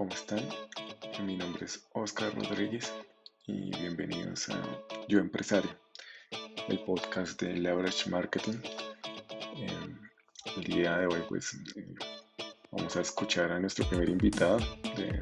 ¿cómo 0.00 0.14
están? 0.14 0.40
Mi 1.26 1.36
nombre 1.36 1.66
es 1.66 1.86
Oscar 1.92 2.34
Rodríguez 2.34 2.90
y 3.46 3.70
bienvenidos 3.76 4.48
a 4.48 4.58
Yo 5.08 5.18
Empresario, 5.18 5.70
el 6.68 6.78
podcast 6.84 7.38
de 7.42 7.52
Leverage 7.52 8.08
Marketing. 8.08 8.62
Em, 9.56 10.00
el 10.56 10.64
día 10.64 10.96
de 10.96 11.06
hoy 11.06 11.22
pues 11.28 11.52
eh, 11.76 11.94
vamos 12.70 12.96
a 12.96 13.02
escuchar 13.02 13.52
a 13.52 13.60
nuestro 13.60 13.86
primer 13.90 14.08
invitado 14.08 14.56
de, 14.96 15.20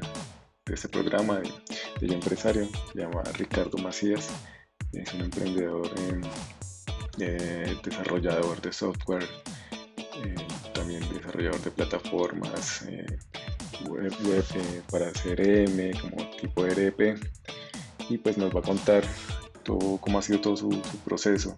este 0.71 0.87
programa 0.87 1.41
de, 1.41 1.51
Yo 2.07 2.13
Empresario, 2.13 2.65
se 2.93 2.99
llama 3.01 3.21
Ricardo 3.33 3.77
Macías, 3.79 4.29
es 4.93 5.13
un 5.13 5.19
emprendedor, 5.23 5.91
em, 5.99 6.21
desarrollador 7.83 8.61
de 8.61 8.71
software, 8.71 9.27
em, 10.23 10.71
también 10.73 11.01
desarrollador 11.09 11.59
de 11.63 11.71
plataformas 11.71 12.85
web, 13.87 14.13
eh, 14.55 14.81
para 14.91 15.11
CRM, 15.11 15.99
como 15.99 16.29
tipo 16.37 16.65
ERP, 16.65 17.17
y 18.09 18.17
pues 18.17 18.37
nos 18.37 18.53
va 18.55 18.59
a 18.59 18.63
contar 18.63 19.03
todo, 19.63 19.97
cómo 19.97 20.19
ha 20.19 20.21
sido 20.21 20.41
todo 20.41 20.57
su, 20.57 20.69
proceso 21.05 21.57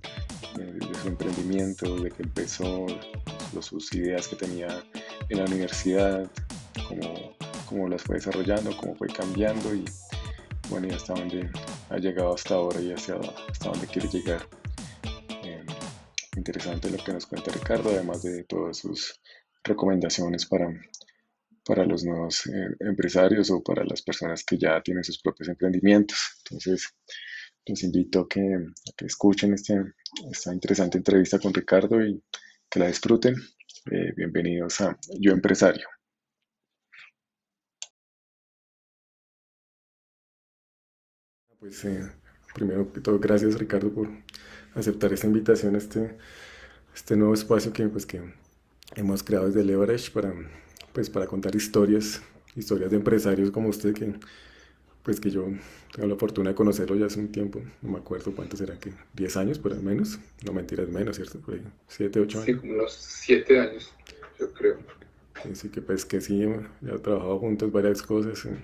eh, 0.59 0.63
de 0.63 0.95
su 1.01 1.07
emprendimiento, 1.07 1.95
de 1.97 2.11
que 2.11 2.23
empezó, 2.23 2.85
sus 3.61 3.93
ideas 3.93 4.27
que 4.27 4.35
tenía 4.35 4.83
en 5.29 5.37
la 5.37 5.45
universidad, 5.45 6.29
cómo, 6.87 7.35
cómo 7.67 7.89
las 7.89 8.01
fue 8.01 8.15
desarrollando, 8.15 8.75
cómo 8.77 8.95
fue 8.95 9.07
cambiando 9.07 9.75
y 9.75 9.85
bueno, 10.69 10.87
y 10.87 10.91
hasta 10.91 11.13
dónde 11.13 11.49
ha 11.89 11.97
llegado 11.97 12.33
hasta 12.33 12.55
ahora 12.55 12.79
y 12.79 12.93
hacia 12.93 13.15
hasta 13.49 13.69
dónde 13.69 13.87
quiere 13.87 14.07
llegar. 14.07 14.47
Em, 15.43 15.65
interesante 16.37 16.89
lo 16.89 17.03
que 17.03 17.11
nos 17.11 17.25
cuenta 17.25 17.51
Ricardo, 17.51 17.89
además 17.89 18.23
de 18.23 18.45
todas 18.45 18.77
sus 18.77 19.19
recomendaciones 19.63 20.45
para 20.45 20.69
para 21.63 21.85
los 21.85 22.03
nuevos 22.03 22.45
eh, 22.47 22.75
empresarios 22.79 23.51
o 23.51 23.61
para 23.63 23.83
las 23.85 24.01
personas 24.01 24.43
que 24.43 24.57
ya 24.57 24.81
tienen 24.81 25.03
sus 25.03 25.21
propios 25.21 25.49
emprendimientos. 25.49 26.17
Entonces, 26.45 26.89
los 27.65 27.83
invito 27.83 28.21
a 28.21 28.27
que, 28.27 28.57
escuchen 29.05 29.53
este, 29.53 29.75
esta 30.31 30.53
interesante 30.53 30.97
entrevista 30.97 31.39
con 31.39 31.53
Ricardo 31.53 32.03
y 32.05 32.21
que 32.69 32.79
la 32.79 32.87
disfruten. 32.87 33.35
Eh, 33.91 34.13
bienvenidos 34.15 34.81
a 34.81 34.97
Yo 35.19 35.31
Empresario. 35.31 35.87
Pues 41.59 41.85
eh, 41.85 42.11
primero 42.55 42.91
que 42.91 43.01
todo, 43.01 43.19
gracias 43.19 43.59
Ricardo 43.59 43.93
por 43.93 44.09
aceptar 44.73 45.13
esta 45.13 45.27
invitación 45.27 45.75
a 45.75 45.77
este, 45.77 46.17
este 46.93 47.15
nuevo 47.15 47.33
espacio 47.35 47.71
que, 47.71 47.87
pues, 47.87 48.05
que 48.05 48.21
hemos 48.95 49.21
creado 49.23 49.47
desde 49.47 49.63
Leverage 49.63 50.11
para 50.11 50.33
pues 50.93 51.09
para 51.09 51.27
contar 51.27 51.55
historias, 51.55 52.21
historias 52.55 52.91
de 52.91 52.97
empresarios 52.97 53.51
como 53.51 53.69
usted 53.69 53.93
que 53.93 54.13
pues 55.03 55.19
que 55.19 55.31
yo 55.31 55.47
tengo 55.93 56.07
la 56.07 56.15
fortuna 56.15 56.51
de 56.51 56.55
conocerlo 56.55 56.95
ya 56.95 57.07
hace 57.07 57.19
un 57.19 57.31
tiempo, 57.31 57.61
no 57.81 57.91
me 57.91 57.97
acuerdo 57.97 58.31
cuántos 58.33 58.59
será 58.59 58.79
que 58.79 58.93
10 59.15 59.37
años 59.37 59.59
por 59.59 59.75
lo 59.75 59.81
menos, 59.81 60.19
no 60.45 60.53
mentiras 60.53 60.87
menos, 60.89 61.15
¿cierto? 61.15 61.39
Por 61.39 61.55
ahí, 61.55 61.63
7, 61.87 62.19
8 62.19 62.37
años. 62.37 62.45
Sí, 62.45 62.55
como 62.55 62.73
unos 62.73 62.93
7 62.93 63.59
años, 63.59 63.93
yo 64.39 64.51
creo. 64.53 64.77
Sí, 65.53 65.69
que 65.69 65.81
pues 65.81 66.05
que 66.05 66.21
sí, 66.21 66.45
ya 66.81 66.93
he 66.93 66.99
trabajado 66.99 67.39
juntos 67.39 67.71
varias 67.71 68.03
cosas. 68.03 68.45
Eh. 68.45 68.55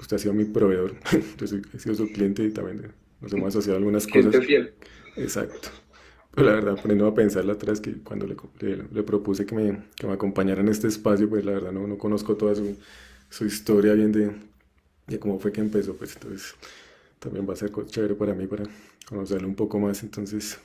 Usted 0.00 0.16
ha 0.16 0.18
sido 0.18 0.34
mi 0.34 0.44
proveedor, 0.44 0.96
yo 1.38 1.46
soy, 1.46 1.62
he 1.72 1.78
sido 1.78 1.94
su 1.94 2.08
cliente 2.08 2.42
y 2.42 2.50
también 2.50 2.92
nos 3.20 3.32
hemos 3.32 3.48
asociado 3.48 3.78
algunas 3.78 4.06
cosas. 4.06 4.44
fiel. 4.44 4.74
Exacto. 5.16 5.68
La 6.36 6.52
verdad, 6.52 6.76
poniendo 6.80 7.06
a 7.06 7.14
pensar 7.14 7.48
atrás, 7.48 7.80
que 7.80 8.02
cuando 8.02 8.26
le, 8.26 9.02
propuse 9.04 9.46
que 9.46 9.54
me, 9.54 9.84
que 9.94 10.06
me 10.06 10.14
acompañara 10.14 10.60
en 10.60 10.68
este 10.68 10.88
espacio, 10.88 11.28
pues 11.28 11.44
la 11.44 11.52
verdad 11.52 11.72
no, 11.72 11.86
no 11.86 11.96
conozco 11.96 12.36
toda 12.36 12.54
su, 12.56 12.76
su 13.30 13.44
historia 13.44 13.94
bien 13.94 14.10
de, 14.10 14.32
de, 15.06 15.18
cómo 15.20 15.38
fue 15.38 15.52
que 15.52 15.60
empezó, 15.60 15.94
pues 15.94 16.14
entonces 16.16 16.54
también 17.20 17.48
va 17.48 17.52
a 17.52 17.56
ser 17.56 17.70
chévere 17.86 18.14
para 18.14 18.34
mí 18.34 18.46
para 18.48 18.64
conocerlo 19.06 19.46
un 19.46 19.54
poco 19.54 19.78
más. 19.78 20.02
Entonces, 20.02 20.58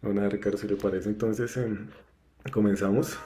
no, 0.00 0.14
nada, 0.14 0.30
Ricardo, 0.30 0.56
si 0.56 0.66
le 0.66 0.76
parece, 0.76 1.10
entonces 1.10 1.54
em, 1.58 1.88
comenzamos. 2.50 3.18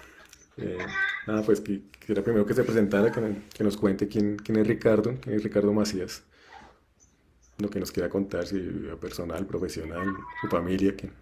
Eh, 0.56 0.78
nada, 1.26 1.42
pues 1.42 1.60
que, 1.60 1.82
era 2.08 2.22
primero 2.22 2.44
que 2.44 2.54
se 2.54 2.64
presentara, 2.64 3.12
que, 3.12 3.64
nos 3.64 3.76
cuente 3.76 4.08
quién, 4.08 4.36
quién, 4.36 4.58
es 4.58 4.66
Ricardo, 4.66 5.14
Ricardo 5.26 5.72
Macías, 5.72 6.24
lo 7.58 7.70
que 7.70 7.80
nos 7.80 7.90
quiera 7.90 8.08
contar, 8.08 8.46
si 8.46 8.58
personal, 9.00 9.46
profesional, 9.46 10.06
su 10.40 10.48
familia, 10.48 10.94
quién. 10.94 11.12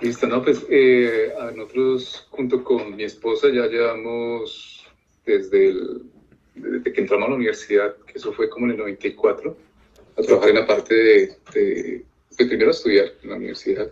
Listo, 0.00 0.26
no, 0.26 0.42
pues 0.42 0.64
eh, 0.68 1.32
nosotros 1.54 2.26
junto 2.30 2.64
con 2.64 2.96
mi 2.96 3.04
esposa 3.04 3.48
ya 3.48 3.66
llevamos 3.66 4.84
desde, 5.24 5.68
el, 5.68 6.02
desde 6.54 6.92
que 6.92 7.00
entramos 7.00 7.26
a 7.26 7.30
la 7.30 7.36
universidad, 7.36 7.96
que 8.06 8.18
eso 8.18 8.32
fue 8.32 8.48
como 8.48 8.66
en 8.66 8.72
el 8.72 8.78
94, 8.78 9.56
a 10.16 10.22
trabajar 10.22 10.50
en 10.50 10.56
la 10.56 10.66
parte 10.66 10.94
de, 10.94 11.36
de, 11.54 12.04
primero 12.36 12.68
a 12.68 12.70
estudiar 12.72 13.12
en 13.22 13.30
la 13.30 13.36
universidad 13.36 13.90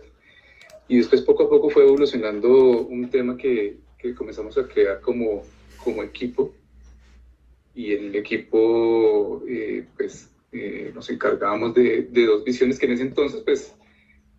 y 0.87 0.97
después 0.97 1.21
poco 1.21 1.43
a 1.43 1.49
poco 1.49 1.69
fue 1.69 1.83
evolucionando 1.83 2.49
un 2.81 3.09
tema 3.09 3.37
que, 3.37 3.77
que 3.97 4.13
comenzamos 4.13 4.57
a 4.57 4.67
crear 4.67 4.99
como, 4.99 5.43
como 5.81 6.03
equipo 6.03 6.53
y 7.73 7.93
el 7.93 8.15
equipo 8.15 9.43
eh, 9.47 9.85
pues 9.95 10.29
eh, 10.51 10.91
nos 10.93 11.09
encargábamos 11.09 11.73
de, 11.73 12.03
de, 12.03 12.25
dos 12.25 12.43
visiones 12.43 12.77
que 12.77 12.85
en 12.85 12.91
ese 12.93 13.03
entonces 13.03 13.41
pues 13.41 13.73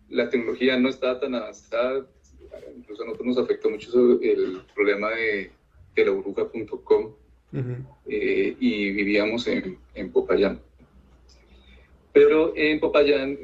la 0.09 0.29
tecnología 0.29 0.77
no 0.77 0.89
estaba 0.89 1.19
tan 1.19 1.33
avanzada, 1.33 2.07
incluso 2.75 3.01
a 3.01 3.05
nosotros 3.05 3.27
nos 3.27 3.37
afectó 3.39 3.69
mucho 3.69 4.21
el 4.21 4.61
problema 4.75 5.09
de, 5.09 5.51
de 5.95 6.05
la 6.05 6.11
burbuja.com 6.11 7.13
eh, 8.07 8.55
y 8.59 8.91
vivíamos 8.91 9.47
en, 9.47 9.77
en, 9.95 10.11
Popayán. 10.11 10.59
Pero 12.11 12.53
en 12.55 12.79
Popayán 12.79 13.37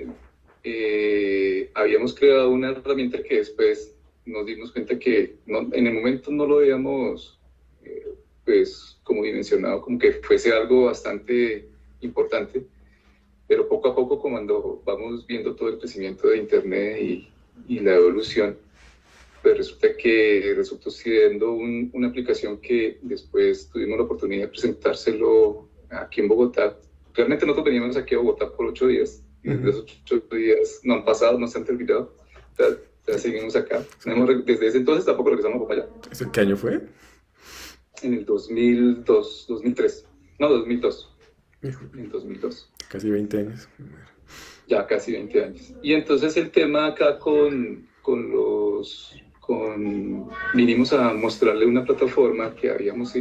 habíamos 1.73 2.13
creado 2.13 2.51
una 2.51 2.69
herramienta 2.69 3.23
que 3.23 3.37
después 3.37 3.95
nos 4.25 4.45
dimos 4.45 4.71
cuenta 4.71 4.99
que 4.99 5.37
en 5.47 5.87
el 5.87 5.93
momento 5.93 6.29
no 6.29 6.45
lo 6.45 6.59
habíamos 6.59 7.38
eh, 7.38 7.38
pues 8.49 8.97
como 9.03 9.23
dimensionado 9.23 9.81
como 9.81 9.99
que 9.99 10.13
fuese 10.13 10.51
algo 10.51 10.85
bastante 10.85 11.67
importante 12.01 12.65
pero 13.49 13.67
poco 13.67 13.89
a 13.89 13.95
poco 13.95 14.19
cuando 14.19 14.81
vamos 14.85 15.25
viendo 15.25 15.55
todo 15.55 15.69
el 15.69 15.79
crecimiento 15.79 16.27
de 16.27 16.37
Internet 16.37 17.01
y, 17.01 17.27
y 17.67 17.79
la 17.79 17.95
evolución, 17.95 18.55
pues 19.41 19.57
resulta 19.57 19.97
que 19.97 20.53
resultó 20.55 20.91
siendo 20.91 21.53
una 21.53 22.07
aplicación 22.09 22.59
que 22.61 22.99
después 23.01 23.67
tuvimos 23.73 23.97
la 23.97 24.03
oportunidad 24.03 24.43
de 24.43 24.47
presentárselo 24.49 25.67
aquí 25.89 26.21
en 26.21 26.27
Bogotá. 26.27 26.77
Realmente 27.15 27.47
nosotros 27.47 27.65
veníamos 27.65 27.97
aquí 27.97 28.13
a 28.13 28.19
Bogotá 28.19 28.51
por 28.51 28.67
ocho 28.67 28.85
días, 28.85 29.23
y 29.43 29.49
desde 29.49 29.69
esos 29.71 29.99
ocho 30.03 30.23
días 30.31 30.81
no 30.83 30.93
han 30.93 31.05
pasado, 31.05 31.39
no 31.39 31.47
se 31.47 31.57
han 31.57 31.65
terminado, 31.65 32.13
ya, 33.07 33.17
seguimos 33.17 33.55
acá. 33.55 33.83
desde 34.45 34.67
ese 34.67 34.77
entonces 34.77 35.05
tampoco 35.05 35.31
regresamos 35.31 35.67
para 35.67 35.81
allá. 35.81 36.31
¿Qué 36.31 36.41
año 36.41 36.55
fue? 36.55 36.81
En 38.03 38.13
el 38.13 38.25
2002, 38.25 39.45
2003, 39.47 40.05
no, 40.39 40.49
2002. 40.49 41.15
En 41.61 42.09
2002. 42.09 42.71
Casi 42.87 43.09
20 43.09 43.37
años. 43.37 43.69
Ya, 44.67 44.85
casi 44.87 45.11
20 45.11 45.43
años. 45.43 45.73
Y 45.81 45.93
entonces 45.93 46.37
el 46.37 46.51
tema 46.51 46.87
acá 46.87 47.19
con, 47.19 47.87
con 48.01 48.31
los... 48.31 49.15
Con, 49.39 50.29
vinimos 50.53 50.93
a 50.93 51.11
mostrarle 51.13 51.65
una 51.65 51.83
plataforma 51.83 52.53
que 52.53 52.69
habíamos 52.69 53.13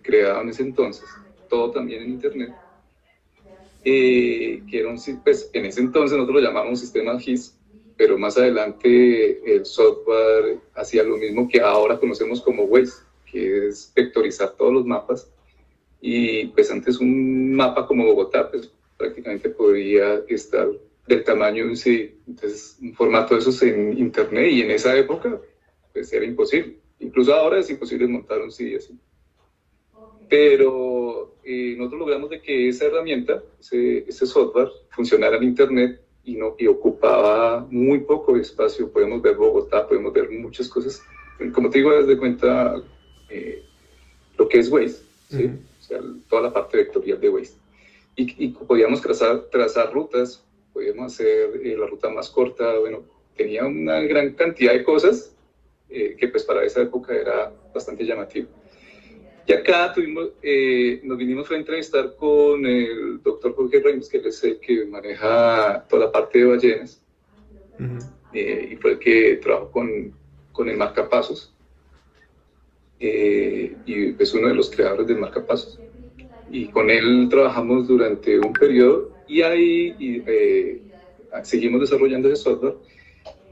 creado 0.00 0.42
en 0.42 0.50
ese 0.50 0.62
entonces, 0.62 1.04
todo 1.48 1.72
también 1.72 2.04
en 2.04 2.10
Internet, 2.10 2.54
eh, 3.84 4.62
que 4.70 4.78
era 4.78 4.90
un, 4.90 4.98
pues 5.24 5.50
en 5.52 5.66
ese 5.66 5.80
entonces 5.80 6.16
nosotros 6.16 6.40
lo 6.40 6.48
llamamos 6.48 6.78
sistema 6.78 7.18
GIS, 7.18 7.58
pero 7.96 8.16
más 8.16 8.38
adelante 8.38 9.56
el 9.56 9.66
software 9.66 10.60
hacía 10.74 11.02
lo 11.02 11.16
mismo 11.16 11.48
que 11.48 11.60
ahora 11.60 11.98
conocemos 11.98 12.40
como 12.40 12.62
Waze, 12.62 13.02
que 13.32 13.68
es 13.68 13.90
vectorizar 13.96 14.54
todos 14.56 14.72
los 14.72 14.86
mapas. 14.86 15.32
Y 16.00 16.46
pues 16.48 16.70
antes 16.70 16.98
un 16.98 17.54
mapa 17.54 17.86
como 17.86 18.04
Bogotá, 18.04 18.50
pues 18.50 18.70
prácticamente 18.98 19.48
podría 19.48 20.22
estar 20.28 20.68
del 21.06 21.24
tamaño 21.24 21.64
de 21.64 21.70
un 21.70 21.76
CD. 21.76 22.16
Entonces, 22.28 22.78
un 22.80 22.94
formato 22.94 23.34
de 23.34 23.40
esos 23.40 23.62
en 23.62 23.98
Internet 23.98 24.52
y 24.52 24.60
en 24.62 24.70
esa 24.70 24.96
época, 24.96 25.40
pues 25.92 26.12
era 26.12 26.24
imposible. 26.24 26.76
Incluso 27.00 27.34
ahora 27.34 27.58
es 27.58 27.70
imposible 27.70 28.06
montar 28.06 28.40
un 28.42 28.52
CD 28.52 28.76
así. 28.76 28.98
Pero 30.28 31.36
eh, 31.44 31.74
nosotros 31.76 32.00
logramos 32.00 32.30
de 32.30 32.40
que 32.40 32.68
esa 32.68 32.86
herramienta, 32.86 33.42
ese, 33.60 34.04
ese, 34.08 34.26
software, 34.26 34.68
funcionara 34.90 35.36
en 35.36 35.44
Internet 35.44 36.00
y, 36.24 36.36
no, 36.36 36.54
y 36.58 36.66
ocupaba 36.66 37.66
muy 37.70 38.00
poco 38.00 38.36
espacio. 38.36 38.90
Podemos 38.90 39.20
ver 39.20 39.36
Bogotá, 39.36 39.86
podemos 39.86 40.12
ver 40.12 40.30
muchas 40.30 40.68
cosas. 40.68 41.02
Como 41.52 41.68
te 41.70 41.78
digo, 41.78 41.90
desde 41.90 42.16
cuenta 42.16 42.82
eh, 43.32 43.62
lo 44.38 44.48
que 44.48 44.58
es 44.58 44.70
Waze, 44.70 45.02
¿sí? 45.28 45.50
o 45.80 45.82
sea, 45.82 46.00
toda 46.28 46.42
la 46.42 46.52
parte 46.52 46.76
vectorial 46.76 47.20
de 47.20 47.28
Waze 47.28 47.62
y, 48.16 48.48
podíamos 48.48 49.00
trazar, 49.00 49.44
trazar 49.50 49.92
rutas, 49.92 50.44
podíamos 50.72 51.14
hacer 51.14 51.60
eh, 51.64 51.76
la 51.78 51.86
ruta 51.86 52.10
más 52.10 52.28
corta, 52.30 52.78
bueno, 52.78 53.04
tenía 53.36 53.64
una 53.64 54.00
gran 54.00 54.32
cantidad 54.34 54.72
de 54.72 54.84
cosas 54.84 55.34
eh, 55.88 56.16
que 56.18 56.28
pues 56.28 56.44
para 56.44 56.64
esa 56.64 56.82
época 56.82 57.14
era 57.14 57.52
bastante 57.74 58.04
llamativo. 58.04 58.48
Y 59.46 59.52
acá 59.52 59.92
tuvimos, 59.92 60.30
eh, 60.42 61.00
nos 61.02 61.18
vinimos 61.18 61.50
a 61.50 61.56
entrevistar 61.56 62.14
con 62.16 62.64
el 62.64 63.20
doctor 63.22 63.54
Jorge 63.56 63.80
Reyes, 63.80 64.08
que 64.08 64.18
es 64.18 64.44
el 64.44 64.60
que 64.60 64.86
maneja 64.86 65.84
toda 65.88 66.06
la 66.06 66.12
parte 66.12 66.38
de 66.38 66.44
ballenas, 66.44 67.02
eh, 68.32 68.68
y 68.72 68.76
fue 68.76 68.92
el 68.92 68.98
que 68.98 69.36
trabajó 69.42 69.70
con, 69.72 70.14
con 70.52 70.68
el 70.68 70.76
marcapasos, 70.76 71.52
eh, 73.02 73.76
y 73.84 74.22
es 74.22 74.34
uno 74.34 74.48
de 74.48 74.54
los 74.54 74.70
creadores 74.70 75.06
del 75.06 75.18
marcapasos. 75.18 75.78
Y 76.50 76.68
con 76.68 76.90
él 76.90 77.28
trabajamos 77.30 77.88
durante 77.88 78.38
un 78.38 78.52
periodo 78.52 79.10
y 79.26 79.42
ahí 79.42 80.22
seguimos 81.42 81.80
desarrollando 81.80 82.28
ese 82.28 82.42
software 82.42 82.74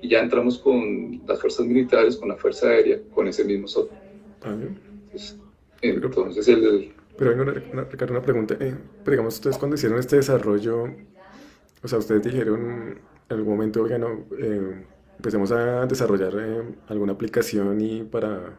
y 0.02 0.08
ya 0.08 0.20
entramos 0.20 0.58
con 0.58 1.22
las 1.26 1.40
fuerzas 1.40 1.66
militares, 1.66 2.16
con 2.16 2.28
la 2.28 2.36
Fuerza 2.36 2.68
Aérea, 2.68 2.98
con 3.14 3.28
ese 3.28 3.44
mismo 3.44 3.68
software. 3.68 4.00
Ah, 4.42 4.56
entonces, 5.82 6.48
el... 6.48 6.92
Pero 7.16 7.30
vengo, 7.30 7.44
Ricardo, 7.90 8.14
una 8.14 8.22
pregunta. 8.22 8.54
Eh, 8.60 8.74
pero 9.04 9.12
digamos, 9.12 9.34
ustedes 9.34 9.58
cuando 9.58 9.76
hicieron 9.76 9.98
este 9.98 10.16
desarrollo, 10.16 10.84
o 11.82 11.88
sea, 11.88 11.98
ustedes 11.98 12.22
dijeron 12.22 12.98
en 13.28 13.36
algún 13.36 13.54
momento, 13.56 13.82
oigan, 13.82 14.00
no, 14.00 14.26
eh, 14.38 14.84
empecemos 15.16 15.52
a 15.52 15.86
desarrollar 15.86 16.32
eh, 16.38 16.62
alguna 16.88 17.12
aplicación 17.12 17.80
y 17.80 18.04
para, 18.04 18.58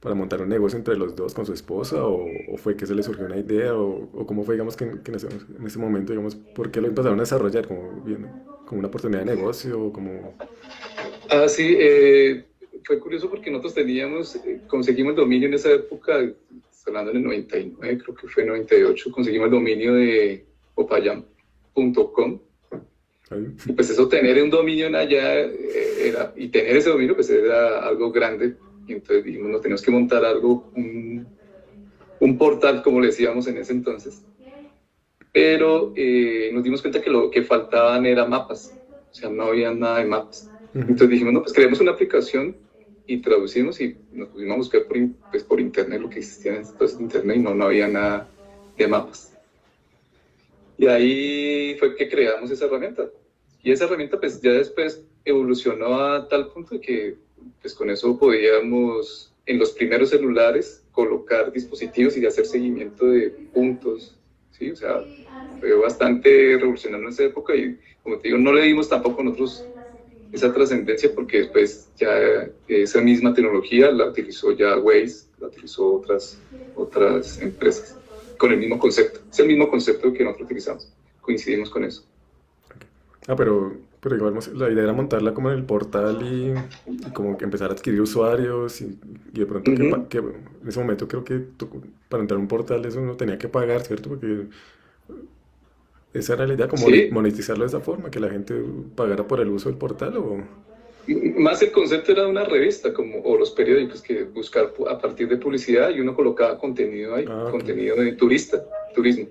para 0.00 0.14
montar 0.14 0.40
un 0.42 0.48
negocio 0.48 0.78
entre 0.78 0.96
los 0.96 1.16
dos 1.16 1.34
con 1.34 1.44
su 1.44 1.52
esposa, 1.52 2.04
o, 2.04 2.28
fue 2.56 2.76
que 2.76 2.86
se 2.86 2.94
les 2.94 3.06
surgió 3.06 3.26
una 3.26 3.36
idea, 3.36 3.74
o, 3.74 4.08
o 4.12 4.26
cómo 4.26 4.44
fue, 4.44 4.54
digamos, 4.54 4.76
que, 4.76 4.84
en, 4.84 5.14
ese, 5.14 5.26
en, 5.26 5.66
ese, 5.66 5.78
momento, 5.78 6.12
digamos, 6.12 6.36
¿por 6.36 6.70
qué 6.70 6.80
lo 6.80 6.88
empezaron 6.88 7.18
a 7.18 7.22
desarrollar? 7.22 7.66
¿Como, 7.66 8.02
bien, 8.04 8.26
como 8.64 8.78
una 8.78 8.88
oportunidad 8.88 9.24
de 9.24 9.36
negocio? 9.36 9.92
Como... 9.92 10.34
Ah, 11.30 11.48
sí, 11.48 11.76
eh, 11.78 12.44
fue 12.84 12.98
curioso 13.00 13.28
porque 13.28 13.50
nosotros 13.50 13.74
teníamos, 13.74 14.36
eh, 14.36 14.60
conseguimos 14.68 15.10
el 15.10 15.16
dominio 15.16 15.48
en 15.48 15.54
esa 15.54 15.72
época, 15.72 16.18
hablando 16.86 17.10
en 17.10 17.16
el 17.18 17.24
99, 17.24 17.98
creo 18.02 18.14
que 18.14 18.28
fue 18.28 18.44
98, 18.44 19.10
conseguimos 19.10 19.46
el 19.46 19.52
dominio 19.52 19.94
de 19.94 20.44
opayam.com. 20.74 22.40
Y 23.66 23.72
pues 23.72 23.90
eso, 23.90 24.08
tener 24.08 24.42
un 24.42 24.48
dominio 24.48 24.86
en 24.86 24.94
allá 24.94 25.40
eh, 25.40 26.08
era, 26.08 26.32
y 26.34 26.48
tener 26.48 26.76
ese 26.76 26.88
dominio 26.88 27.14
pues 27.14 27.28
era 27.28 27.86
algo 27.86 28.10
grande. 28.10 28.54
Y 28.88 28.94
entonces 28.94 29.24
dijimos, 29.24 29.50
no 29.50 29.60
tenemos 29.60 29.82
que 29.82 29.90
montar 29.90 30.24
algo, 30.24 30.72
un, 30.74 31.26
un 32.20 32.38
portal, 32.38 32.82
como 32.82 33.00
le 33.00 33.08
decíamos 33.08 33.46
en 33.46 33.58
ese 33.58 33.72
entonces. 33.72 34.24
Pero 35.32 35.92
eh, 35.94 36.50
nos 36.52 36.64
dimos 36.64 36.80
cuenta 36.80 37.02
que 37.02 37.10
lo 37.10 37.30
que 37.30 37.42
faltaban 37.42 38.06
eran 38.06 38.30
mapas, 38.30 38.74
o 39.10 39.14
sea, 39.14 39.28
no 39.28 39.44
había 39.44 39.72
nada 39.72 39.98
de 39.98 40.06
mapas. 40.06 40.50
Entonces 40.74 41.10
dijimos, 41.10 41.34
no, 41.34 41.42
pues 41.42 41.52
creemos 41.52 41.80
una 41.80 41.92
aplicación 41.92 42.56
y 43.06 43.18
traducimos 43.18 43.80
y 43.80 43.96
nos 44.12 44.28
pusimos 44.28 44.54
a 44.54 44.58
buscar 44.58 44.84
por, 44.86 44.96
pues, 45.30 45.44
por 45.44 45.60
internet 45.60 46.00
lo 46.00 46.08
que 46.08 46.18
existía 46.18 46.52
en 46.52 46.58
entonces 46.58 47.00
internet 47.00 47.36
y 47.36 47.40
no, 47.40 47.54
no 47.54 47.64
había 47.66 47.88
nada 47.88 48.28
de 48.76 48.88
mapas. 48.88 49.34
Y 50.78 50.86
ahí 50.86 51.76
fue 51.78 51.94
que 51.94 52.08
creamos 52.08 52.50
esa 52.50 52.66
herramienta. 52.66 53.10
Y 53.62 53.72
esa 53.72 53.84
herramienta 53.84 54.18
pues 54.20 54.40
ya 54.40 54.52
después 54.52 55.02
evolucionó 55.24 56.00
a 56.00 56.28
tal 56.28 56.48
punto 56.48 56.80
que 56.80 57.16
pues 57.60 57.74
con 57.74 57.90
eso 57.90 58.18
podíamos 58.18 59.32
en 59.46 59.58
los 59.58 59.72
primeros 59.72 60.10
celulares 60.10 60.84
colocar 60.92 61.52
dispositivos 61.52 62.16
y 62.16 62.26
hacer 62.26 62.44
seguimiento 62.44 63.06
de 63.06 63.30
puntos, 63.52 64.16
¿sí? 64.50 64.70
O 64.70 64.76
sea, 64.76 65.04
fue 65.58 65.74
bastante 65.74 66.56
revolucionario 66.58 67.06
en 67.06 67.12
esa 67.12 67.24
época 67.24 67.54
y 67.54 67.78
como 68.02 68.18
te 68.18 68.28
digo, 68.28 68.38
no 68.38 68.52
le 68.52 68.62
dimos 68.62 68.88
tampoco 68.88 69.22
nosotros 69.22 69.68
esa 70.32 70.52
trascendencia 70.52 71.14
porque 71.14 71.38
después 71.38 71.88
ya 71.96 72.48
esa 72.68 73.00
misma 73.00 73.32
tecnología 73.32 73.90
la 73.90 74.08
utilizó 74.08 74.52
ya 74.52 74.76
Waze, 74.78 75.28
la 75.38 75.48
utilizó 75.48 75.94
otras, 75.94 76.38
otras 76.74 77.40
empresas 77.40 77.98
con 78.36 78.52
el 78.52 78.58
mismo 78.58 78.78
concepto. 78.78 79.20
Es 79.30 79.38
el 79.40 79.48
mismo 79.48 79.68
concepto 79.68 80.12
que 80.12 80.24
nosotros 80.24 80.46
utilizamos. 80.46 80.92
Coincidimos 81.20 81.70
con 81.70 81.84
eso. 81.84 82.04
Ah, 83.26 83.36
pero, 83.36 83.76
pero 84.00 84.16
igual 84.16 84.34
la 84.54 84.70
idea 84.70 84.84
era 84.84 84.92
montarla 84.92 85.34
como 85.34 85.50
en 85.50 85.58
el 85.58 85.64
portal 85.64 86.18
y, 86.22 86.54
como 87.12 87.36
que 87.36 87.44
empezar 87.44 87.70
a 87.70 87.74
adquirir 87.74 88.00
usuarios 88.00 88.80
y, 88.80 88.98
de 89.32 89.46
pronto 89.46 89.70
que, 90.08 90.18
en 90.18 90.68
ese 90.68 90.78
momento 90.78 91.08
creo 91.08 91.24
que 91.24 91.42
para 92.08 92.22
entrar 92.22 92.38
a 92.38 92.40
un 92.40 92.48
portal 92.48 92.84
eso 92.84 93.00
uno 93.00 93.16
tenía 93.16 93.38
que 93.38 93.48
pagar, 93.48 93.82
¿cierto? 93.82 94.10
Porque 94.10 94.46
esa 96.12 96.34
era 96.34 96.46
la 96.46 96.54
idea, 96.54 96.68
como 96.68 96.86
monetizarlo 97.10 97.64
de 97.64 97.68
esa 97.68 97.80
forma, 97.80 98.10
que 98.10 98.20
la 98.20 98.30
gente 98.30 98.54
pagara 98.94 99.26
por 99.26 99.40
el 99.40 99.48
uso 99.48 99.68
del 99.68 99.78
portal 99.78 100.16
o... 100.16 100.42
Más 101.38 101.62
el 101.62 101.72
concepto 101.72 102.12
era 102.12 102.24
de 102.24 102.28
una 102.28 102.44
revista, 102.44 102.92
como, 102.92 103.20
o 103.22 103.38
los 103.38 103.50
periódicos, 103.52 104.02
que 104.02 104.24
buscar 104.24 104.74
a 104.90 104.98
partir 104.98 105.26
de 105.28 105.38
publicidad 105.38 105.88
y 105.88 106.00
uno 106.00 106.14
colocaba 106.14 106.58
contenido 106.58 107.14
ahí, 107.14 107.24
ah, 107.26 107.48
contenido 107.50 107.96
de 107.96 108.12
turista, 108.12 108.62
turismo. 108.94 109.26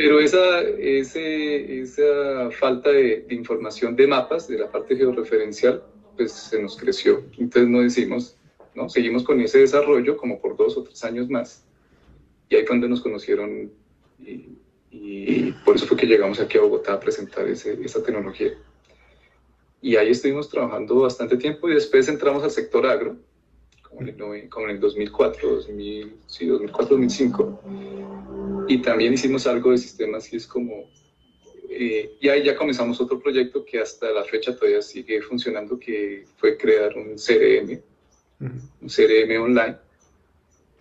Pero 0.00 0.20
esa, 0.20 0.60
ese, 0.62 1.80
esa 1.80 2.50
falta 2.52 2.90
de, 2.90 3.26
información 3.30 3.96
de 3.96 4.06
mapas, 4.06 4.48
de 4.48 4.58
la 4.58 4.70
parte 4.70 4.96
georreferencial, 4.96 5.82
pues 6.16 6.32
se 6.32 6.60
nos 6.62 6.76
creció. 6.76 7.24
Entonces 7.38 7.68
nos 7.68 7.82
decimos, 7.82 8.36
¿no? 8.74 8.88
Seguimos 8.88 9.24
con 9.24 9.40
ese 9.40 9.58
desarrollo 9.58 10.16
como 10.16 10.40
por 10.40 10.56
dos 10.56 10.76
o 10.76 10.82
tres 10.82 11.02
años 11.04 11.28
más. 11.28 11.64
Y 12.48 12.56
ahí 12.56 12.64
fue 12.64 12.76
donde 12.76 12.88
nos 12.88 13.00
conocieron 13.00 13.70
y 14.18 14.58
y 14.90 15.52
por 15.64 15.76
eso 15.76 15.86
fue 15.86 15.96
que 15.96 16.06
llegamos 16.06 16.40
aquí 16.40 16.58
a 16.58 16.62
Bogotá 16.62 16.94
a 16.94 17.00
presentar 17.00 17.46
ese, 17.46 17.78
esa 17.84 18.02
tecnología. 18.02 18.52
Y 19.80 19.96
ahí 19.96 20.10
estuvimos 20.10 20.48
trabajando 20.48 21.00
bastante 21.00 21.36
tiempo 21.36 21.68
y 21.68 21.74
después 21.74 22.08
entramos 22.08 22.42
al 22.42 22.50
sector 22.50 22.86
agro, 22.86 23.16
como 23.98 24.34
en 24.34 24.42
el, 24.42 24.48
como 24.48 24.66
en 24.66 24.76
el 24.76 24.80
2004, 24.80 25.54
2000, 25.56 26.16
sí, 26.26 26.46
2004, 26.46 26.96
2005. 26.96 27.60
Y 28.68 28.82
también 28.82 29.14
hicimos 29.14 29.46
algo 29.46 29.72
de 29.72 29.78
sistemas 29.78 30.32
y 30.32 30.36
es 30.36 30.46
como... 30.46 30.88
Eh, 31.70 32.16
y 32.20 32.28
ahí 32.28 32.44
ya 32.44 32.56
comenzamos 32.56 33.00
otro 33.00 33.20
proyecto 33.20 33.64
que 33.64 33.80
hasta 33.80 34.10
la 34.10 34.24
fecha 34.24 34.54
todavía 34.54 34.82
sigue 34.82 35.20
funcionando, 35.22 35.78
que 35.78 36.24
fue 36.36 36.56
crear 36.56 36.96
un 36.96 37.16
CRM, 37.16 37.80
un 38.40 38.88
CRM 38.88 39.42
online. 39.42 39.76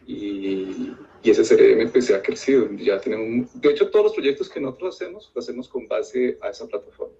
Y, 0.05 0.93
y 1.23 1.29
ese 1.29 1.43
CRM 1.43 1.91
pues, 1.91 2.05
se 2.05 2.15
ha 2.15 2.21
crecido. 2.21 2.71
Ya 2.73 2.99
tenemos, 2.99 3.49
de 3.59 3.69
hecho, 3.69 3.89
todos 3.89 4.05
los 4.05 4.13
proyectos 4.13 4.49
que 4.49 4.61
nosotros 4.61 4.95
hacemos, 4.95 5.31
lo 5.33 5.41
hacemos 5.41 5.67
con 5.67 5.87
base 5.87 6.37
a 6.41 6.49
esa 6.49 6.67
plataforma, 6.67 7.15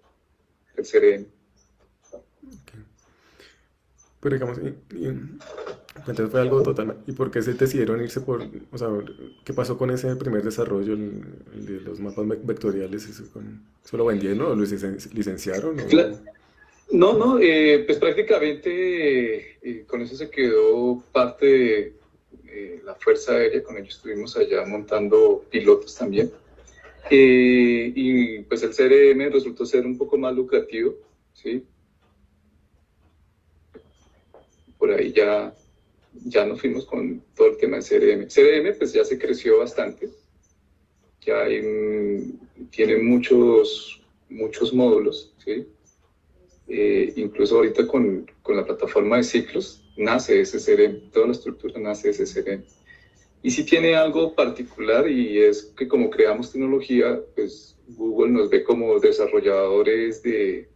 el 0.76 0.86
CRM. 0.86 1.38
Pero 4.20 4.36
digamos, 4.36 4.60
entonces 6.12 6.32
fue 6.32 6.42
algo 6.42 6.62
total. 6.64 6.98
¿Y 7.08 7.12
por 7.12 7.32
qué 7.32 7.42
se 7.42 7.54
decidieron 7.54 8.02
irse 8.02 8.22
por, 8.22 8.44
o 8.72 8.78
sea, 8.78 8.88
qué 9.44 9.54
pasó 9.54 9.78
con 9.78 9.92
ese 9.92 10.16
primer 10.16 10.44
desarrollo, 10.44 10.94
el, 10.94 11.66
de 11.66 11.82
los 11.82 12.00
mapas 12.00 12.26
vectoriales? 12.44 13.08
¿Eso 13.08 13.98
lo 13.98 14.06
vendieron 14.06 14.42
o 14.42 14.56
lo 14.56 14.64
licenciaron? 15.14 15.78
No, 16.92 17.18
no, 17.18 17.38
eh, 17.40 17.84
pues 17.86 17.98
prácticamente 17.98 19.58
eh, 19.62 19.86
con 19.86 20.02
eso 20.02 20.16
se 20.16 20.30
quedó 20.30 21.04
parte 21.12 21.46
de 21.46 21.94
eh, 22.48 22.82
la 22.86 22.96
Fuerza 22.96 23.34
Aérea, 23.34 23.62
con 23.62 23.78
ellos 23.78 23.96
estuvimos 23.96 24.38
allá 24.38 24.66
montando 24.66 25.44
pilotos 25.50 25.96
también. 25.96 26.32
Y 27.10 28.40
pues 28.42 28.64
el 28.64 28.72
CRM 28.72 29.32
resultó 29.32 29.66
ser 29.66 29.86
un 29.86 29.98
poco 29.98 30.18
más 30.18 30.36
lucrativo, 30.36 30.96
¿sí? 31.34 31.64
Por 34.78 34.92
ahí 34.92 35.12
ya, 35.12 35.54
ya 36.26 36.46
nos 36.46 36.62
fuimos 36.62 36.86
con 36.86 37.24
todo 37.36 37.48
el 37.48 37.58
tema 37.58 37.78
de 37.78 37.84
CRM. 37.84 38.28
CRM 38.28 38.78
pues 38.78 38.94
ya 38.94 39.04
se 39.04 39.18
creció 39.18 39.60
bastante, 39.60 40.10
ya 41.22 41.46
tiene 42.72 42.98
muchos, 42.98 44.02
muchos 44.30 44.74
módulos, 44.74 45.34
¿sí? 45.44 45.68
Eh, 46.70 47.14
incluso 47.16 47.56
ahorita 47.56 47.88
con, 47.88 48.30
con, 48.42 48.58
la 48.58 48.66
plataforma 48.66 49.18
de 49.18 49.24
ciclos 49.24 49.86
nace 49.96 50.42
ese 50.42 50.58
CRM, 50.60 51.12
toda 51.12 51.28
la 51.28 51.32
estructura 51.32 51.80
nace 51.80 52.10
ese 52.10 52.26
CRM. 52.26 52.64
Y 53.42 53.52
si 53.52 53.64
tiene 53.64 53.96
algo 53.96 54.34
particular 54.34 55.10
y 55.10 55.40
es 55.40 55.72
que 55.78 55.88
como 55.88 56.10
creamos 56.10 56.52
tecnología, 56.52 57.22
pues 57.36 57.78
Google 57.88 58.32
nos 58.32 58.50
ve 58.50 58.64
como 58.64 59.00
desarrolladores 59.00 60.22
de, 60.24 60.68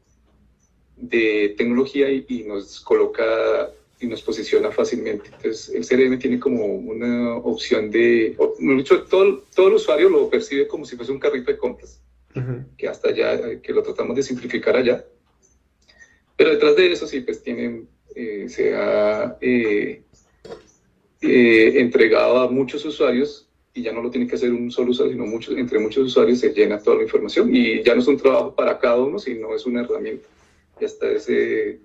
de 0.96 1.56
tecnología 1.58 2.10
y, 2.10 2.44
nos 2.44 2.80
coloca 2.82 3.72
y 4.02 4.08
nos 4.08 4.22
posiciona 4.22 4.72
fácilmente. 4.72 5.30
Entonces 5.34 5.70
el 5.70 5.86
CRM 5.86 6.20
tiene 6.20 6.40
como 6.40 6.66
una 6.66 7.36
opción 7.38 7.90
de, 7.90 8.36
mucho, 8.60 9.04
todo, 9.04 9.44
todo 9.56 9.68
el 9.68 9.76
usuario 9.76 10.10
lo 10.10 10.30
percibe 10.30 10.68
como 10.68 10.86
si 10.86 10.96
fuese 10.96 11.12
un 11.12 11.20
carrito 11.20 11.52
de 11.52 11.58
compras, 11.58 12.02
que 12.78 12.88
hasta 12.88 13.10
allá, 13.10 13.62
que 13.62 13.74
lo 13.74 13.84
tratamos 13.84 14.16
de 14.16 14.24
simplificar 14.24 14.76
allá 14.76 15.06
pero 16.42 16.54
detrás 16.54 16.76
de 16.76 16.92
eso 16.92 17.06
sí, 17.06 17.22
pues 17.22 17.44
tienen, 17.44 17.88
eh, 18.16 18.50
se 18.50 18.74
ha 18.74 19.38
eh, 19.42 20.02
eh, 21.22 21.74
entregado 21.76 22.40
a 22.40 22.50
muchos 22.50 22.84
usuarios 22.84 23.48
y 23.76 23.84
ya 23.84 23.94
no 23.94 24.02
lo 24.02 24.10
tiene 24.10 24.26
que 24.26 24.38
hacer 24.38 24.52
un 24.52 24.72
solo 24.72 24.90
usuario, 24.90 25.14
sino 25.14 25.28
muchos, 25.28 25.56
entre 25.56 25.78
muchos 25.78 26.08
usuarios 26.08 26.40
se 26.40 26.52
llena 26.52 26.82
toda 26.82 26.98
la 26.98 27.04
información 27.04 27.56
y 27.56 27.84
ya 27.84 27.94
no 27.94 28.02
es 28.02 28.08
un 28.08 28.18
trabajo 28.18 28.56
para 28.56 28.80
cada 28.80 28.98
uno, 28.98 29.20
sino 29.20 29.54
es 29.54 29.68
una 29.68 29.82
herramienta. 29.82 30.28
Y 30.80 30.86
hasta 30.86 31.12
ese, 31.12 31.80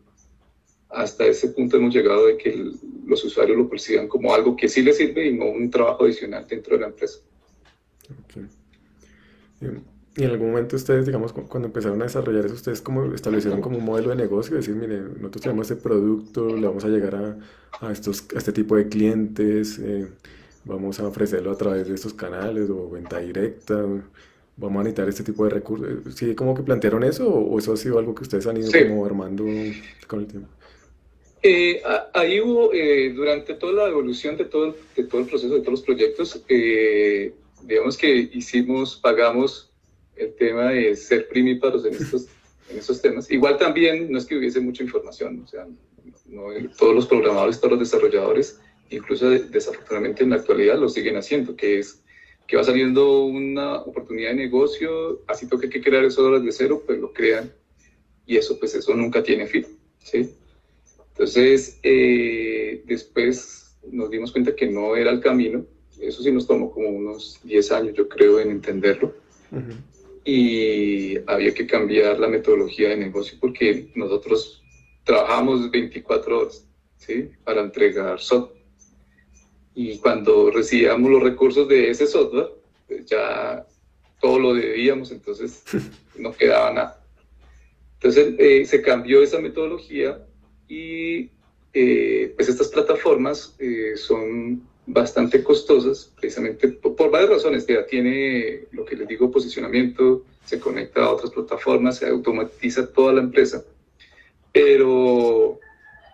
hasta 0.97 1.27
ese 1.27 1.49
punto 1.49 1.77
hemos 1.77 1.95
llegado 1.95 2.27
de 2.27 2.39
que 2.39 2.71
los 3.07 3.23
usuarios 3.23 3.57
lo 3.57 3.69
perciban 3.69 4.09
como 4.09 4.35
algo 4.35 4.57
que 4.57 4.67
sí 4.67 4.83
les 4.83 4.97
sirve 4.97 5.27
y 5.27 5.37
no 5.37 5.45
un 5.45 5.71
trabajo 5.71 6.05
adicional 6.05 6.47
dentro 6.49 6.75
de 6.75 6.81
la 6.81 6.89
empresa. 6.89 7.19
Y 10.17 10.25
en 10.25 10.31
algún 10.31 10.53
momento 10.53 10.77
ustedes, 10.77 11.05
digamos, 11.05 11.35
cuando 11.35 11.67
empezaron 11.67 12.01
a 12.01 12.07
desarrollar 12.07 12.47
eso, 12.47 12.55
ustedes 12.55 12.81
como 12.81 13.13
establecieron 13.15 13.61
como 13.61 13.77
un 13.77 13.85
modelo 13.85 14.09
de 14.09 14.17
negocio, 14.17 14.57
decir, 14.57 14.75
mire, 14.75 15.01
nosotros 15.01 15.43
tenemos 15.43 15.71
este 15.71 15.83
producto, 15.83 16.57
le 16.57 16.67
vamos 16.67 16.85
a 16.87 16.89
llegar 16.89 17.15
a, 17.15 17.39
a 17.87 17.93
estos, 17.93 18.27
a 18.35 18.39
este 18.39 18.53
tipo 18.53 18.75
de 18.77 18.89
clientes, 18.89 19.79
eh, 19.79 20.09
vamos 20.65 20.99
a 20.99 21.07
ofrecerlo 21.07 21.51
a 21.53 21.59
través 21.59 21.89
de 21.89 21.95
estos 21.95 22.15
canales 22.15 22.71
o 22.71 22.89
venta 22.89 23.19
directa, 23.19 23.85
vamos 24.57 24.81
a 24.81 24.85
necesitar 24.85 25.09
este 25.11 25.25
tipo 25.25 25.45
de 25.45 25.51
recursos. 25.51 26.15
¿Sí 26.15 26.35
como 26.35 26.55
que 26.55 26.63
plantearon 26.63 27.05
eso 27.05 27.29
o, 27.29 27.59
eso 27.59 27.75
ha 27.75 27.77
sido 27.77 27.99
algo 27.99 28.15
que 28.15 28.23
ustedes 28.23 28.47
han 28.47 28.57
ido 28.57 28.71
como 28.73 29.05
armando 29.05 29.45
con 30.07 30.21
el 30.21 30.27
tiempo? 30.27 30.56
Eh, 31.49 31.81
ahí 32.13 32.41
hubo, 32.41 32.73
eh, 32.73 33.13
durante 33.15 33.55
toda 33.55 33.85
la 33.85 33.89
evolución 33.89 34.37
de 34.37 34.47
todo, 34.47 34.75
de 34.97 35.05
todo 35.05 35.21
el 35.21 35.29
proceso, 35.29 35.55
de 35.55 35.61
todos 35.61 35.75
los 35.75 35.83
proyectos, 35.83 36.43
eh, 36.49 37.33
digamos 37.63 37.97
que 37.97 38.29
hicimos, 38.33 38.97
pagamos 38.97 39.71
el 40.17 40.35
tema 40.35 40.71
de 40.71 40.97
ser 40.97 41.29
primíparos 41.29 41.87
en 41.87 41.95
estos, 41.95 42.27
en 42.69 42.79
estos 42.79 43.01
temas. 43.01 43.31
Igual 43.31 43.59
también 43.59 44.11
no 44.11 44.19
es 44.19 44.27
que 44.27 44.37
hubiese 44.37 44.59
mucha 44.59 44.83
información, 44.83 45.41
o 45.45 45.47
sea, 45.47 45.69
no, 46.25 46.47
todos 46.77 46.97
los 46.97 47.07
programadores, 47.07 47.61
todos 47.61 47.79
los 47.79 47.91
desarrolladores, 47.91 48.59
incluso 48.91 49.31
desafortunadamente 49.31 50.25
en 50.25 50.31
la 50.31 50.37
actualidad 50.37 50.77
lo 50.81 50.89
siguen 50.89 51.17
haciendo, 51.17 51.55
que 51.55 51.79
es 51.79 52.03
que 52.49 52.57
va 52.57 52.65
saliendo 52.65 53.25
una 53.25 53.83
oportunidad 53.83 54.31
de 54.31 54.37
negocio, 54.37 55.23
así 55.29 55.47
toque 55.47 55.69
que 55.69 55.81
crear 55.81 56.05
eso 56.05 56.41
de 56.41 56.51
cero, 56.51 56.83
pues 56.85 56.99
lo 56.99 57.13
crean 57.13 57.53
y 58.27 58.37
eso 58.37 58.59
pues 58.59 58.75
eso 58.75 58.97
nunca 58.97 59.23
tiene 59.23 59.47
fin, 59.47 59.65
¿sí? 60.03 60.35
Entonces, 61.17 61.79
eh, 61.83 62.83
después 62.85 63.77
nos 63.91 64.11
dimos 64.11 64.33
cuenta 64.33 64.55
que 64.55 64.67
no 64.67 64.97
era 64.97 65.11
el 65.11 65.21
camino, 65.21 65.65
eso 65.99 66.23
sí 66.23 66.31
nos 66.31 66.47
tomó 66.47 66.71
como 66.71 66.89
unos 66.89 67.41
10 67.45 67.73
años, 67.73 67.95
yo 67.95 68.09
creo, 68.09 68.39
en 68.39 68.51
entenderlo, 68.51 69.15
y 70.25 71.17
había 71.27 71.55
que 71.55 71.67
cambiar 71.67 72.19
la 72.19 72.29
metodología 72.29 72.91
de 72.91 72.97
negocio 72.97 73.39
porque 73.41 73.89
nosotros 73.95 74.63
trabajamos 75.05 75.71
24 75.71 76.41
horas, 76.41 76.67
¿sí? 76.99 77.31
Para 77.45 77.63
entregar 77.63 78.21
software 78.21 78.57
y 79.79 79.99
cuando 79.99 80.51
recibíamos 80.51 81.11
los 81.11 81.23
recursos 81.23 81.69
de 81.69 81.91
ese 81.91 82.07
software, 82.07 82.49
pues 82.89 83.05
ya 83.05 83.67
todo 84.23 84.39
lo 84.39 84.55
debíamos, 84.55 85.13
entonces 85.13 85.63
no 86.19 86.33
quedaba 86.33 86.73
nada. 86.73 87.05
Entonces 87.95 88.35
eh, 88.39 88.65
se 88.65 88.81
cambió 88.81 89.23
esa 89.23 89.39
metodología 89.39 90.27
y 90.69 91.31
eh, 91.73 92.33
pues 92.35 92.49
estas 92.49 92.69
plataformas 92.69 93.55
eh, 93.59 93.97
son 93.97 94.63
bastante 94.87 95.43
costosas, 95.43 96.13
precisamente 96.19 96.69
por, 96.69 97.11
varias 97.11 97.31
razones. 97.31 97.67
Ya 97.67 97.85
tiene 97.87 98.67
lo 98.73 98.85
que 98.85 98.97
les 98.97 99.09
digo, 99.09 99.31
posicionamiento, 99.31 100.25
se 100.45 100.59
conecta 100.59 101.05
a 101.05 101.13
otras 101.13 101.31
plataformas, 101.31 101.99
se 101.99 102.09
automatiza 102.09 102.91
toda 102.93 103.13
la 103.15 103.21
empresa, 103.21 103.65
pero, 104.53 105.59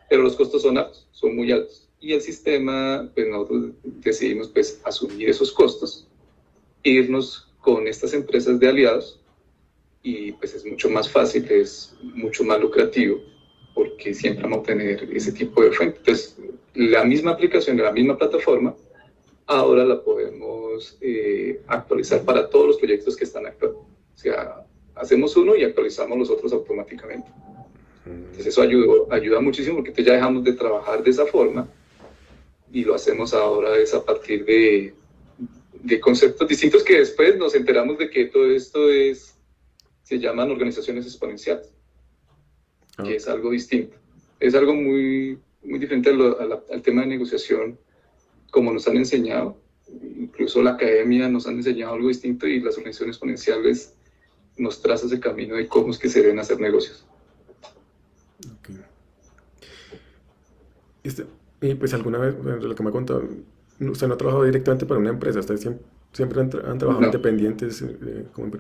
pero 0.09 0.23
los 0.23 0.35
costos 0.35 0.63
son 0.63 0.79
altos, 0.79 1.07
son 1.13 1.37
muy 1.37 1.53
altos. 1.53 1.89
Y 2.01 2.13
el 2.13 2.21
sistema, 2.21 3.09
pues 3.15 3.29
nosotros 3.29 3.71
decidimos 3.83 4.49
pues 4.49 4.81
asumir 4.85 5.29
esos 5.29 5.53
costos, 5.53 6.09
irnos 6.83 7.49
con 7.61 7.87
estas 7.87 8.13
empresas 8.13 8.59
de 8.59 8.69
aliados 8.69 9.21
y 10.03 10.33
pues 10.33 10.53
es 10.55 10.67
mucho 10.67 10.91
más 10.91 11.09
fácil, 11.09 11.47
es 11.49 11.95
mucho 12.03 12.43
más 12.43 12.61
lucrativo 12.61 13.21
porque 13.75 14.15
siempre 14.15 14.45
vamos 14.45 14.61
a 14.61 14.63
tener 14.63 15.09
ese 15.13 15.33
tipo 15.33 15.63
de 15.63 15.73
fuente. 15.73 15.99
Entonces, 15.99 16.39
la 16.75 17.05
misma 17.05 17.33
aplicación 17.33 17.77
la 17.77 17.93
misma 17.93 18.17
plataforma, 18.17 18.75
ahora 19.47 19.85
la 19.85 20.03
podemos 20.03 20.97
eh, 21.01 21.61
actualizar 21.67 22.23
para 22.23 22.49
todos 22.49 22.69
los 22.69 22.77
proyectos 22.79 23.17
que 23.17 23.25
están 23.25 23.47
actuando. 23.47 23.81
O 23.81 24.19
sea, 24.19 24.65
hacemos 24.95 25.37
uno 25.37 25.57
y 25.57 25.65
actualizamos 25.65 26.19
los 26.19 26.31
otros 26.31 26.53
automáticamente. 26.53 27.29
Entonces, 28.05 28.47
eso 28.47 28.63
ayuda, 28.63 29.15
ayuda 29.15 29.41
muchísimo 29.41 29.77
porque 29.77 30.03
ya 30.03 30.15
dejamos 30.15 30.45
de 30.45 30.53
trabajar 30.55 31.03
de 31.03 31.11
esa 31.11 31.27
forma 31.27 31.69
y 32.73 32.85
lo 32.85 32.95
hacemos 32.95 33.35
ahora 33.35 33.77
es 33.77 33.93
a 33.95 34.05
partir 34.05 34.45
de, 34.45 34.95
de 35.83 36.01
conceptos 36.01 36.49
distintos 36.49 36.83
que 36.83 36.99
después 36.99 37.37
nos 37.37 37.55
enteramos 37.55 37.99
de 37.99 38.09
que 38.09 38.27
todo 38.27 38.51
esto 38.51 38.91
es, 38.91 39.35
se 40.03 40.19
llaman 40.19 40.51
organizaciones 40.51 41.07
exponenciales, 41.07 41.71
que 42.97 43.13
ah. 43.13 43.17
es 43.17 43.29
algo 43.29 43.51
distinto. 43.51 43.97
Es 44.41 44.55
algo 44.55 44.75
muy, 44.75 45.39
muy 45.63 45.79
diferente 45.79 46.11
al 46.11 46.83
tema 46.83 47.03
de 47.03 47.09
negociación, 47.09 47.79
como 48.51 48.73
nos 48.73 48.87
han 48.89 48.97
enseñado. 48.97 49.57
Incluso 50.19 50.63
la 50.63 50.73
academia 50.73 51.29
nos 51.29 51.47
han 51.47 51.57
enseñado 51.57 51.95
algo 51.95 52.09
distinto 52.09 52.47
y 52.47 52.61
las 52.61 52.77
organizaciones 52.77 53.17
exponenciales 53.17 53.95
nos 54.57 54.83
trazan 54.83 55.09
ese 55.09 55.21
camino 55.21 55.57
de 55.57 55.67
cómo 55.69 55.91
es 55.91 55.99
que 55.99 56.09
se 56.09 56.23
deben 56.23 56.39
hacer 56.39 56.61
negocios. 56.61 57.07
Okay. 58.61 58.81
Este, 61.05 61.27
y 61.61 61.75
pues 61.75 61.95
alguna 61.95 62.19
vez, 62.19 62.35
lo 62.45 62.75
que 62.75 62.83
me 62.83 62.91
ha 62.91 62.93
contado, 62.93 63.29
usted 63.81 64.09
no 64.09 64.15
ha 64.15 64.17
trabajado 64.17 64.45
directamente 64.45 64.87
para 64.87 65.01
una 65.01 65.11
empresa, 65.11 65.41
usted 65.41 65.57
siempre, 65.57 65.85
siempre 66.13 66.41
han, 66.41 66.51
trabajado 66.51 67.05
independientes 67.05 67.83
eh, 67.83 68.27
como 68.33 68.51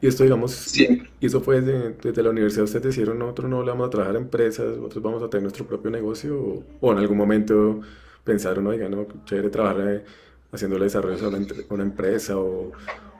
Y 0.00 0.06
esto, 0.06 0.24
digamos, 0.24 0.76
y 0.78 1.08
eso 1.20 1.40
fue 1.40 1.60
desde, 1.60 1.94
desde, 2.02 2.22
la 2.22 2.30
universidad, 2.30 2.64
ustedes 2.64 2.84
decidieron, 2.84 3.18
nosotros 3.18 3.50
no 3.50 3.64
vamos 3.64 3.86
a 3.86 3.90
trabajar 3.90 4.16
en 4.16 4.22
empresas, 4.22 4.76
nosotros 4.76 5.02
vamos 5.02 5.22
a 5.22 5.30
tener 5.30 5.42
nuestro 5.42 5.66
propio 5.66 5.90
negocio, 5.90 6.62
o, 6.80 6.92
en 6.92 6.98
algún 6.98 7.16
momento 7.16 7.80
pensaron, 8.24 8.66
oiga, 8.66 8.88
no, 8.88 9.06
chévere 9.24 9.48
trabajar 9.48 9.88
eh, 9.88 10.04
haciéndole 10.52 10.84
desarrollo 10.84 11.24
a 11.24 11.28
una, 11.28 11.46
una, 11.70 11.82
empresa 11.82 12.36
o, 12.36 12.72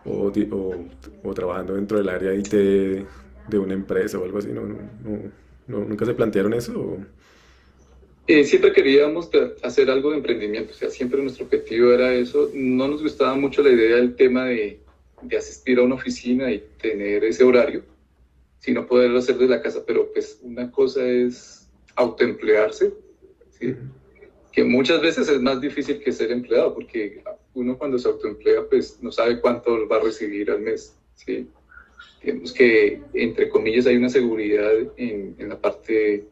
o, 0.05 0.33
o, 1.23 1.35
trabajando 1.35 1.75
dentro 1.75 1.97
del 1.97 2.09
área 2.11 2.35
IT 2.35 2.51
de, 2.53 3.59
una 3.59 3.73
empresa 3.73 4.19
o 4.19 4.25
algo 4.25 4.39
así, 4.39 4.49
¿no? 4.53 4.63
no, 4.63 4.79
no 5.67 5.79
¿Nunca 5.85 6.05
se 6.05 6.15
plantearon 6.15 6.53
eso? 6.53 6.99
Eh, 8.27 8.45
siempre 8.45 8.73
queríamos 8.73 9.31
hacer 9.63 9.91
algo 9.91 10.11
de 10.11 10.19
emprendimiento, 10.19 10.73
o 10.73 10.75
sea, 10.75 10.91
siempre 10.91 11.21
nuestro 11.21 11.45
objetivo 11.45 11.93
era 11.93 12.15
eso. 12.15 12.51
No 12.55 12.87
nos 12.87 13.03
gustaba 13.03 13.35
mucho 13.35 13.63
la 13.63 13.71
idea 13.71 13.97
del 13.97 14.15
tema 14.15 14.47
de, 14.47 14.79
de 15.23 15.37
asistir 15.37 15.79
a 15.79 15.83
una 15.83 15.97
oficina 15.97 16.51
y 16.51 16.63
tener 16.81 17.25
ese 17.25 17.43
horario, 17.43 17.83
sino 18.59 18.87
poderlo 18.87 19.19
hacer 19.19 19.37
desde 19.37 19.57
la 19.57 19.63
casa, 19.63 19.83
pero 19.85 20.13
pues 20.13 20.39
una 20.43 20.71
cosa 20.71 21.07
es 21.07 21.69
autoemplearse, 21.97 22.93
¿sí? 23.59 23.75
que 24.53 24.65
muchas 24.65 25.01
veces 25.01 25.29
es 25.29 25.41
más 25.41 25.61
difícil 25.61 25.99
que 26.01 26.13
ser 26.13 26.31
empleado, 26.31 26.75
porque 26.75 27.23
uno 27.55 27.77
cuando 27.77 27.99
se 27.99 28.09
autoemplea 28.09 28.67
pues 28.69 28.99
no 29.03 29.11
sabe 29.11 29.41
cuánto 29.41 29.89
va 29.89 29.97
a 29.97 30.01
recibir 30.01 30.51
al 30.51 30.61
mes. 30.61 30.95
¿sí? 31.15 31.49
Digamos 32.23 32.53
que, 32.53 33.01
entre 33.15 33.49
comillas, 33.49 33.87
hay 33.87 33.97
una 33.97 34.11
seguridad 34.11 34.71
en, 34.97 35.35
en 35.39 35.49
la 35.49 35.61
parte 35.61 36.27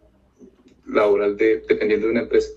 laboral 0.93 1.37
de, 1.37 1.59
dependiendo 1.69 2.07
de 2.07 2.13
una 2.13 2.23
empresa. 2.23 2.51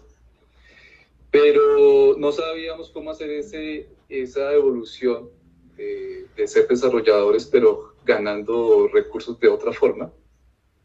Pero 1.31 2.15
no 2.17 2.31
sabíamos 2.31 2.89
cómo 2.89 3.11
hacer 3.11 3.29
ese, 3.31 3.87
esa 4.09 4.53
evolución 4.53 5.29
de, 5.77 6.47
ser 6.47 6.67
desarrolladores, 6.67 7.45
pero 7.45 7.93
ganando 8.05 8.87
recursos 8.93 9.39
de 9.39 9.47
otra 9.47 9.71
forma. 9.71 10.11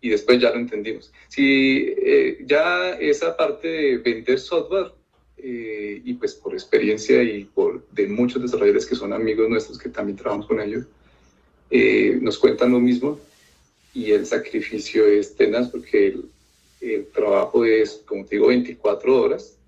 Y 0.01 0.11
después 0.11 0.41
ya 0.41 0.51
lo 0.51 0.57
entendimos. 0.57 1.13
Si 1.29 1.95
eh, 1.99 2.39
ya 2.47 2.93
esa 2.93 3.37
parte 3.37 3.69
de 3.69 3.99
vender 3.99 4.39
software, 4.39 4.93
eh, 5.37 6.01
y 6.05 6.15
pues 6.15 6.35
por 6.35 6.53
experiencia 6.53 7.23
y 7.23 7.45
por 7.45 7.87
de 7.91 8.09
muchos 8.09 8.43
desarrolladores 8.43 8.87
que 8.87 8.97
son 8.97 9.13
amigos 9.13 9.49
nuestros 9.49 9.79
que 9.79 9.89
también 9.89 10.17
trabajamos 10.17 10.47
con 10.47 10.61
ellos, 10.61 10.85
eh, 11.71 12.19
nos 12.21 12.39
cuentan 12.39 12.73
lo 12.73 12.81
mismo 12.81 13.21
y 13.95 14.13
el 14.13 14.27
sacrificio 14.27 15.07
es 15.07 15.37
tenaz 15.37 15.69
porque 15.69 16.17
el 16.81 17.07
trabajo 17.09 17.65
es, 17.65 18.03
como 18.07 18.25
te 18.25 18.37
digo, 18.37 18.49
24 18.49 19.21
horas 19.21 19.59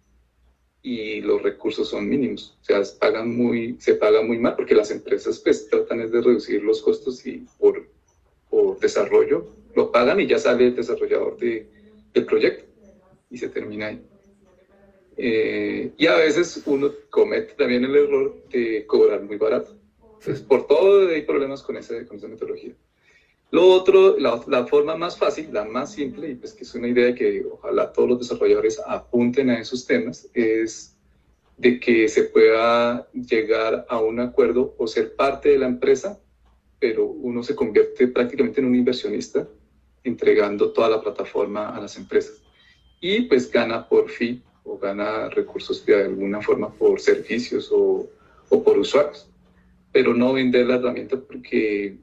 y 0.82 1.20
los 1.20 1.42
recursos 1.42 1.88
son 1.88 2.08
mínimos. 2.08 2.56
O 2.60 2.64
sea, 2.64 2.84
se 2.84 2.98
pagan 2.98 3.36
muy, 3.36 3.76
se 3.78 3.94
paga 3.94 4.22
muy 4.22 4.38
mal 4.38 4.56
porque 4.56 4.74
las 4.74 4.90
empresas 4.90 5.38
pues, 5.40 5.68
tratan 5.68 5.98
de 5.98 6.20
reducir 6.20 6.62
los 6.62 6.82
costos 6.82 7.26
y 7.26 7.46
por, 7.58 7.86
por 8.48 8.78
desarrollo 8.78 9.46
lo 9.74 9.92
pagan 9.92 10.20
y 10.20 10.26
ya 10.26 10.38
sale 10.38 10.68
el 10.68 10.76
desarrollador 10.76 11.36
de, 11.38 11.66
del 12.12 12.24
proyecto 12.24 12.64
y 13.30 13.38
se 13.38 13.48
termina 13.48 13.88
ahí. 13.88 14.02
Eh, 15.16 15.92
y 15.98 16.06
a 16.06 16.16
veces 16.16 16.62
uno 16.66 16.90
comete 17.10 17.52
también 17.54 17.84
el 17.84 17.94
error 17.94 18.42
de 18.50 18.86
cobrar 18.86 19.22
muy 19.22 19.36
barato. 19.36 19.76
Entonces, 20.18 20.40
por 20.42 20.66
todo 20.66 21.08
hay 21.08 21.22
problemas 21.22 21.62
con, 21.62 21.76
esa, 21.76 22.06
con 22.06 22.16
esa 22.16 22.28
metodología. 22.28 22.74
Lo 23.50 23.66
otro, 23.66 24.16
la, 24.18 24.66
forma 24.66 24.96
más 24.96 25.18
fácil, 25.18 25.48
la 25.52 25.64
más 25.64 25.92
simple, 25.92 26.30
y 26.30 26.34
pues 26.36 26.52
que 26.52 26.62
es 26.62 26.74
una 26.74 26.88
idea 26.88 27.14
que 27.14 27.44
ojalá 27.50 27.92
todos 27.92 28.10
los 28.10 28.18
desarrolladores 28.20 28.80
apunten 28.86 29.50
a 29.50 29.58
esos 29.58 29.86
temas, 29.86 30.28
es 30.34 30.96
de 31.56 31.80
que 31.80 32.08
se 32.08 32.24
pueda 32.24 33.08
llegar 33.12 33.86
a 33.88 33.98
un 34.00 34.20
acuerdo 34.20 34.74
o 34.78 34.86
ser 34.86 35.16
parte 35.16 35.50
de 35.50 35.58
la 35.58 35.66
empresa, 35.66 36.20
pero 36.78 37.06
uno 37.06 37.42
se 37.42 37.54
convierte 37.56 38.06
prácticamente 38.06 38.60
en 38.60 38.66
un 38.66 38.76
inversionista 38.76 39.46
entregando 40.04 40.72
toda 40.72 40.88
la 40.88 41.00
plataforma 41.02 41.68
a 41.76 41.80
las 41.80 41.96
empresas. 41.96 42.42
y 43.02 43.22
pues 43.22 43.50
gana 43.50 43.88
por 43.88 44.10
fin 44.10 44.42
o 44.64 44.78
gana 44.78 45.28
recursos 45.30 45.84
de 45.86 46.04
alguna 46.04 46.42
forma 46.42 46.70
por 46.72 47.00
servicios 47.00 47.70
o, 47.72 48.08
o 48.50 48.62
por 48.62 48.78
usuarios, 48.78 49.26
pero 49.92 50.14
no 50.14 50.34
vender 50.34 50.66
la 50.66 50.76
herramienta 50.76 51.18
porque, 51.18 51.96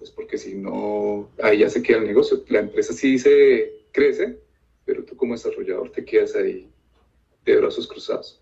pues 0.00 0.10
porque 0.10 0.38
si 0.38 0.54
no, 0.54 1.28
ahí 1.42 1.58
ya 1.58 1.68
se 1.68 1.82
queda 1.82 1.98
el 1.98 2.06
negocio. 2.06 2.42
La 2.48 2.60
empresa 2.60 2.94
sí 2.94 3.18
se 3.18 3.84
crece, 3.92 4.40
pero 4.86 5.04
tú 5.04 5.14
como 5.14 5.34
desarrollador 5.34 5.92
te 5.92 6.04
quedas 6.04 6.34
ahí 6.34 6.68
de 7.44 7.56
brazos 7.56 7.86
cruzados. 7.86 8.40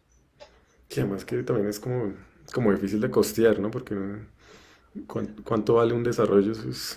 Que 0.89 1.01
además 1.01 1.25
que 1.25 1.43
también 1.43 1.69
es 1.69 1.81
como, 1.81 2.15
como 2.55 2.73
difícil 2.73 3.01
de 3.01 3.11
costear, 3.11 3.59
¿no? 3.59 3.73
Porque 3.73 3.97
¿cuánto 5.45 5.75
vale 5.75 5.95
un 5.95 6.05
desarrollo? 6.05 6.53
es, 6.53 6.97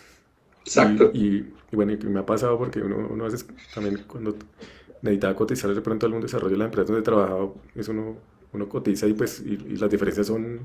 Exacto. 0.63 1.09
Y, 1.11 1.47
bueno, 1.71 1.93
y 1.93 1.97
me 1.97 2.19
ha 2.19 2.25
pasado 2.25 2.57
porque 2.57 2.81
uno, 2.81 3.07
uno 3.09 3.25
a 3.25 3.29
veces 3.29 3.47
también 3.73 4.03
cuando 4.07 4.35
necesitaba 5.01 5.35
cotizar 5.35 5.73
de 5.73 5.81
pronto 5.81 6.05
algún 6.05 6.21
desarrollo 6.21 6.51
de 6.51 6.59
la 6.59 6.65
empresa 6.65 6.91
donde 6.91 7.03
trabajaba, 7.03 7.51
eso 7.73 7.91
uno, 7.91 8.17
uno 8.53 8.69
cotiza 8.69 9.07
y 9.07 9.13
pues 9.13 9.39
y, 9.39 9.57
las 9.77 9.89
diferencias 9.89 10.27
son 10.27 10.59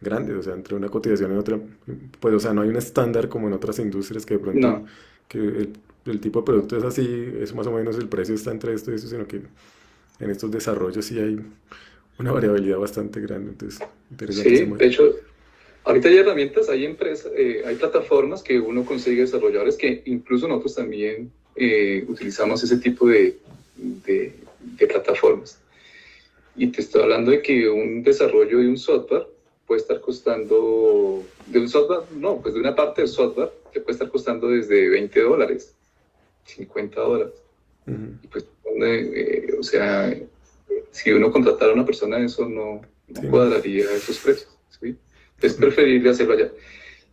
grandes, 0.00 0.36
o 0.36 0.42
sea, 0.42 0.54
entre 0.54 0.74
una 0.74 0.88
cotización 0.88 1.34
y 1.34 1.38
otra, 1.38 1.58
pues 2.20 2.34
o 2.34 2.40
sea, 2.40 2.52
no 2.54 2.62
hay 2.62 2.68
un 2.68 2.76
estándar 2.76 3.28
como 3.28 3.48
en 3.48 3.52
otras 3.52 3.78
industrias 3.78 4.24
que 4.24 4.34
de 4.34 4.40
pronto 4.40 4.84
que 5.28 5.38
el, 5.38 5.72
el, 6.06 6.20
tipo 6.20 6.40
de 6.40 6.46
producto 6.46 6.76
es 6.76 6.84
así, 6.84 7.32
es 7.40 7.54
más 7.54 7.66
o 7.66 7.72
menos 7.72 7.96
el 7.98 8.08
precio 8.08 8.34
está 8.34 8.50
entre 8.50 8.74
esto 8.74 8.90
y 8.90 8.94
eso, 8.94 9.08
sino 9.08 9.26
que 9.26 9.42
en 10.18 10.30
estos 10.30 10.50
desarrollos 10.50 11.04
sí 11.04 11.18
hay 11.18 11.38
una 12.18 12.32
variabilidad 12.32 12.78
bastante 12.78 13.20
grande, 13.20 13.52
entonces 13.52 13.80
interesante. 14.10 14.56
Sí, 14.56 14.64
de 14.64 14.86
hecho, 14.86 15.14
ahorita 15.84 16.08
hay 16.08 16.18
herramientas, 16.18 16.68
hay 16.68 16.84
empresas, 16.84 17.32
eh, 17.36 17.62
hay 17.64 17.76
plataformas 17.76 18.42
que 18.42 18.60
uno 18.60 18.84
consigue 18.84 19.22
desarrolladores 19.22 19.76
que 19.76 20.02
incluso 20.04 20.46
nosotros 20.46 20.74
también 20.74 21.30
eh, 21.56 22.04
utilizamos 22.08 22.62
ese 22.62 22.76
tipo 22.78 23.08
de, 23.08 23.38
de, 23.76 24.34
plataformas. 24.86 25.58
Y 26.56 26.66
te 26.68 26.80
estoy 26.82 27.02
hablando 27.02 27.30
de 27.30 27.42
que 27.42 27.68
un 27.68 28.02
desarrollo 28.02 28.58
de 28.58 28.68
un 28.68 28.76
software 28.76 29.26
puede 29.70 29.82
estar 29.82 30.00
costando, 30.00 31.22
de 31.46 31.60
un 31.60 31.68
software, 31.68 32.00
no, 32.16 32.40
pues 32.42 32.54
de 32.54 32.60
una 32.60 32.74
parte 32.74 33.02
del 33.02 33.08
software, 33.08 33.52
te 33.72 33.78
puede 33.78 33.92
estar 33.92 34.10
costando 34.10 34.48
desde 34.48 34.88
20 34.88 35.20
dólares, 35.20 35.76
50 36.44 37.00
dólares. 37.00 37.34
Y 37.86 38.26
pues, 38.26 38.46
eh, 38.82 39.54
o 39.56 39.62
sea, 39.62 40.12
si 40.90 41.12
uno 41.12 41.30
contratara 41.30 41.70
a 41.70 41.74
una 41.74 41.86
persona, 41.86 42.18
eso 42.18 42.48
no, 42.48 42.80
cuadraría 43.30 43.84
esos 43.92 44.18
precios. 44.18 44.58
Es 45.40 45.54
preferible 45.54 46.10
hacerlo 46.10 46.34
allá. 46.34 46.50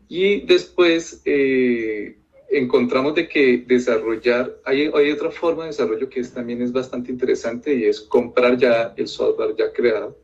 Y 0.10 0.42
después, 0.48 1.22
eh, 1.26 2.18
encontramos 2.50 3.14
de 3.14 3.30
que 3.30 3.66
desarrollar, 3.68 4.58
hay, 4.66 4.90
hay 4.96 5.12
otra 5.12 5.30
forma 5.30 5.66
de 5.66 5.70
desarrollo 5.70 6.10
que 6.10 6.22
es, 6.22 6.34
también 6.34 6.64
es 6.64 6.72
bastante 6.72 7.12
interesante 7.12 7.76
y 7.76 7.86
es 7.86 8.02
comprar 8.02 8.58
ya 8.58 8.96
el 8.98 9.08
software 9.08 9.56
ya 9.56 9.72
creado. 9.72 10.18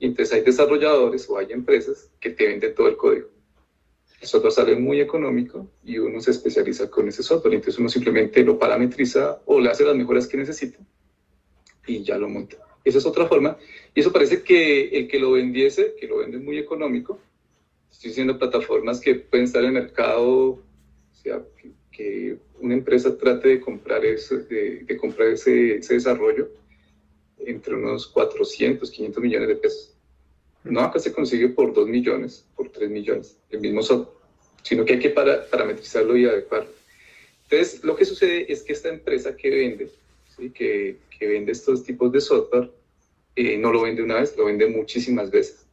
Y 0.00 0.06
entonces 0.06 0.34
hay 0.34 0.40
desarrolladores 0.42 1.30
o 1.30 1.38
hay 1.38 1.52
empresas 1.52 2.10
que 2.18 2.30
te 2.30 2.48
venden 2.48 2.74
todo 2.74 2.88
el 2.88 2.96
código. 2.96 3.28
El 4.20 4.26
software 4.26 4.52
sale 4.52 4.76
muy 4.76 5.00
económico 5.00 5.70
y 5.84 5.98
uno 5.98 6.20
se 6.20 6.32
especializa 6.32 6.90
con 6.90 7.06
ese 7.06 7.22
software. 7.22 7.54
Entonces 7.54 7.78
uno 7.78 7.88
simplemente 7.88 8.42
lo 8.42 8.58
parametriza 8.58 9.40
o 9.46 9.60
le 9.60 9.70
hace 9.70 9.84
las 9.84 9.94
mejoras 9.94 10.26
que 10.26 10.36
necesita 10.36 10.78
y 11.86 12.02
ya 12.02 12.18
lo 12.18 12.28
monta. 12.28 12.56
Esa 12.84 12.98
es 12.98 13.06
otra 13.06 13.26
forma. 13.26 13.56
Y 13.94 14.00
eso 14.00 14.12
parece 14.12 14.42
que 14.42 14.88
el 14.88 15.06
que 15.06 15.20
lo 15.20 15.32
vendiese, 15.32 15.94
que 15.98 16.08
lo 16.08 16.18
vende 16.18 16.38
muy 16.38 16.58
económico, 16.58 17.20
estoy 17.90 18.10
diciendo 18.10 18.38
plataformas 18.38 19.00
que 19.00 19.14
pueden 19.14 19.44
estar 19.44 19.62
en 19.62 19.68
el 19.68 19.82
mercado 19.82 20.58
o 21.20 21.22
sea, 21.22 21.42
que, 21.92 22.38
una 22.60 22.74
empresa 22.74 23.16
trate 23.16 23.48
de 23.48 23.60
comprar, 23.60 24.04
ese, 24.04 24.38
de, 24.38 24.96
comprar 24.96 25.28
ese, 25.28 25.80
desarrollo 25.80 26.48
entre 27.46 27.74
unos 27.74 28.06
400, 28.08 28.90
500 28.90 29.22
millones 29.22 29.48
de 29.48 29.56
pesos. 29.56 29.94
No 30.64 30.80
acá 30.80 30.98
se 30.98 31.12
consigue 31.12 31.48
por 31.48 31.72
2 31.72 31.88
millones, 31.88 32.44
por 32.54 32.68
3 32.68 32.90
millones, 32.90 33.36
el 33.50 33.60
mismo 33.60 33.82
software, 33.82 34.14
sino 34.62 34.84
que 34.84 34.94
hay 34.94 34.98
que 34.98 35.10
para, 35.10 35.46
parametrizarlo 35.46 36.16
y 36.16 36.26
adecuarlo. 36.26 36.70
Entonces, 37.44 37.82
lo 37.82 37.96
que 37.96 38.04
sucede 38.04 38.52
es 38.52 38.62
que 38.62 38.74
esta 38.74 38.90
empresa 38.90 39.34
que 39.34 39.50
vende, 39.50 39.90
¿sí? 40.36 40.50
que, 40.50 40.98
que, 41.18 41.26
vende 41.26 41.52
estos 41.52 41.82
tipos 41.82 42.12
de 42.12 42.20
software, 42.20 42.70
eh, 43.36 43.56
no 43.56 43.72
lo 43.72 43.82
vende 43.82 44.02
una 44.02 44.20
vez, 44.20 44.36
lo 44.36 44.44
vende 44.44 44.66
muchísimas 44.66 45.30
veces. 45.30 45.66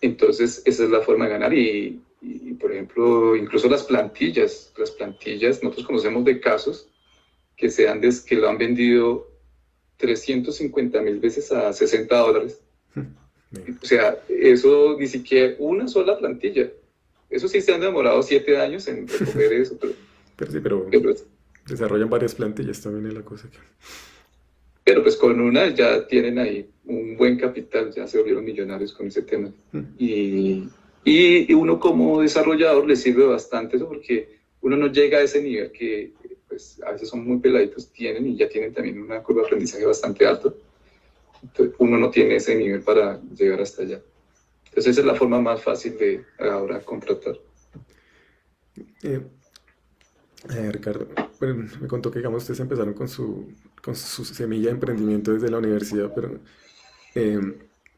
Entonces, 0.00 0.62
esa 0.64 0.84
es 0.84 0.90
la 0.90 1.00
forma 1.02 1.26
de 1.26 1.30
ganar 1.32 1.52
y, 1.52 2.00
y, 2.22 2.54
por 2.54 2.72
ejemplo, 2.72 3.36
incluso 3.36 3.68
las 3.68 3.84
plantillas, 3.84 4.72
las 4.76 4.90
plantillas, 4.92 5.62
nosotros 5.62 5.86
conocemos 5.86 6.24
de 6.24 6.40
casos 6.40 6.88
que, 7.56 7.70
se 7.70 7.88
han 7.88 8.00
que 8.00 8.36
lo 8.36 8.48
han 8.48 8.58
vendido 8.58 9.29
350 10.00 11.00
mil 11.02 11.20
veces 11.20 11.52
a 11.52 11.72
60 11.72 12.16
dólares. 12.16 12.60
O 13.82 13.84
sea, 13.84 14.16
eso 14.28 14.96
ni 14.96 15.08
siquiera 15.08 15.56
una 15.58 15.88
sola 15.88 16.16
plantilla. 16.16 16.70
Eso 17.28 17.48
sí 17.48 17.60
se 17.60 17.74
han 17.74 17.80
demorado 17.80 18.22
siete 18.22 18.56
años 18.56 18.86
en 18.86 19.08
recoger 19.08 19.52
eso. 19.54 19.76
Pero, 20.36 20.52
sí, 20.52 20.60
pero, 20.60 20.88
desarrollan 21.66 22.08
varias 22.08 22.36
plantillas 22.36 22.80
también 22.80 23.08
es 23.08 23.14
la 23.14 23.22
cosa. 23.22 23.48
Pero 24.84 25.02
pues 25.02 25.16
con 25.16 25.40
una 25.40 25.68
ya 25.74 26.06
tienen 26.06 26.38
ahí 26.38 26.68
un 26.84 27.16
buen 27.16 27.38
capital, 27.38 27.92
ya 27.92 28.06
se 28.06 28.18
volvieron 28.18 28.44
millonarios 28.44 28.92
con 28.92 29.06
ese 29.06 29.22
tema. 29.22 29.52
Y, 29.98 30.68
y, 31.04 31.54
uno 31.54 31.78
como 31.78 32.22
desarrollador 32.22 32.86
le 32.86 32.96
sirve 32.96 33.26
bastante 33.26 33.76
eso 33.76 33.88
porque 33.88 34.38
uno 34.60 34.76
no 34.76 34.88
llega 34.88 35.18
a 35.18 35.22
ese 35.22 35.42
nivel 35.42 35.70
que 35.70 36.12
pues, 36.50 36.78
a 36.86 36.92
veces 36.92 37.08
son 37.08 37.26
muy 37.26 37.38
peladitos, 37.38 37.90
tienen 37.90 38.26
y 38.26 38.36
ya 38.36 38.48
tienen 38.48 38.74
también 38.74 39.00
una 39.00 39.22
curva 39.22 39.40
de 39.40 39.46
aprendizaje 39.46 39.86
bastante 39.86 40.26
alta. 40.26 40.52
Entonces, 41.42 41.74
uno 41.78 41.96
no 41.96 42.10
tiene 42.10 42.36
ese 42.36 42.54
nivel 42.54 42.82
para 42.82 43.18
llegar 43.34 43.62
hasta 43.62 43.82
allá. 43.82 44.02
Entonces 44.66 44.92
esa 44.92 45.00
es 45.00 45.06
la 45.06 45.14
forma 45.14 45.40
más 45.40 45.62
fácil 45.62 45.96
de 45.96 46.24
ahora 46.38 46.80
contratar. 46.80 47.38
Eh, 49.02 49.20
eh, 50.54 50.72
Ricardo, 50.72 51.08
me 51.80 51.88
contó 51.88 52.10
que 52.10 52.18
digamos 52.18 52.42
ustedes 52.42 52.60
empezaron 52.60 52.94
con 52.94 53.08
su, 53.08 53.48
con 53.82 53.96
su 53.96 54.24
semilla 54.24 54.66
de 54.66 54.72
emprendimiento 54.72 55.32
desde 55.32 55.50
la 55.50 55.58
universidad, 55.58 56.12
pero 56.14 56.38
eh, 57.14 57.40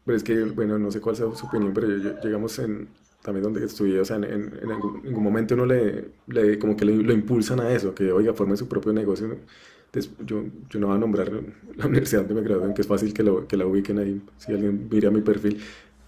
pero 0.05 0.17
es 0.17 0.25
que, 0.25 0.43
bueno, 0.45 0.79
no 0.79 0.91
sé 0.91 1.01
cuál 1.01 1.17
sea 1.17 1.33
su 1.35 1.47
opinión, 1.47 1.73
pero 1.73 1.87
llegamos 1.89 2.59
en, 2.59 2.89
también 3.23 3.45
donde 3.45 3.65
estudié, 3.65 4.01
o 4.01 4.05
sea, 4.05 4.17
en, 4.17 4.25
en, 4.25 4.71
algún, 4.71 5.23
momento 5.23 5.55
uno 5.55 5.65
le, 5.65 6.07
le 6.27 6.59
como 6.59 6.77
que 6.77 6.85
lo 6.85 7.13
impulsan 7.13 7.61
a 7.61 7.73
eso, 7.73 7.95
que 7.95 8.13
oiga, 8.13 8.35
forme 8.35 8.57
su 8.57 8.69
propio 8.69 8.93
negocio. 8.93 9.39
yo, 10.27 10.45
yo 10.69 10.81
no 10.81 10.89
voy 10.89 10.97
a 10.97 10.99
nombrar 10.99 11.31
la 11.77 11.87
universidad 11.87 12.23
donde 12.23 12.35
me 12.35 12.43
gradué, 12.43 12.75
que 12.75 12.83
es 12.83 12.89
fácil 12.89 13.15
que, 13.15 13.23
lo, 13.23 13.47
que 13.47 13.57
la 13.57 13.67
ubiquen 13.67 13.99
ahí, 13.99 14.21
si 14.39 14.53
alguien 14.53 14.89
mira 14.91 15.11
mi 15.11 15.21
perfil. 15.21 15.59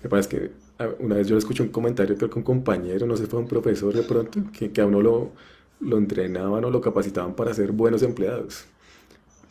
Me 0.03 0.11
parece 0.11 0.29
que 0.29 0.51
ah, 0.79 0.91
una 0.99 1.17
vez 1.17 1.29
yo 1.29 1.39
escuché 1.39 1.63
un 1.63 1.71
comentario, 1.71 2.17
creo 2.17 2.31
que 2.31 2.39
un 2.39 2.45
compañero, 2.45 3.07
no 3.07 3.17
sé, 3.17 3.27
fue 3.27 3.39
un 3.41 3.49
profesor 3.49 3.95
de 3.95 4.03
pronto, 4.03 4.41
que, 4.53 4.73
que 4.73 4.81
a 4.81 4.87
uno 4.87 5.01
lo, 5.01 5.33
lo 5.81 5.99
entrenaban 5.99 6.65
o 6.65 6.71
lo 6.71 6.81
capacitaban 6.81 7.35
para 7.35 7.55
ser 7.55 7.73
buenos 7.73 8.03
empleados 8.03 8.67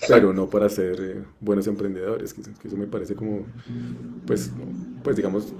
pero 0.08 0.34
no 0.34 0.49
para 0.49 0.69
ser 0.69 0.99
eh, 0.99 1.23
buenos 1.39 1.67
emprendedores, 1.67 2.34
que, 2.34 2.41
eso 2.41 2.77
me 2.77 2.88
parece 2.88 3.15
como, 3.15 3.45
pues, 4.25 4.51
pues 5.03 5.15
digamos, 5.15 5.53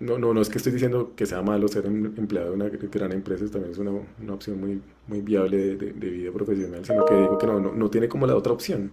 no, 0.00 0.18
no, 0.18 0.34
no 0.34 0.40
es 0.40 0.48
que 0.48 0.58
estoy 0.58 0.72
diciendo 0.72 1.12
que 1.16 1.26
sea 1.26 1.42
malo 1.42 1.68
ser 1.68 1.86
em, 1.86 2.06
empleado 2.16 2.50
de 2.50 2.54
una 2.54 2.68
gran 2.68 3.12
empresa, 3.12 3.46
también 3.46 3.72
es 3.72 3.78
una, 3.78 3.92
una 3.92 4.34
opción 4.34 4.60
muy, 4.60 4.80
muy 5.06 5.20
viable 5.20 5.76
de, 5.76 5.92
de, 5.92 6.10
vida 6.10 6.32
profesional, 6.32 6.84
sino 6.84 7.04
que 7.04 7.14
digo 7.14 7.38
que 7.38 7.46
no, 7.46 7.60
no, 7.60 7.72
no, 7.72 7.90
tiene 7.90 8.08
como 8.08 8.26
la 8.26 8.36
otra 8.36 8.52
opción, 8.52 8.92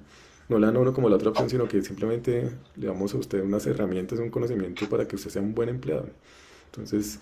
no 0.50 0.60
le 0.60 0.66
dan 0.66 0.76
a 0.78 0.80
uno 0.80 0.94
como 0.94 1.10
la 1.10 1.16
otra 1.16 1.30
opción, 1.30 1.50
sino 1.50 1.68
que 1.68 1.82
simplemente 1.82 2.52
le 2.76 2.88
damos 2.88 3.14
a 3.14 3.18
usted 3.18 3.44
unas 3.44 3.66
herramientas, 3.68 4.20
un 4.20 4.30
conocimiento 4.30 4.88
para 4.90 5.08
que 5.08 5.16
usted 5.16 5.30
sea 5.30 5.42
un 5.42 5.56
buen 5.56 5.70
empleado. 5.70 6.08
Entonces, 6.68 7.20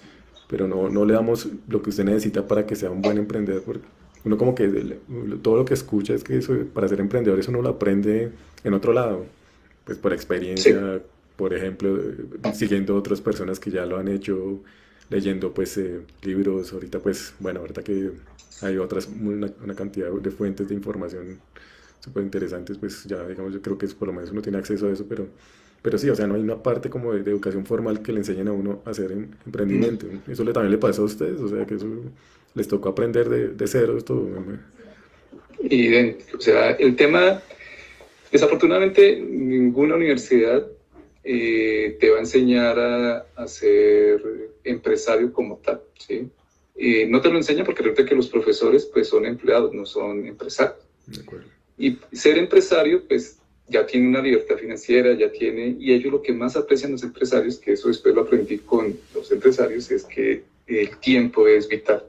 pero 0.48 0.68
no, 0.68 0.90
no 0.90 1.06
le 1.06 1.14
damos 1.14 1.48
lo 1.68 1.82
que 1.82 1.90
usted 1.90 2.04
necesita 2.04 2.48
para 2.48 2.66
que 2.66 2.76
sea 2.76 2.92
un 2.92 3.02
buen 3.02 3.18
emprendedor, 3.18 3.64
porque 3.64 3.88
uno 4.26 4.38
como 4.38 4.56
que 4.56 4.98
todo 5.42 5.58
lo 5.58 5.66
que 5.66 5.74
escucha 5.74 6.14
es 6.14 6.24
que 6.24 6.38
eso, 6.38 6.56
para 6.74 6.88
ser 6.88 7.00
emprendedor 7.00 7.40
eso 7.40 7.52
uno 7.52 7.62
lo 7.62 7.70
aprende 7.70 8.32
en 8.64 8.74
otro 8.74 8.94
lado, 8.94 9.26
pues 9.86 9.98
por 9.98 10.14
experiencia, 10.14 11.02
por 11.36 11.54
ejemplo, 11.54 12.00
siguiendo 12.54 12.96
otras 12.96 13.22
personas 13.22 13.60
que 13.60 13.72
ya 13.72 13.86
lo 13.86 13.98
han 13.98 14.08
hecho, 14.08 14.62
leyendo 15.10 15.54
pues 15.54 15.78
eh, 15.78 16.02
libros, 16.22 16.72
ahorita 16.74 17.00
pues, 17.00 17.34
bueno, 17.40 17.60
ahorita 17.60 17.84
que 17.84 18.12
hay 18.62 18.78
otras, 18.78 19.08
una, 19.08 19.52
una 19.64 19.76
cantidad 19.76 20.10
de 20.12 20.32
fuentes 20.32 20.70
de 20.70 20.76
información 20.76 21.40
súper 22.00 22.24
interesantes, 22.24 22.78
pues 22.78 23.04
ya 23.06 23.26
digamos, 23.28 23.54
yo 23.54 23.62
creo 23.62 23.78
que 23.78 23.86
es, 23.86 23.94
por 23.94 24.08
lo 24.08 24.14
menos 24.14 24.32
uno 24.32 24.42
tiene 24.42 24.58
acceso 24.58 24.88
a 24.88 24.92
eso, 24.92 25.06
pero, 25.08 25.28
pero 25.82 25.98
sí, 25.98 26.10
o 26.10 26.16
sea, 26.16 26.28
no 26.28 26.36
hay 26.36 26.42
una 26.42 26.62
parte 26.62 26.90
como 26.90 27.14
de, 27.14 27.20
educación 27.30 27.66
formal 27.66 28.02
que 28.02 28.12
le 28.12 28.20
enseñen 28.20 28.48
a 28.48 28.52
uno 28.52 28.82
a 28.86 28.92
hacer 28.92 29.12
emprendimiento. 29.12 30.08
Eso 30.28 30.44
le, 30.44 30.54
también 30.54 30.72
le 30.72 30.78
pasa 30.78 31.02
a 31.02 31.06
ustedes, 31.06 31.40
o 31.40 31.48
sea, 31.48 31.66
que 31.66 31.76
eso 31.76 31.88
les 32.56 32.68
tocó 32.68 32.90
aprender 32.90 33.30
de, 33.30 33.50
de 33.50 33.68
cero 33.68 33.98
esto. 33.98 34.28
Y, 35.62 35.96
o 36.36 36.40
sea, 36.40 36.72
el 36.72 36.96
tema, 36.96 37.42
desafortunadamente, 38.32 39.20
ninguna 39.20 39.96
universidad 39.96 40.68
eh, 41.24 41.98
te 42.00 42.10
va 42.10 42.18
a 42.18 42.20
enseñar 42.20 42.78
a, 42.80 43.48
ser 43.48 44.22
empresario 44.64 45.32
como 45.32 45.58
tal, 45.58 45.82
¿sí? 45.98 46.30
no 47.08 47.22
te 47.22 47.30
lo 47.30 47.38
enseña 47.38 47.64
porque 47.64 47.84
resulta 47.84 48.06
que 48.06 48.16
los 48.16 48.30
profesores 48.30 48.86
pues 48.86 49.08
son 49.08 49.26
empleados, 49.26 49.74
no 49.74 49.86
son 49.86 50.26
empresarios. 50.26 50.80
Y 51.78 51.98
ser 52.12 52.38
empresario, 52.38 53.04
pues 53.08 53.38
ya 53.68 53.86
tiene 53.86 54.08
una 54.08 54.22
libertad 54.22 54.58
financiera, 54.58 55.14
ya 55.14 55.32
tiene, 55.32 55.76
y 55.80 55.94
ellos 55.94 56.12
lo 56.12 56.22
que 56.22 56.34
más 56.34 56.56
aprecian 56.56 56.92
los 56.92 57.04
empresarios, 57.04 57.58
que 57.58 57.74
eso 57.74 57.88
después 57.88 58.14
lo 58.14 58.22
aprendí 58.22 58.58
con 58.60 58.98
los 59.14 59.32
empresarios, 59.32 59.90
es 59.92 60.04
que 60.04 60.44
el 60.68 60.98
tiempo 60.98 61.48
es 61.48 61.68
vital. 61.68 62.04